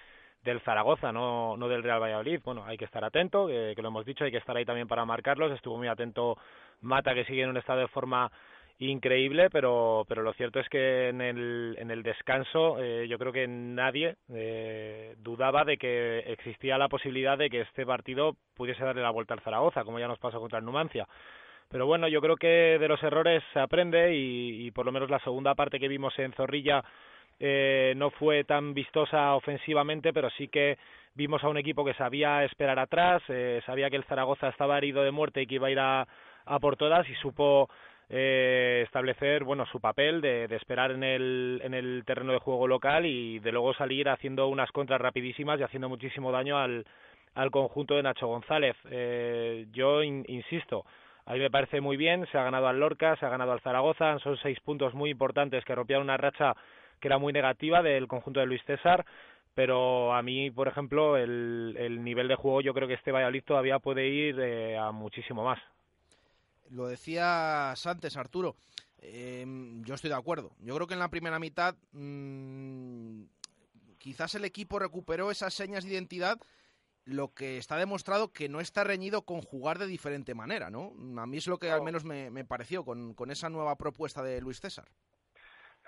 [0.46, 2.40] del Zaragoza, no, no del Real Valladolid.
[2.42, 5.04] Bueno, hay que estar atento, que, lo hemos dicho, hay que estar ahí también para
[5.04, 5.52] marcarlos.
[5.52, 6.38] Estuvo muy atento
[6.80, 8.30] Mata, que sigue en un estado de forma
[8.78, 13.32] increíble, pero, pero lo cierto es que en el, en el descanso eh, yo creo
[13.32, 19.00] que nadie eh, dudaba de que existía la posibilidad de que este partido pudiese darle
[19.00, 21.08] la vuelta al Zaragoza, como ya nos pasó contra el Numancia.
[21.68, 25.18] Pero bueno, yo creo que de los errores se aprende y, por lo menos la
[25.20, 26.84] segunda parte que vimos en Zorrilla
[27.40, 30.78] eh, no fue tan vistosa ofensivamente, pero sí que
[31.14, 35.02] vimos a un equipo que sabía esperar atrás, eh, sabía que el Zaragoza estaba herido
[35.02, 36.06] de muerte y que iba a ir a,
[36.60, 37.68] por todas y supo
[38.08, 43.04] eh, establecer bueno su papel de, esperar en el, en el terreno de juego local
[43.04, 46.86] y de luego salir haciendo unas contras rapidísimas y haciendo muchísimo daño al,
[47.36, 48.76] al conjunto de Nacho González.
[48.90, 50.84] Eh, yo insisto,
[51.26, 53.60] a mí me parece muy bien, se ha ganado al Lorca, se ha ganado al
[53.60, 56.54] Zaragoza, son seis puntos muy importantes que rompían una racha
[57.00, 59.04] que era muy negativa del conjunto de Luis César,
[59.54, 63.42] pero a mí, por ejemplo, el, el nivel de juego yo creo que este Valladolid
[63.44, 65.58] todavía puede ir eh, a muchísimo más.
[66.70, 68.56] Lo decías antes, Arturo.
[68.98, 70.52] Em, yo estoy de acuerdo.
[70.60, 73.22] Yo creo que en la primera mitad mm,
[73.98, 76.38] quizás el equipo recuperó esas señas de identidad
[77.06, 80.92] lo que está demostrado que no está reñido con jugar de diferente manera, ¿no?
[81.20, 84.40] A mí es lo que al menos me, pareció con, con, esa nueva propuesta de
[84.40, 84.86] Luis César.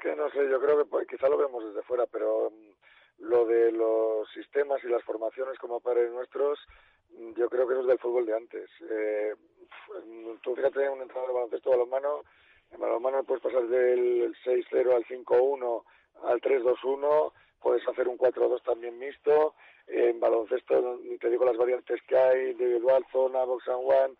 [0.00, 3.46] Que no sé, yo creo que pues, quizá lo vemos desde fuera, pero mm, lo
[3.46, 6.60] de los sistemas y las formaciones como padres nuestros,
[7.10, 8.70] mm, yo creo que eso es del fútbol de antes.
[8.88, 9.34] Eh,
[10.42, 12.22] tú fíjate, un entrenador de baloncesto balonmano,
[12.70, 15.84] en balonmano puedes pasar del 6-0 al 5-1
[16.24, 19.54] al 3-2-1, puedes hacer un 4-2 también mixto,
[19.88, 24.14] en baloncesto, te digo las variantes que hay, individual, zona, box and one,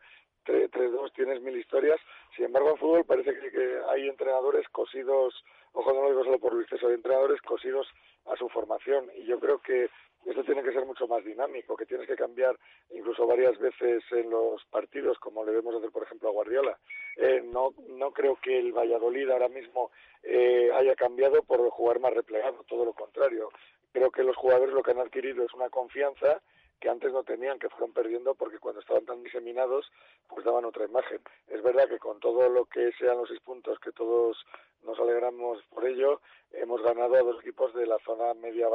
[0.47, 2.01] 3-2, tienes mil historias.
[2.35, 6.55] Sin embargo, en fútbol parece que, hay entrenadores cosidos, ojo, no lo digo solo por
[6.55, 7.87] Luis César, hay entrenadores cosidos
[8.27, 9.11] a su formación.
[9.17, 9.91] Y yo creo que
[10.25, 12.59] esto tiene que ser mucho más dinámico, que tienes que cambiar
[12.91, 16.79] incluso varias veces en los partidos, como le debemos hacer, por ejemplo, a Guardiola.
[17.17, 19.91] Eh, no, no creo que el Valladolid ahora mismo
[20.23, 23.51] eh, haya cambiado por jugar más replegado, todo lo contrario
[23.93, 26.41] creo que los jugadores lo que han adquirido es una confianza
[26.81, 29.91] que antes no tenían, que fueron perdiendo porque cuando estaban tan diseminados,
[30.29, 31.21] pues daban otra imagen.
[31.49, 34.45] Es verdad que con todo lo que sean los seis puntos, que todos
[34.85, 36.21] nos alegramos por ello,
[36.53, 38.69] hemos ganado a dos equipos de la zona media,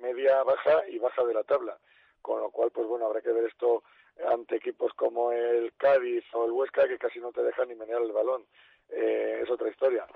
[0.00, 1.78] media baja y baja de la tabla.
[2.20, 3.82] Con lo cual, pues bueno, habrá que ver esto
[4.30, 8.02] ante equipos como el Cádiz o el Huesca, que casi no te dejan ni menear
[8.02, 8.44] el balón.
[8.90, 10.06] Eh, es otra historia.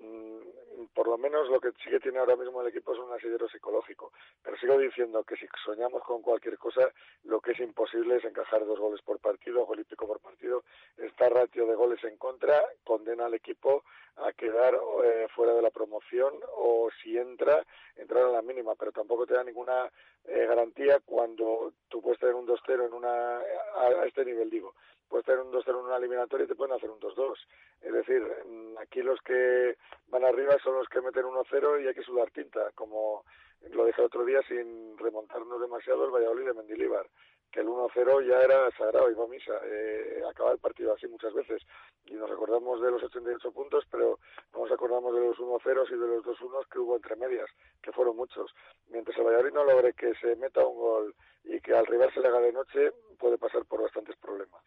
[0.00, 3.12] Mm, por lo menos lo que sí que tiene ahora mismo el equipo es un
[3.12, 4.12] asidero psicológico.
[4.42, 6.90] Pero sigo diciendo que si soñamos con cualquier cosa,
[7.24, 10.64] lo que es imposible es encajar dos goles por partido, golístico por partido.
[10.96, 13.84] Esta ratio de goles en contra condena al equipo
[14.16, 17.64] a quedar eh, fuera de la promoción o si entra,
[17.96, 19.90] entrar a la mínima, pero tampoco te da ninguna
[20.24, 24.74] eh, garantía cuando tú puedes tener un 2-0 en una, a, este nivel digo,
[25.08, 27.34] puedes tener un 2-0 en una eliminatoria y te pueden hacer un 2-2.
[27.80, 29.76] Es decir, mm, aquí los que
[30.08, 33.24] van arriba son los que meten 1-0 y hay que sudar tinta, como
[33.70, 37.06] lo dije el otro día sin remontarnos demasiado el Valladolid de Mendilibar
[37.50, 39.52] que el 1-0 ya era sagrado, iba a misa.
[39.64, 41.62] Eh, acaba el partido así muchas veces.
[42.06, 44.18] Y nos acordamos de los 88 puntos, pero
[44.52, 47.48] no nos acordamos de los 1-0 y de los 2-1 que hubo entre medias,
[47.82, 48.50] que fueron muchos.
[48.88, 51.14] Mientras el Valladolid no logre que se meta un gol
[51.44, 54.62] y que al rival se le haga de noche, puede pasar por bastantes problemas.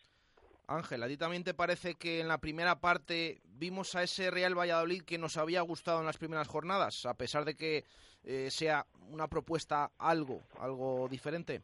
[0.68, 4.58] Ángel, ¿a ti también te parece que en la primera parte vimos a ese Real
[4.58, 7.84] Valladolid que nos había gustado en las primeras jornadas, a pesar de que
[8.24, 11.62] eh, sea una propuesta algo, algo diferente?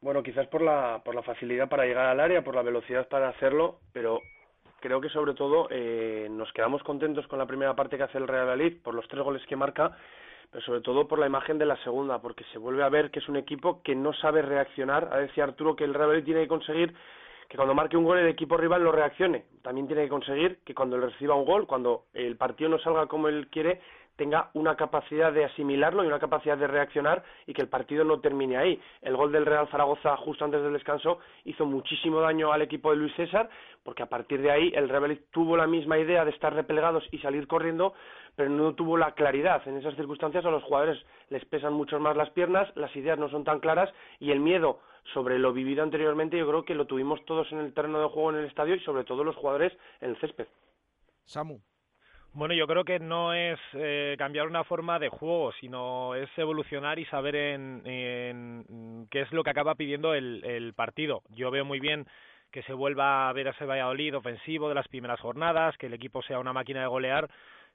[0.00, 3.30] Bueno, quizás por la, por la facilidad para llegar al área, por la velocidad para
[3.30, 4.20] hacerlo, pero
[4.80, 8.28] creo que sobre todo eh, nos quedamos contentos con la primera parte que hace el
[8.28, 9.96] Real Valladolid, por los tres goles que marca,
[10.50, 13.18] pero sobre todo por la imagen de la segunda, porque se vuelve a ver que
[13.18, 15.12] es un equipo que no sabe reaccionar.
[15.12, 16.94] A decir Arturo que el Real Valladolid tiene que conseguir
[17.48, 19.44] que cuando marque un gol el equipo rival lo reaccione.
[19.62, 23.28] También tiene que conseguir que cuando reciba un gol, cuando el partido no salga como
[23.28, 23.80] él quiere,
[24.16, 28.20] tenga una capacidad de asimilarlo y una capacidad de reaccionar y que el partido no
[28.20, 28.78] termine ahí.
[29.00, 32.96] El gol del Real Zaragoza justo antes del descanso hizo muchísimo daño al equipo de
[32.96, 33.48] Luis César
[33.84, 37.18] porque a partir de ahí el Real tuvo la misma idea de estar replegados y
[37.18, 37.94] salir corriendo
[38.34, 39.66] pero no tuvo la claridad.
[39.66, 40.98] En esas circunstancias a los jugadores
[41.30, 43.88] les pesan mucho más las piernas, las ideas no son tan claras
[44.18, 44.80] y el miedo
[45.12, 48.30] sobre lo vivido anteriormente yo creo que lo tuvimos todos en el terreno de juego
[48.30, 50.46] en el estadio y sobre todo los jugadores en el césped.
[51.24, 51.60] Samu.
[52.32, 56.98] Bueno, yo creo que no es eh, cambiar una forma de juego, sino es evolucionar
[56.98, 61.22] y saber en, qué es lo que acaba pidiendo el, el, partido.
[61.30, 62.06] Yo veo muy bien
[62.52, 65.94] que se vuelva a ver a ese Valladolid ofensivo de las primeras jornadas, que el
[65.94, 67.28] equipo sea una máquina de golear,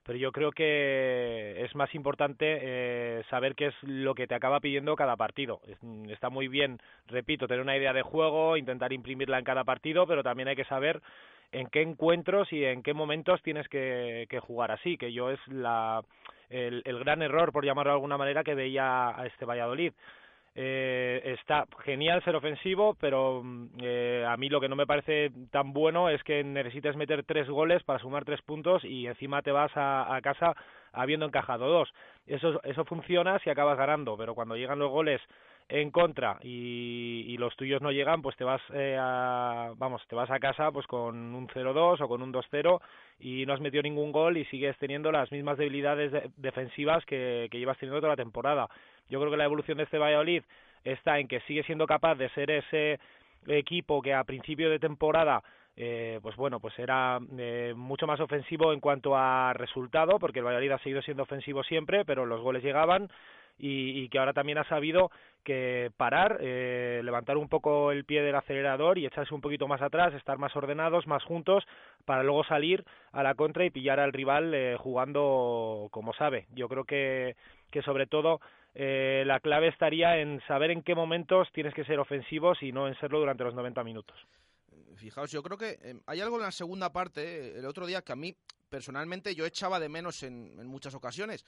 [0.04, 4.60] pero yo creo que es más importante eh, saber qué es lo que te acaba
[4.60, 5.60] pidiendo cada partido.
[6.08, 10.22] Está muy bien, repito, tener una idea de juego, intentar imprimirla en cada partido, pero
[10.22, 11.00] también hay que saber
[11.52, 16.02] en qué encuentros y en qué momentos tienes que, jugar así, que yo es la,
[16.50, 19.92] el, gran error, por llamarlo de alguna manera, que veía a este Valladolid.
[20.56, 25.32] Eh, está genial ser ofensivo, pero mm, eh, a mí lo que no me parece
[25.50, 29.50] tan bueno es que necesites meter tres goles para sumar tres puntos y encima te
[29.50, 30.54] vas a, a casa
[30.92, 31.92] habiendo encajado dos.
[32.26, 35.20] Eso, eso funciona si acabas ganando, pero cuando llegan los goles
[35.68, 40.30] en contra y, los tuyos no llegan, pues te vas eh, a, vamos, te vas
[40.30, 42.80] a casa pues con un 0-2 o con un 2-0
[43.18, 47.58] y no has metido ningún gol y sigues teniendo las mismas debilidades defensivas que, que
[47.58, 48.68] llevas teniendo toda la temporada.
[49.10, 50.42] Yo creo que la evolución de este Valladolid
[50.84, 52.98] está en que sigue siendo capaz de ser ese
[53.46, 55.42] equipo que a principio de temporada
[55.76, 60.44] eh, pues bueno, pues era eh, mucho más ofensivo en cuanto a resultado, porque el
[60.44, 63.10] Valladolid ha seguido siendo ofensivo siempre, pero los goles llegaban
[63.58, 65.10] y, que ahora también ha sabido
[65.44, 69.80] que parar, eh, levantar un poco el pie del acelerador y echarse un poquito más
[69.80, 71.64] atrás, estar más ordenados, más juntos,
[72.04, 76.46] para luego salir a la contra y pillar al rival eh, jugando como sabe.
[76.54, 77.36] Yo creo que,
[77.70, 78.40] que sobre todo
[78.74, 82.88] eh, la clave estaría en saber en qué momentos tienes que ser ofensivos y no
[82.88, 84.16] en serlo durante los 90 minutos.
[84.96, 88.16] Fijaos, yo creo que hay algo en la segunda parte, el otro día, que a
[88.16, 88.34] mí
[88.68, 91.44] personalmente yo echaba de menos en, en muchas ocasiones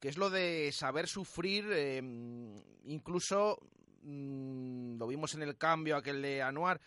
[0.00, 2.54] que es lo de saber sufrir, em,
[2.84, 3.58] incluso
[4.02, 6.80] mm, lo vimos en el cambio aquel de Anuar,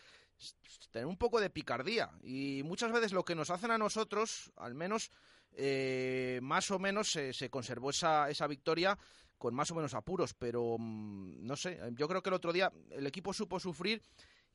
[0.91, 2.11] tener un poco de picardía.
[2.23, 5.11] Y muchas veces lo que nos hacen a nosotros, al menos
[5.53, 8.97] eh, más o menos se, conservó esa, esa victoria
[9.37, 12.71] con más o menos apuros, pero mm, no sé, yo creo que el otro día
[12.91, 14.01] el equipo supo sufrir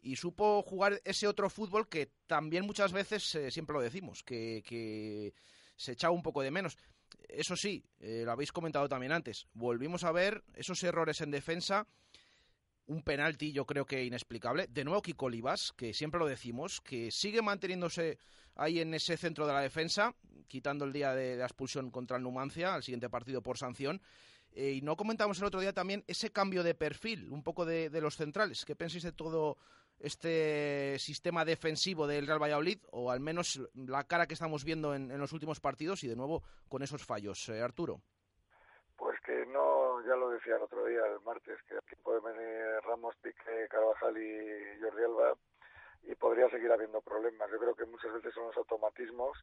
[0.03, 4.63] y supo jugar ese otro fútbol que también muchas veces eh, siempre lo decimos, que,
[4.67, 5.33] que
[5.77, 6.77] se echaba un poco de menos.
[7.29, 11.87] Eso sí, eh, lo habéis comentado también antes, volvimos a ver esos errores en defensa,
[12.87, 14.67] un penalti yo creo que inexplicable.
[14.69, 18.19] De nuevo Kiko Olivas, que siempre lo decimos, que sigue manteniéndose
[18.57, 20.15] ahí en ese centro de la defensa,
[20.49, 24.01] quitando el día de, la expulsión contra el Numancia, al siguiente partido por sanción.
[24.53, 27.91] Eh, y no comentamos el otro día también ese cambio de perfil, un poco de,
[27.91, 28.65] de los centrales.
[28.65, 29.57] ¿Qué pensáis de todo
[29.99, 35.17] este sistema defensivo del Real Valladolid, o al menos la cara que estamos viendo en,
[35.19, 37.49] los últimos partidos y de nuevo con esos fallos.
[37.49, 38.01] Eh, Arturo.
[38.97, 42.81] Pues que no, ya lo decía el otro día, el martes, que aquí puede venir
[42.85, 45.35] Ramos, Pique, Carvajal y Jordi Alba
[46.05, 47.51] y podría seguir habiendo problemas.
[47.51, 49.37] Yo creo que muchas veces son los automatismos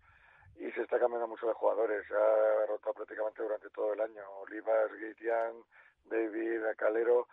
[0.58, 2.06] y se está cambiando mucho de jugadores.
[2.12, 4.22] Ha rotado prácticamente durante todo el año.
[4.42, 5.56] Olivas, Gaitian,
[6.06, 7.28] David, Calero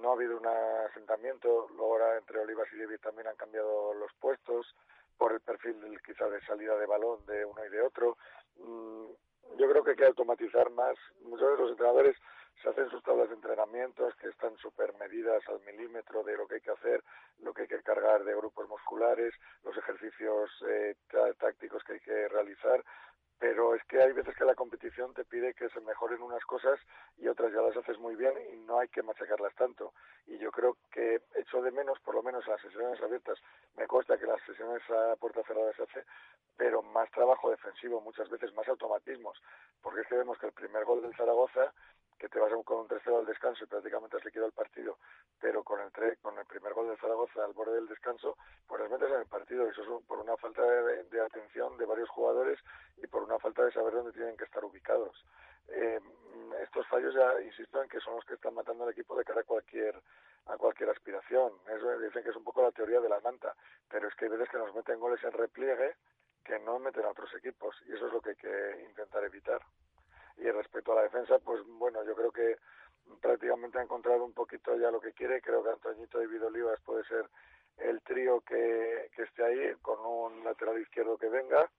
[0.00, 4.12] no ha habido un asentamiento, luego ahora entre Olivas y David también han cambiado los
[4.20, 4.74] puestos,
[5.16, 8.16] por el perfil quizá de salida de balón de uno y de otro.
[8.56, 9.06] Mm,
[9.56, 10.96] yo creo que hay que automatizar más.
[11.22, 12.16] Muchos de los entrenadores
[12.62, 16.56] se hacen sus tablas de entrenamientos que están súper medidas al milímetro de lo que
[16.56, 17.02] hay que hacer,
[17.40, 19.34] lo que hay que cargar de grupos musculares,
[19.64, 20.94] los ejercicios eh,
[21.38, 22.82] tácticos que hay que realizar,
[23.38, 26.78] pero es que hay veces que la competición te pide que se mejoren unas cosas
[27.18, 29.92] y otras ya las haces muy bien y no hay que machacarlas tanto.
[30.26, 33.38] Y yo creo que echo de menos, por lo menos en las sesiones abiertas,
[33.76, 36.04] me consta que las sesiones a puerta cerrada se hace,
[36.56, 39.36] pero más trabajo defensivo, muchas veces más automatismos,
[39.82, 41.72] porque es que vemos que el primer gol del Zaragoza
[42.18, 44.98] que te vas con un 3-0 al descanso y prácticamente has liquidado el partido,
[45.40, 45.90] pero con el,
[46.22, 48.36] con el primer gol de Zaragoza al borde del descanso,
[48.66, 49.68] pues les metes en el partido.
[49.68, 52.58] Eso es por una falta de, atención de varios jugadores
[52.96, 55.24] y por una falta de saber dónde tienen que estar ubicados.
[55.68, 56.00] Eh,
[56.62, 59.40] estos fallos ya insisto en que son los que están matando al equipo de cara
[59.40, 60.00] a cualquier
[60.46, 61.52] a cualquier aspiración.
[61.74, 63.54] Eso dicen que es un poco la teoría de la manta,
[63.88, 65.96] pero es que hay veces que nos meten goles en repliegue
[66.44, 69.60] que no meten a otros equipos y eso es lo que hay que intentar evitar.
[70.36, 72.56] Y respecto a la defensa, pues bueno, yo creo que
[73.20, 75.40] prácticamente ha encontrado un poquito ya lo que quiere.
[75.40, 77.28] Creo que Antoñito y Olivas puede ser
[77.78, 81.70] el trío que, que esté ahí, con un lateral izquierdo que venga.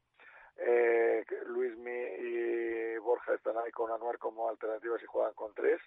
[0.57, 5.81] Eh, Luismi y Borja están ahí con Anuar como alternativas y juegan con tres.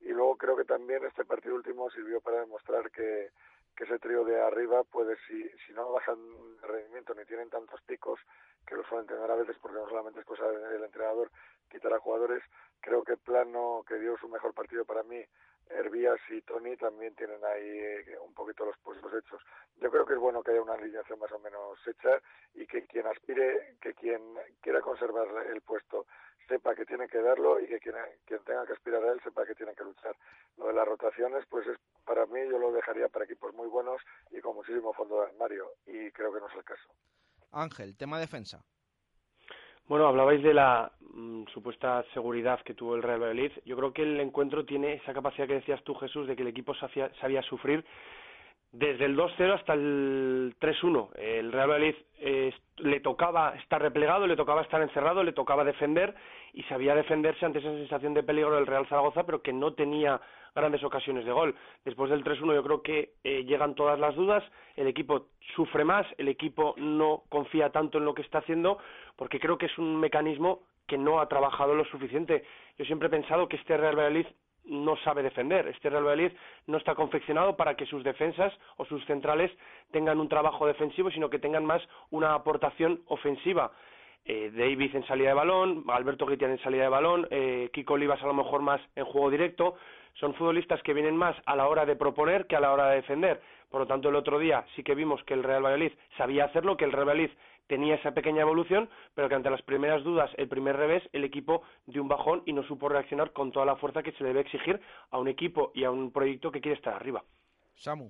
[0.00, 3.30] Y luego creo que también este partido último sirvió para demostrar que,
[3.76, 6.18] que ese trío de arriba puede, si, si no bajan
[6.62, 8.20] rendimiento ni tienen tantos picos,
[8.66, 11.30] que lo suelen tener a veces porque no solamente es cosa del entrenador
[11.70, 12.42] quitar a jugadores,
[12.80, 15.22] creo que Plano, que dio su mejor partido para mí,
[15.68, 19.42] Hervías y Tony también tienen ahí eh, un poquito los puestos hechos.
[19.80, 22.20] Yo creo que es bueno que haya una alineación más o menos hecha
[22.54, 24.22] y que quien aspire, que quien
[24.60, 26.06] quiera conservar el puesto
[26.48, 29.44] sepa que tiene que darlo y que quien, quien tenga que aspirar a él sepa
[29.44, 30.16] que tiene que luchar.
[30.56, 34.00] Lo de las rotaciones, pues es para mí yo lo dejaría para equipos muy buenos
[34.30, 36.88] y con muchísimo fondo de armario y creo que no es el caso.
[37.50, 38.64] Ángel, tema defensa.
[39.88, 43.52] Bueno, hablabais de la mm, supuesta seguridad que tuvo el Real Valladolid.
[43.64, 46.48] Yo creo que el encuentro tiene esa capacidad que decías tú, Jesús, de que el
[46.48, 47.84] equipo sabía, sufrir
[48.72, 51.10] desde el 2-0 hasta el 3-1.
[51.14, 56.16] El Real Valladolid eh, le tocaba estar replegado, le tocaba estar encerrado, le tocaba defender
[56.52, 60.20] y sabía defenderse ante esa sensación de peligro del Real Zaragoza, pero que no tenía
[60.60, 61.54] grandes ocasiones de gol.
[61.84, 64.42] Después del 3-1 yo creo que eh, llegan todas las dudas,
[64.76, 68.78] el equipo sufre más, el equipo no confía tanto en lo que está haciendo,
[69.16, 72.44] porque creo que es un mecanismo que no ha trabajado lo suficiente.
[72.78, 74.26] Yo siempre he pensado que este Real Valladolid
[74.64, 75.68] no sabe defender.
[75.68, 76.32] Este Real Valladolid
[76.66, 79.50] no está confeccionado para que sus defensas o sus centrales
[79.92, 83.72] tengan un trabajo defensivo, sino que tengan más una aportación ofensiva.
[84.24, 88.20] Eh, David en salida de balón, Alberto Guitián en salida de balón, eh, Kiko Olivas
[88.22, 89.76] a lo mejor más en juego directo.
[90.20, 92.96] Son futbolistas que vienen más a la hora de proponer que a la hora de
[92.96, 93.40] defender.
[93.70, 96.76] Por lo tanto, el otro día sí que vimos que el Real Valladolid sabía hacerlo,
[96.76, 97.32] que el Real Valladolid
[97.66, 101.62] tenía esa pequeña evolución, pero que ante las primeras dudas, el primer revés, el equipo
[101.86, 104.80] dio un bajón y no supo reaccionar con toda la fuerza que se debe exigir
[105.10, 107.24] a un equipo y a un proyecto que quiere estar arriba.
[107.74, 108.08] Samu.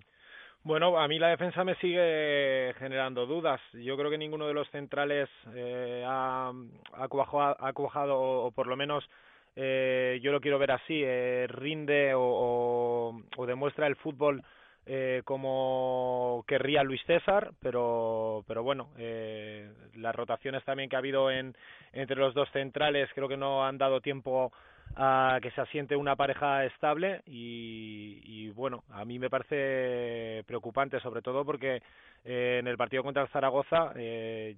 [0.63, 3.61] Bueno, a mí la defensa me sigue generando dudas.
[3.73, 6.53] Yo creo que ninguno de los centrales eh, ha,
[6.93, 9.09] ha, cuajado, o, por lo menos
[9.57, 14.43] eh, yo lo quiero ver así, eh, rinde o, o, demuestra el fútbol
[14.85, 21.31] eh, como querría Luis César, pero, pero bueno, eh, las rotaciones también que ha habido
[21.31, 21.57] en,
[21.93, 24.53] entre los dos centrales creo que no han dado tiempo
[24.95, 31.01] a que se asiente una pareja estable y, y bueno, a mí me parece preocupante
[31.01, 31.83] sobre todo porque
[32.25, 34.55] eh, en el partido contra el Zaragoza eh,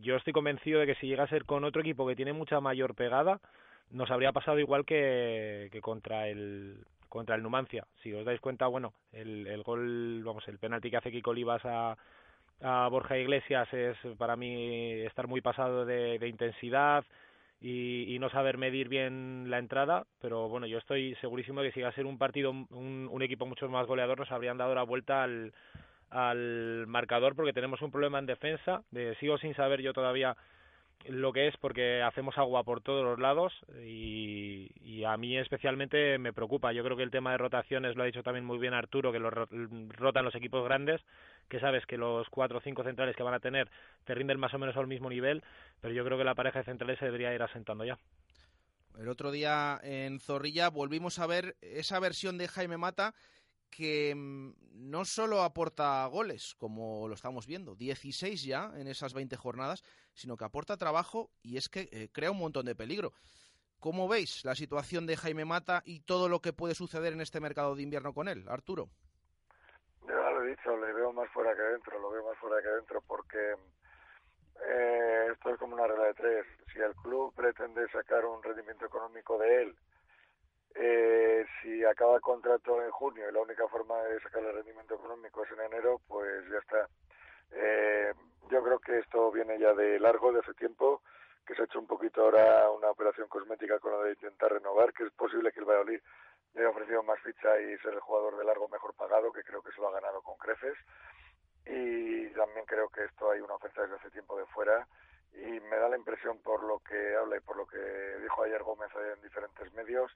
[0.00, 2.60] yo estoy convencido de que si llega a ser con otro equipo que tiene mucha
[2.60, 3.40] mayor pegada,
[3.90, 7.86] nos habría pasado igual que, que contra el contra el Numancia.
[8.02, 11.64] Si os dais cuenta, bueno, el, el gol, vamos, el penalti que hace Kiko Olivas
[11.64, 11.96] a,
[12.60, 17.04] a Borja Iglesias es para mí estar muy pasado de, intensidad
[17.60, 21.80] y, no saber medir bien la entrada, pero bueno, yo estoy segurísimo de que si
[21.80, 24.82] va a ser un partido, un, un equipo mucho más goleador, nos habrían dado la
[24.82, 25.52] vuelta al,
[26.10, 30.36] al marcador porque tenemos un problema en defensa, de sigo sin saber yo todavía
[31.08, 33.52] lo que es porque hacemos agua por todos los lados
[33.84, 36.72] y, y, a mí especialmente me preocupa.
[36.72, 39.18] Yo creo que el tema de rotaciones lo ha dicho también muy bien Arturo, que
[39.18, 41.00] lo rotan los equipos grandes,
[41.48, 43.70] que sabes que los cuatro o cinco centrales que van a tener
[44.04, 45.42] te rinden más o menos al mismo nivel,
[45.80, 47.98] pero yo creo que la pareja de centrales se debería ir asentando ya.
[48.98, 53.14] El otro día en Zorrilla volvimos a ver esa versión de Jaime Mata
[53.70, 54.52] que mm,
[54.90, 59.82] no solo aporta goles, como lo estamos viendo, 16 ya en esas 20 jornadas,
[60.14, 63.12] sino que aporta trabajo y es que eh, crea un montón de peligro.
[63.80, 67.40] ¿Cómo veis la situación de Jaime Mata y todo lo que puede suceder en este
[67.40, 68.88] mercado de invierno con él, Arturo?
[70.06, 72.68] Ya lo he dicho, le veo más fuera que dentro, lo veo más fuera que
[72.68, 73.54] dentro porque
[74.64, 76.46] eh, esto es como una regla de tres.
[76.72, 79.76] Si el club pretende sacar un rendimiento económico de él,
[80.78, 84.94] eh, si acaba el contrato en junio y la única forma de sacar el rendimiento
[84.94, 86.88] económico es en enero, pues ya está.
[87.52, 88.12] Eh,
[88.50, 91.02] yo creo que esto viene ya de largo, de hace tiempo,
[91.46, 94.92] que se ha hecho un poquito ahora una operación cosmética con lo de intentar renovar,
[94.92, 96.00] que es posible que el Valladolid
[96.54, 99.62] le haya ofrecido más ficha y ser el jugador de largo mejor pagado, que creo
[99.62, 100.76] que se lo ha ganado con creces
[101.66, 104.86] y también creo que esto hay una oferta desde hace tiempo de fuera
[105.34, 107.78] y me da la impresión por lo que habla y por lo que
[108.22, 110.12] dijo ayer Gómez en diferentes medios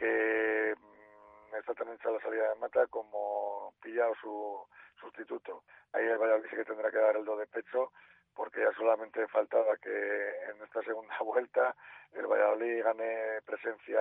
[0.00, 4.66] que mm, tan hecha la salida de Mata como pillado su
[4.98, 5.62] sustituto.
[5.92, 7.92] Ahí el Valladolid sí que tendrá que dar el do de pecho
[8.34, 11.76] porque ya solamente faltaba que en esta segunda vuelta
[12.12, 14.00] el Valladolid gane presencia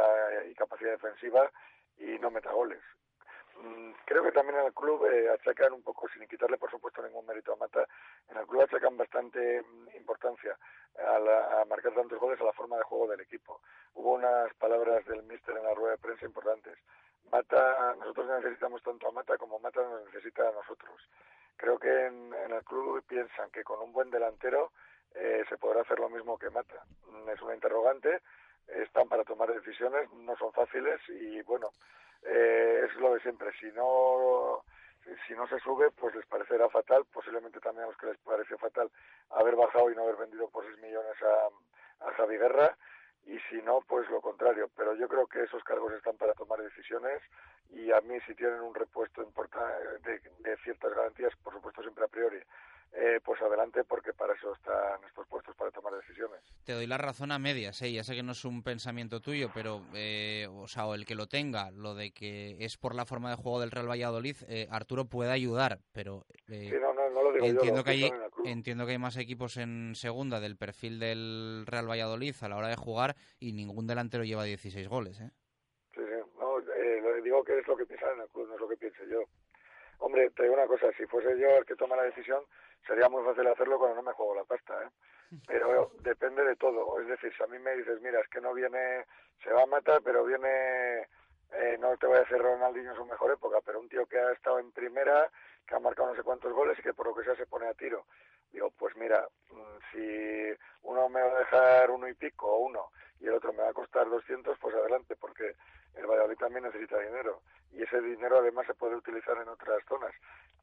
[0.50, 1.52] y capacidad defensiva
[1.98, 2.82] y no meta goles.
[3.62, 7.02] Mm, creo que también en el club eh, achacan un poco, sin quitarle por supuesto
[7.02, 7.86] ningún mérito a Mata,
[8.30, 10.58] en el club achacan bastante mm, importancia
[10.98, 13.62] a, marcar tantos goles a la forma de juego del equipo.
[13.96, 16.78] Hubo unas palabras del míster en la rueda de prensa importantes.
[17.32, 20.96] Mata, nosotros necesitamos tanto a Mata como Mata nos necesita a nosotros.
[21.58, 24.72] Creo que en, el club piensan que con un buen delantero
[25.14, 26.84] eh, se podrá hacer lo mismo que Mata.
[27.08, 28.22] Mm, es una interrogante,
[28.76, 31.70] están para tomar decisiones, no son fáciles y bueno,
[32.24, 33.52] eh, es lo de siempre.
[33.60, 34.64] Si no
[35.28, 38.58] si no se sube, pues les parecerá fatal, posiblemente también a los que les pareció
[38.58, 38.92] fatal
[39.32, 42.78] haber bajado y no haber vendido por 6 millones a, a Javi Guerra,
[43.26, 44.70] y si no, pues lo contrario.
[44.76, 47.22] Pero yo creo que esos cargos están para tomar decisiones
[47.72, 52.08] y a mí si tienen un repuesto de, de ciertas garantías, por supuesto siempre a
[52.08, 52.40] priori,
[52.92, 56.42] eh, pues adelante porque para eso están estos puestos, para tomar decisiones.
[56.66, 57.92] Te doy la razón a medias, ¿eh?
[57.92, 61.16] ya sé que no es un pensamiento tuyo, pero, eh, o sea, o el que
[61.16, 64.68] lo tenga, lo de que es por la forma de juego del Real Valladolid, eh,
[64.72, 68.12] Arturo puede ayudar, pero entiendo, que hay,
[68.46, 72.68] entiendo que hay más equipos en segunda del perfil del Real Valladolid a la hora
[72.68, 75.20] de jugar y ningún delantero lleva 16 goles.
[75.22, 75.30] ¿eh?
[75.94, 76.60] Sí, sí, no,
[77.24, 79.24] digo que es lo que piensan en el club, no es lo que piense yo.
[80.00, 82.44] Hombre, te digo una cosa, si fuese yo el que toma la decisión,
[82.88, 84.90] sería muy fácil hacerlo cuando no me juego la pasta, ¿eh?
[85.46, 87.00] Pero depende de todo.
[87.00, 89.06] Es decir, si a mí me dices, mira, es que no viene,
[89.44, 91.02] se va a matar, pero viene,
[91.52, 94.20] eh, no te voy a decir Ronaldinho en su mejor época, pero un tío que
[94.20, 95.30] ha estado en primera,
[95.68, 97.68] que ha marcado no sé cuántos goles y que por lo que sea se pone
[97.68, 98.06] a tiro.
[98.52, 102.92] Digo, pues mira, mm, si uno me va a dejar uno y pico o uno
[103.20, 105.56] y el otro me va a costar 200, pues adelante, porque
[105.96, 110.14] el Valladolid también necesita dinero y ese dinero además se puede utilizar en otras zonas.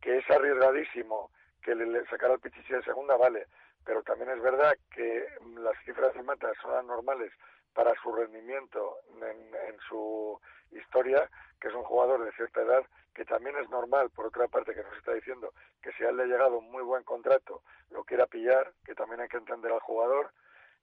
[0.00, 1.30] Que es arriesgadísimo
[1.62, 3.46] que le, sacar al Pichichi de segunda, vale,
[3.84, 5.26] pero también es verdad que
[5.58, 7.32] las cifras de Mata son anormales
[7.76, 10.40] para su rendimiento en, su
[10.72, 11.28] historia,
[11.60, 12.82] que es un jugador de cierta edad,
[13.14, 16.22] que también es normal, por otra parte, que nos está diciendo que si él le
[16.22, 19.80] ha llegado un muy buen contrato, lo quiera pillar, que también hay que entender al
[19.80, 20.32] jugador,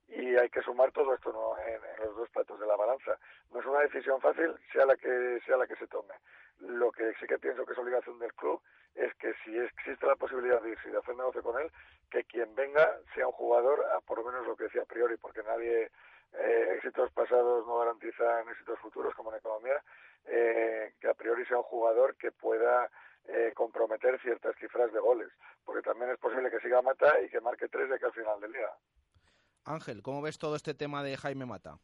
[0.07, 1.57] y hay que sumar todo esto ¿no?
[1.65, 3.17] en, los dos platos de la balanza.
[3.51, 6.13] No es una decisión fácil, sea la que sea la que se tome.
[6.59, 8.61] Lo que sí que pienso que es obligación del club
[8.93, 11.71] es que si existe la posibilidad de irse y de hacer negocio con él,
[12.11, 15.17] que quien venga sea un jugador, a por lo menos lo que decía a priori,
[15.17, 15.89] porque nadie
[16.39, 19.81] eh, éxitos pasados no garantizan éxitos futuros como en economía,
[20.25, 22.89] eh, que a priori sea un jugador que pueda
[23.27, 25.29] eh, comprometer ciertas cifras de goles,
[25.65, 28.39] porque también es posible que siga Mata y que marque tres de que al final
[28.41, 28.69] del día.
[29.65, 31.77] Ángel, ¿cómo ves todo este tema de Jaime Mata?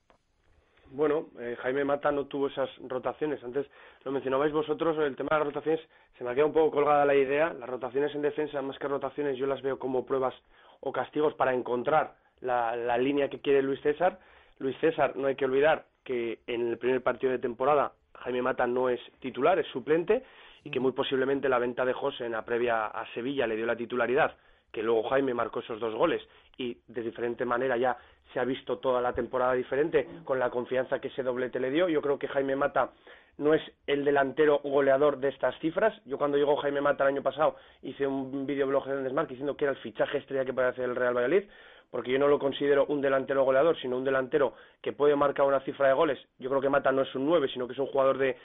[0.92, 3.44] Bueno, eh, Jaime Mata no tuvo esas rotaciones.
[3.44, 3.68] Antes
[4.04, 5.82] lo mencionabais vosotros, el tema de las rotaciones
[6.18, 7.54] se me ha quedado un poco colgada la idea.
[7.54, 10.34] Las rotaciones en defensa, más que rotaciones, yo las veo como pruebas
[10.80, 14.20] o castigos para encontrar la, la línea que quiere Luis César.
[14.60, 18.68] Luis César, no hay que olvidar que en el primer partido de temporada Jaime Mata
[18.68, 20.24] no es titular, es suplente
[20.64, 23.66] y que muy posiblemente la venta de José en la previa a Sevilla le dio
[23.66, 24.36] la titularidad
[24.72, 26.22] que luego Jaime marcó esos dos goles
[26.58, 27.98] y de diferente manera ya
[28.34, 31.90] se ha visto toda la temporada diferente con la confianza que ese doblete le dio.
[31.90, 32.92] Yo creo que Jaime Mata
[33.38, 36.00] no es el delantero goleador de estas cifras.
[36.06, 39.66] Yo cuando llegó Jaime Mata el año pasado hice un videoblog en Desmarque diciendo que
[39.66, 41.50] era el fichaje estrella que puede hacer el Real Valladolid,
[41.92, 45.60] porque yo no lo considero un delantero goleador, sino un delantero que puede marcar una
[45.62, 46.20] cifra de goles.
[46.38, 48.38] Yo creo que Mata no es un 9, sino que es un jugador de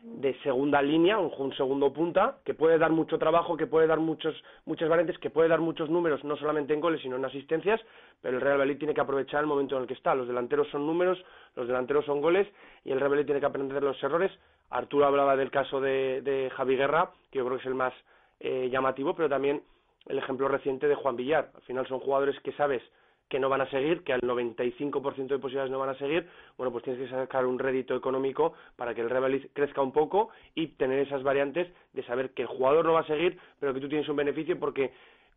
[0.00, 4.34] de segunda línea, un, segundo punta, que puede dar mucho trabajo, que puede dar muchos,
[4.64, 7.80] muchas variantes, que puede dar muchos números, no solamente en goles, sino en asistencias,
[8.22, 10.14] pero el Real Valladolid tiene que aprovechar el momento en el que está.
[10.14, 11.18] Los delanteros son números,
[11.56, 12.46] los delanteros son goles,
[12.84, 14.30] y el Real Valladolid tiene que aprender los errores.
[14.70, 17.92] Arturo hablaba del caso de, de Javi Guerra, que yo creo que es el más
[18.40, 19.62] eh, llamativo, pero también
[20.06, 21.50] el ejemplo reciente de Juan Villar.
[21.54, 22.82] Al final son jugadores que sabes
[23.28, 26.26] que no van a seguir, que al 95% de posibilidades no van a seguir,
[26.56, 30.30] bueno, pues tienes que sacar un rédito económico para que el Real crezca un poco
[30.54, 33.80] y tener esas variantes de saber que el jugador no va a seguir, pero que
[33.80, 34.92] tú tienes un beneficio porque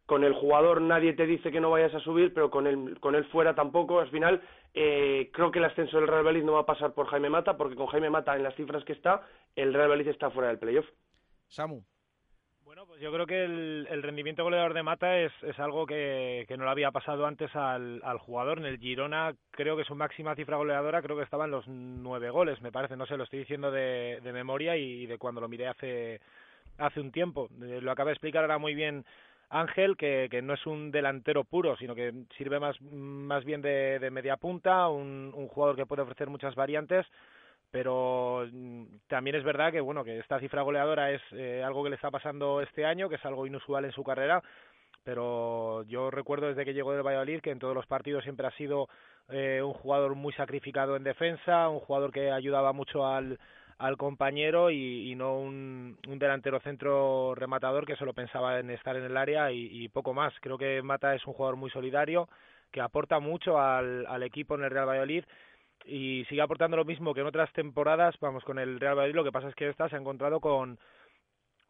[0.06, 3.16] con el jugador nadie te dice que no vayas a subir, pero con él, con
[3.16, 4.00] él fuera tampoco.
[4.00, 4.42] Al final,
[4.74, 7.56] eh, creo que el ascenso del Real Valladolid no va a pasar por Jaime Mata,
[7.58, 10.60] porque con Jaime Mata, en las cifras que está, el Real Valladolid está fuera del
[10.60, 10.86] playoff.
[11.48, 11.82] Samu.
[12.88, 16.72] Pues yo creo que el, rendimiento goleador de Mata es, es algo que, no le
[16.72, 18.58] había pasado antes al, jugador.
[18.58, 22.32] En el Girona creo que su máxima cifra goleadora creo que estaba en los nueve
[22.32, 22.96] goles, me parece.
[22.96, 26.22] No sé, lo estoy diciendo de, memoria y de cuando lo miré hace,
[26.78, 27.50] hace un tiempo.
[27.62, 29.06] Eh, lo acaba de explicar ahora muy bien
[29.50, 34.10] Ángel, que, no es un delantero puro, sino que sirve más, más bien de, de
[34.10, 37.06] media punta, un, un, jugador que puede ofrecer muchas variantes,
[37.72, 41.90] pero mm, también es verdad que bueno que esta cifra goleadora es eh, algo que
[41.90, 44.44] le está pasando este año, que es algo inusual en su carrera,
[45.04, 48.52] pero yo recuerdo desde que llegó del Valladolid que en todos los partidos siempre ha
[48.52, 48.88] sido
[49.30, 53.38] eh, un jugador muy sacrificado en defensa, un jugador que ayudaba mucho al
[53.98, 59.18] compañero y, y no un, delantero centro rematador que solo pensaba en estar en el
[59.18, 60.34] área y, y, poco más.
[60.40, 62.30] Creo que Mata es un jugador muy solidario,
[62.72, 65.24] que aporta mucho al equipo en el Real Valladolid
[65.86, 69.24] y sigue aportando lo mismo que en otras temporadas, vamos, con el Real Valladolid, lo
[69.24, 70.80] que pasa es que esta se ha encontrado con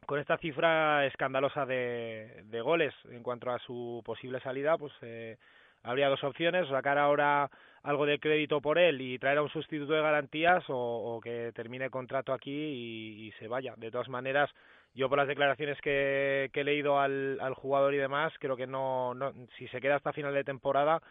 [0.05, 5.37] con esta cifra escandalosa de, de goles en cuanto a su posible salida, pues eh,
[5.83, 7.49] habría dos opciones, sacar ahora
[7.83, 11.51] algo de crédito por él y traer a un sustituto de garantías o, o que
[11.55, 13.73] termine contrato aquí y, y, se vaya.
[13.77, 14.49] De todas maneras,
[14.93, 18.67] yo por las declaraciones que, que he leído al, al, jugador y demás, creo que
[18.67, 21.01] no, no, si se queda hasta final de temporada,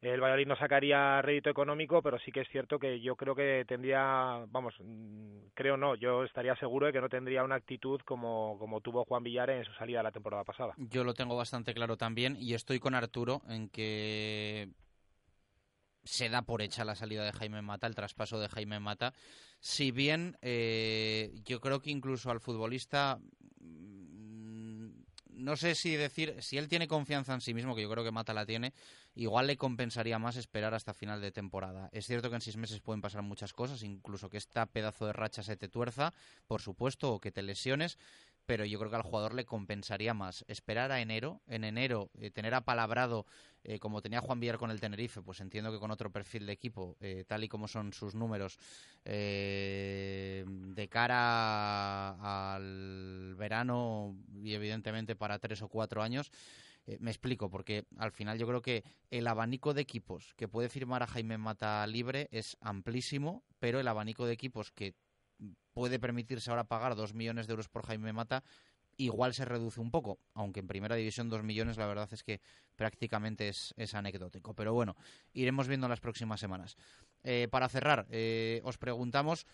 [0.00, 3.64] el Valladolid no sacaría rédito económico, pero sí que es cierto que yo creo que
[3.66, 8.80] tendría, vamos, mm, creo no, yo estaría seguro de que no tendría una actitud como,
[8.82, 10.74] tuvo Juan Villar en su salida la temporada pasada.
[10.76, 14.68] Yo lo tengo bastante claro también y estoy con Arturo en que
[16.04, 19.12] se da por hecha la salida de Jaime Mata, el traspaso de Jaime Mata.
[19.58, 23.18] Si bien eh, yo creo que incluso al futbolista,
[25.38, 28.10] no sé si decir, si él tiene confianza en sí mismo, que yo creo que
[28.10, 28.72] Mata la tiene,
[29.14, 31.88] igual le compensaría más esperar hasta final de temporada.
[31.92, 35.12] Es cierto que en seis meses pueden pasar muchas cosas, incluso que esta pedazo de
[35.12, 36.12] racha se te tuerza,
[36.46, 37.98] por supuesto, o que te lesiones,
[38.48, 42.30] pero yo creo que al jugador le compensaría más esperar a enero, en enero eh,
[42.30, 43.26] tener apalabrado
[43.62, 46.54] eh, como tenía Juan Villar con el Tenerife, pues entiendo que con otro perfil de
[46.54, 48.58] equipo, eh, tal y como son sus números,
[49.04, 56.30] de cara al verano y evidentemente para tres o cuatro años,
[57.00, 61.02] me explico, porque al final yo creo que el abanico de equipos que puede firmar
[61.02, 64.94] a Jaime Mata libre es amplísimo, pero el abanico de equipos que
[65.72, 68.42] puede permitirse ahora pagar dos millones de euros por Jaime Mata
[68.98, 72.40] igual se reduce un poco, aunque en primera división dos millones la verdad es que
[72.76, 74.54] prácticamente es, es anecdótico.
[74.54, 74.96] Pero bueno,
[75.32, 76.76] iremos viendo en las próximas semanas.
[77.22, 79.46] Eh, para cerrar, eh, os preguntamos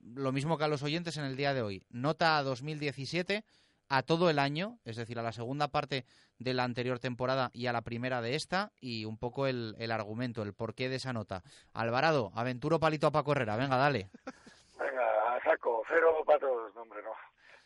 [0.00, 1.82] lo mismo que a los oyentes en el día de hoy.
[1.90, 3.44] Nota a 2017
[3.88, 6.04] a todo el año, es decir, a la segunda parte
[6.38, 9.90] de la anterior temporada y a la primera de esta, y un poco el, el
[9.90, 11.42] argumento, el porqué de esa nota.
[11.72, 14.08] Alvarado, aventuro palito a Paco Herrera, venga, dale.
[14.78, 17.14] Venga, saco, cero para todos, no, hombre, no.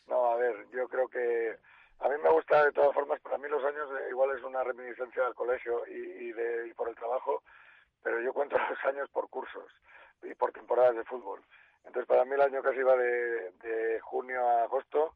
[0.07, 1.57] No, a ver, yo creo que
[1.99, 4.63] a mí me gusta de todas formas, para mí los años eh, igual es una
[4.63, 7.41] reminiscencia del colegio y, y, de, y por el trabajo,
[8.03, 9.71] pero yo cuento los años por cursos
[10.23, 11.41] y por temporadas de fútbol.
[11.85, 15.13] Entonces para mí el año casi va de, junio a agosto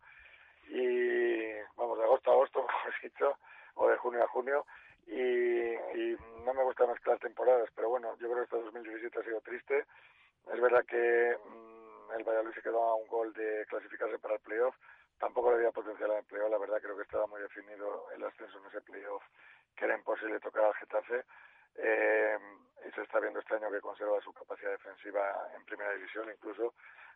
[0.67, 3.37] y vamos de agosto a agosto, como he dicho,
[3.75, 4.65] o de junio a junio
[5.07, 9.23] y, y no me que las temporadas, pero bueno, yo creo que este 2017 ha
[9.23, 9.85] sido triste.
[10.53, 11.78] Es verdad que mmm,
[12.15, 14.75] el Valladolid se quedó a un gol de clasificarse para el playoff,
[15.19, 18.57] tampoco le había potencial al playoff, la verdad creo que estaba muy definido el ascenso
[18.59, 19.23] en ese playoff,
[19.75, 21.23] que era imposible tocar al Getafe.
[21.75, 22.37] Eh,
[22.87, 26.73] y se está viendo este año que conserva su capacidad defensiva en primera división incluso.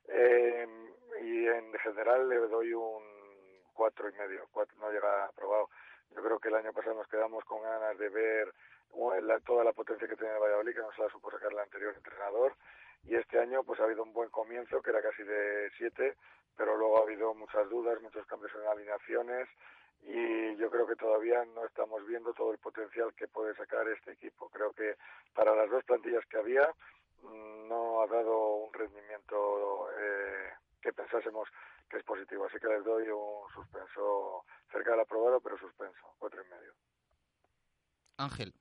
[0.07, 0.68] Eh,
[1.22, 3.03] y en general le doy un
[3.74, 5.70] cuatro y medio, cuatro, no llega aprobado.
[6.11, 8.53] Yo creo que el año pasado nos quedamos con ganas de ver
[9.45, 11.94] toda la potencia que tenía el Valladolid, que no se la supo sacar el anterior
[11.95, 12.56] entrenador,
[13.06, 16.16] y este año pues ha habido un buen comienzo, que era casi de siete,
[16.56, 19.50] pero luego ha habido muchas dudas, muchos cambios en alineaciones,
[20.06, 24.12] y yo creo que todavía no estamos viendo todo el potencial que puede sacar este
[24.12, 24.50] equipo.
[24.50, 24.96] Creo que
[25.34, 26.68] para las dos plantillas que había
[27.22, 30.50] mm, no ha dado un rendimiento eh,
[30.82, 31.48] que pensásemos
[31.90, 32.46] que es positivo.
[32.46, 36.74] Así que les doy un suspenso cerca del aprobado, pero suspenso, cuatro y medio.
[38.18, 38.54] Ángel.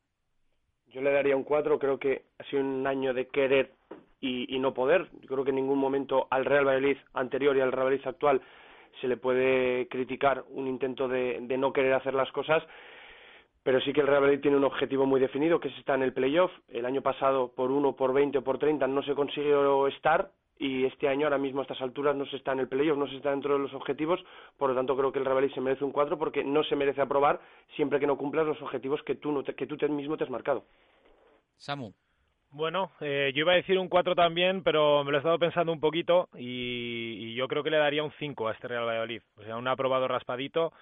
[0.87, 3.75] Yo le daría un cuatro, creo que ha sido un año de querer
[4.23, 5.09] y, y no poder.
[5.21, 8.41] Yo creo que en ningún momento al Real Valladolid anterior y al Real Valladolid actual
[9.03, 12.63] se le puede criticar un intento de, de no querer hacer las cosas
[13.63, 16.03] pero sí que el Real Madrid tiene un objetivo muy definido, que es estar en
[16.03, 16.51] el playoff.
[16.69, 20.85] El año pasado, por 1, por 20 o por 30, no se consiguió estar y
[20.85, 23.17] este año, ahora mismo a estas alturas, no se está en el playoff, no se
[23.17, 24.21] está dentro de los objetivos.
[24.57, 26.77] Por lo tanto, creo que el Real Madrid se merece un 4 porque no se
[26.77, 27.41] merece aprobar
[27.77, 30.65] siempre que no cumplas los objetivos que tú, no que tú mismo te has marcado.
[31.57, 31.93] Samu.
[32.53, 35.73] Bueno, eh, yo iba a decir un 4 también, pero me lo he estado pensando
[35.73, 39.23] un poquito y, y yo creo que le daría un 5 a este Real Valladolid.
[39.39, 40.73] O sea, un aprobado raspadito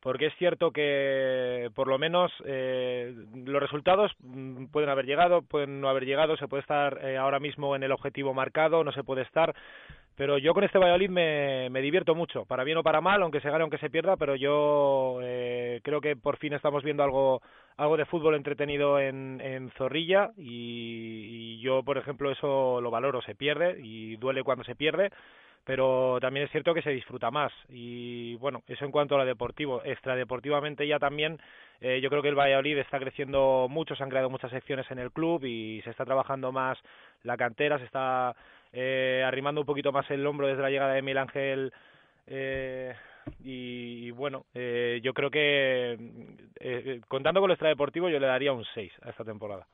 [0.00, 5.80] porque es cierto que por lo menos eh, los resultados mm, pueden haber llegado, pueden
[5.80, 9.02] no haber llegado, se puede estar eh, ahora mismo en el objetivo marcado, no se
[9.02, 9.54] puede estar,
[10.18, 13.50] pero yo con este Valladolid me, divierto mucho, para bien o para mal, aunque se
[13.50, 17.40] gane, aunque se pierda, pero yo eh, creo que por fin estamos viendo algo
[17.76, 23.36] algo de fútbol entretenido en, Zorrilla y, y yo, por ejemplo, eso lo valoro, se
[23.36, 25.12] pierde y duele cuando se pierde,
[25.68, 27.52] pero también es cierto que se disfruta más.
[27.68, 29.82] Y bueno eso en cuanto a lo deportivo.
[29.84, 31.38] Extradeportivamente ya también
[31.82, 34.98] eh, yo creo que el Valladolid está creciendo mucho se han creado muchas secciones en
[34.98, 36.78] el club y se está trabajando más
[37.22, 38.34] la cantera se está
[38.72, 41.72] eh, arrimando un poquito más el hombro desde la llegada de Miguel Ángel
[42.30, 42.94] eh,
[43.40, 45.96] y, bueno, eh, yo creo que
[46.60, 49.66] eh, contando con lo extradeportivo yo le daría un 6 a esta temporada.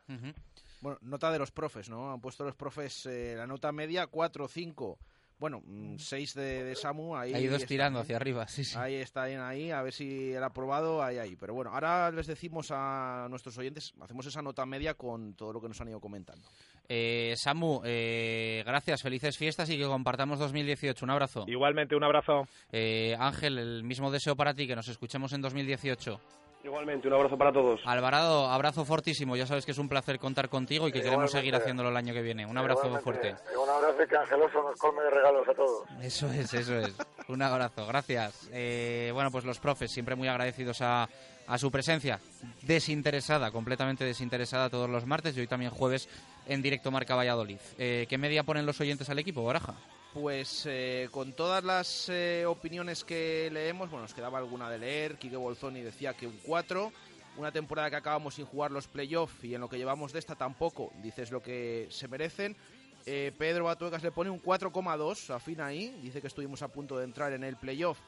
[0.81, 2.12] Bueno, nota de los profes, ¿no?
[2.12, 4.99] Han puesto los profes la nota media 4 5
[5.39, 7.16] bueno, mm, seis de, de Samu.
[7.16, 8.79] Ahí, hay dos tirando hacia arriba, sí, sí.
[8.79, 11.37] Ahí está, ahí, a ver si era aprobado, ahí, ahí.
[11.37, 15.61] Pero bueno, ahora les decimos a nuestros oyentes, hacemos esa nota media con todo lo
[15.61, 16.49] que nos han ido comentando.
[16.89, 21.05] Eh, Samu, eh, gracias, felices fiestas y que compartamos 2018.
[21.05, 21.44] Un abrazo.
[21.47, 22.47] Igualmente, un abrazo.
[22.73, 26.20] Eh, Ángel, el mismo deseo para ti, que nos escuchemos en 2018.
[26.65, 27.81] Igualmente, un abrazo para todos.
[27.85, 29.36] Alvarado, abrazo fortísimo.
[29.36, 32.15] Ya sabes que es un placer contar contigo y que queremos seguir haciéndolo el año
[32.15, 32.47] que viene.
[32.47, 33.35] Un abrazo fuerte.
[33.62, 35.86] un abrazo y que Angeloso nos colme de regalos a todos.
[36.01, 36.97] Eso es, eso es.
[37.28, 38.48] un abrazo, gracias.
[38.51, 41.06] Eh, bueno, pues los profes, siempre muy agradecidos a,
[41.47, 42.19] a su presencia
[42.62, 46.09] desinteresada, completamente desinteresada todos los martes y hoy también jueves
[46.47, 47.59] en directo Marca Valladolid.
[47.79, 49.75] Eh, ¿Qué media ponen los oyentes al equipo, Baraja?
[50.12, 55.16] Pues eh, con todas las eh, opiniones que leemos, bueno, nos quedaba alguna de leer.
[55.16, 56.93] Quique Bolzoni decía que un 4.
[57.37, 60.37] Una temporada que acabamos sin jugar los playoffs y en lo que llevamos de esta
[60.37, 62.57] tampoco, dices lo que se merecen.
[63.05, 65.99] Pedro Batuecas le pone un 4,2, afina ahí.
[66.01, 67.99] Dice que estuvimos a punto de entrar en el playoff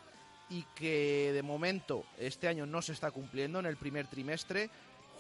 [0.48, 4.70] y que de momento este año no se está cumpliendo en el primer trimestre.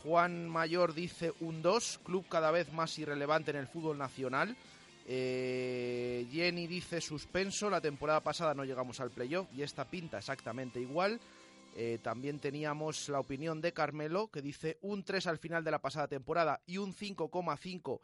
[0.06, 4.56] Juan Mayor dice un 2, club cada vez más irrelevante en el fútbol nacional.
[5.04, 10.80] Eh, Jenny dice suspenso, la temporada pasada no llegamos al playoff y esta pinta exactamente
[10.80, 11.18] igual.
[11.74, 15.80] Eh, también teníamos la opinión de Carmelo que dice un 3 al final de la
[15.80, 17.98] pasada temporada y un 5,5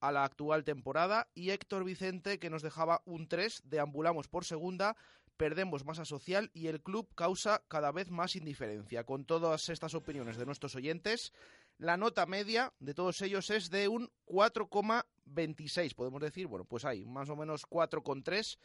[0.00, 1.28] a la actual temporada.
[1.36, 4.96] Y Héctor Vicente que nos dejaba un 3, deambulamos por segunda,
[5.36, 9.04] perdemos masa social y el club causa cada vez más indiferencia.
[9.04, 11.32] Con todas estas opiniones de nuestros oyentes,
[11.78, 16.46] la nota media de todos ellos es de un 4,26, podemos decir.
[16.46, 18.58] Bueno, pues hay más o menos 4,3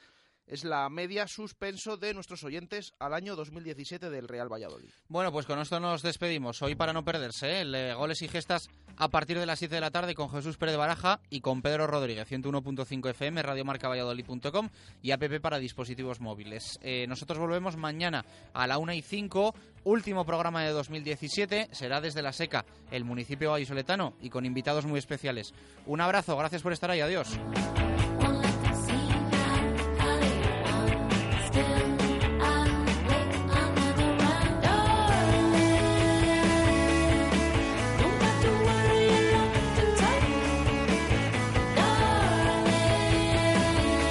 [0.50, 4.90] es la media suspenso de nuestros oyentes al año 2017 del Real Valladolid.
[5.08, 6.62] Bueno, pues con esto nos despedimos.
[6.62, 7.94] Hoy para no perderse, ¿eh?
[7.94, 8.68] goles y gestas
[8.98, 11.88] a partir de las 7 de la tarde con Jesús Pérez Baraja y con Pedro
[11.88, 14.70] Rodríguez, 101.5 FM, radiomarcavalladolid.com
[15.02, 16.80] y app para dispositivos móviles.
[16.82, 19.54] Eh, nosotros volvemos mañana a la 1 y 5,
[19.84, 24.98] último programa de 2017, será desde La Seca, el municipio vallisoletano y con invitados muy
[24.98, 25.54] especiales.
[25.86, 27.38] Un abrazo, gracias por estar ahí, adiós.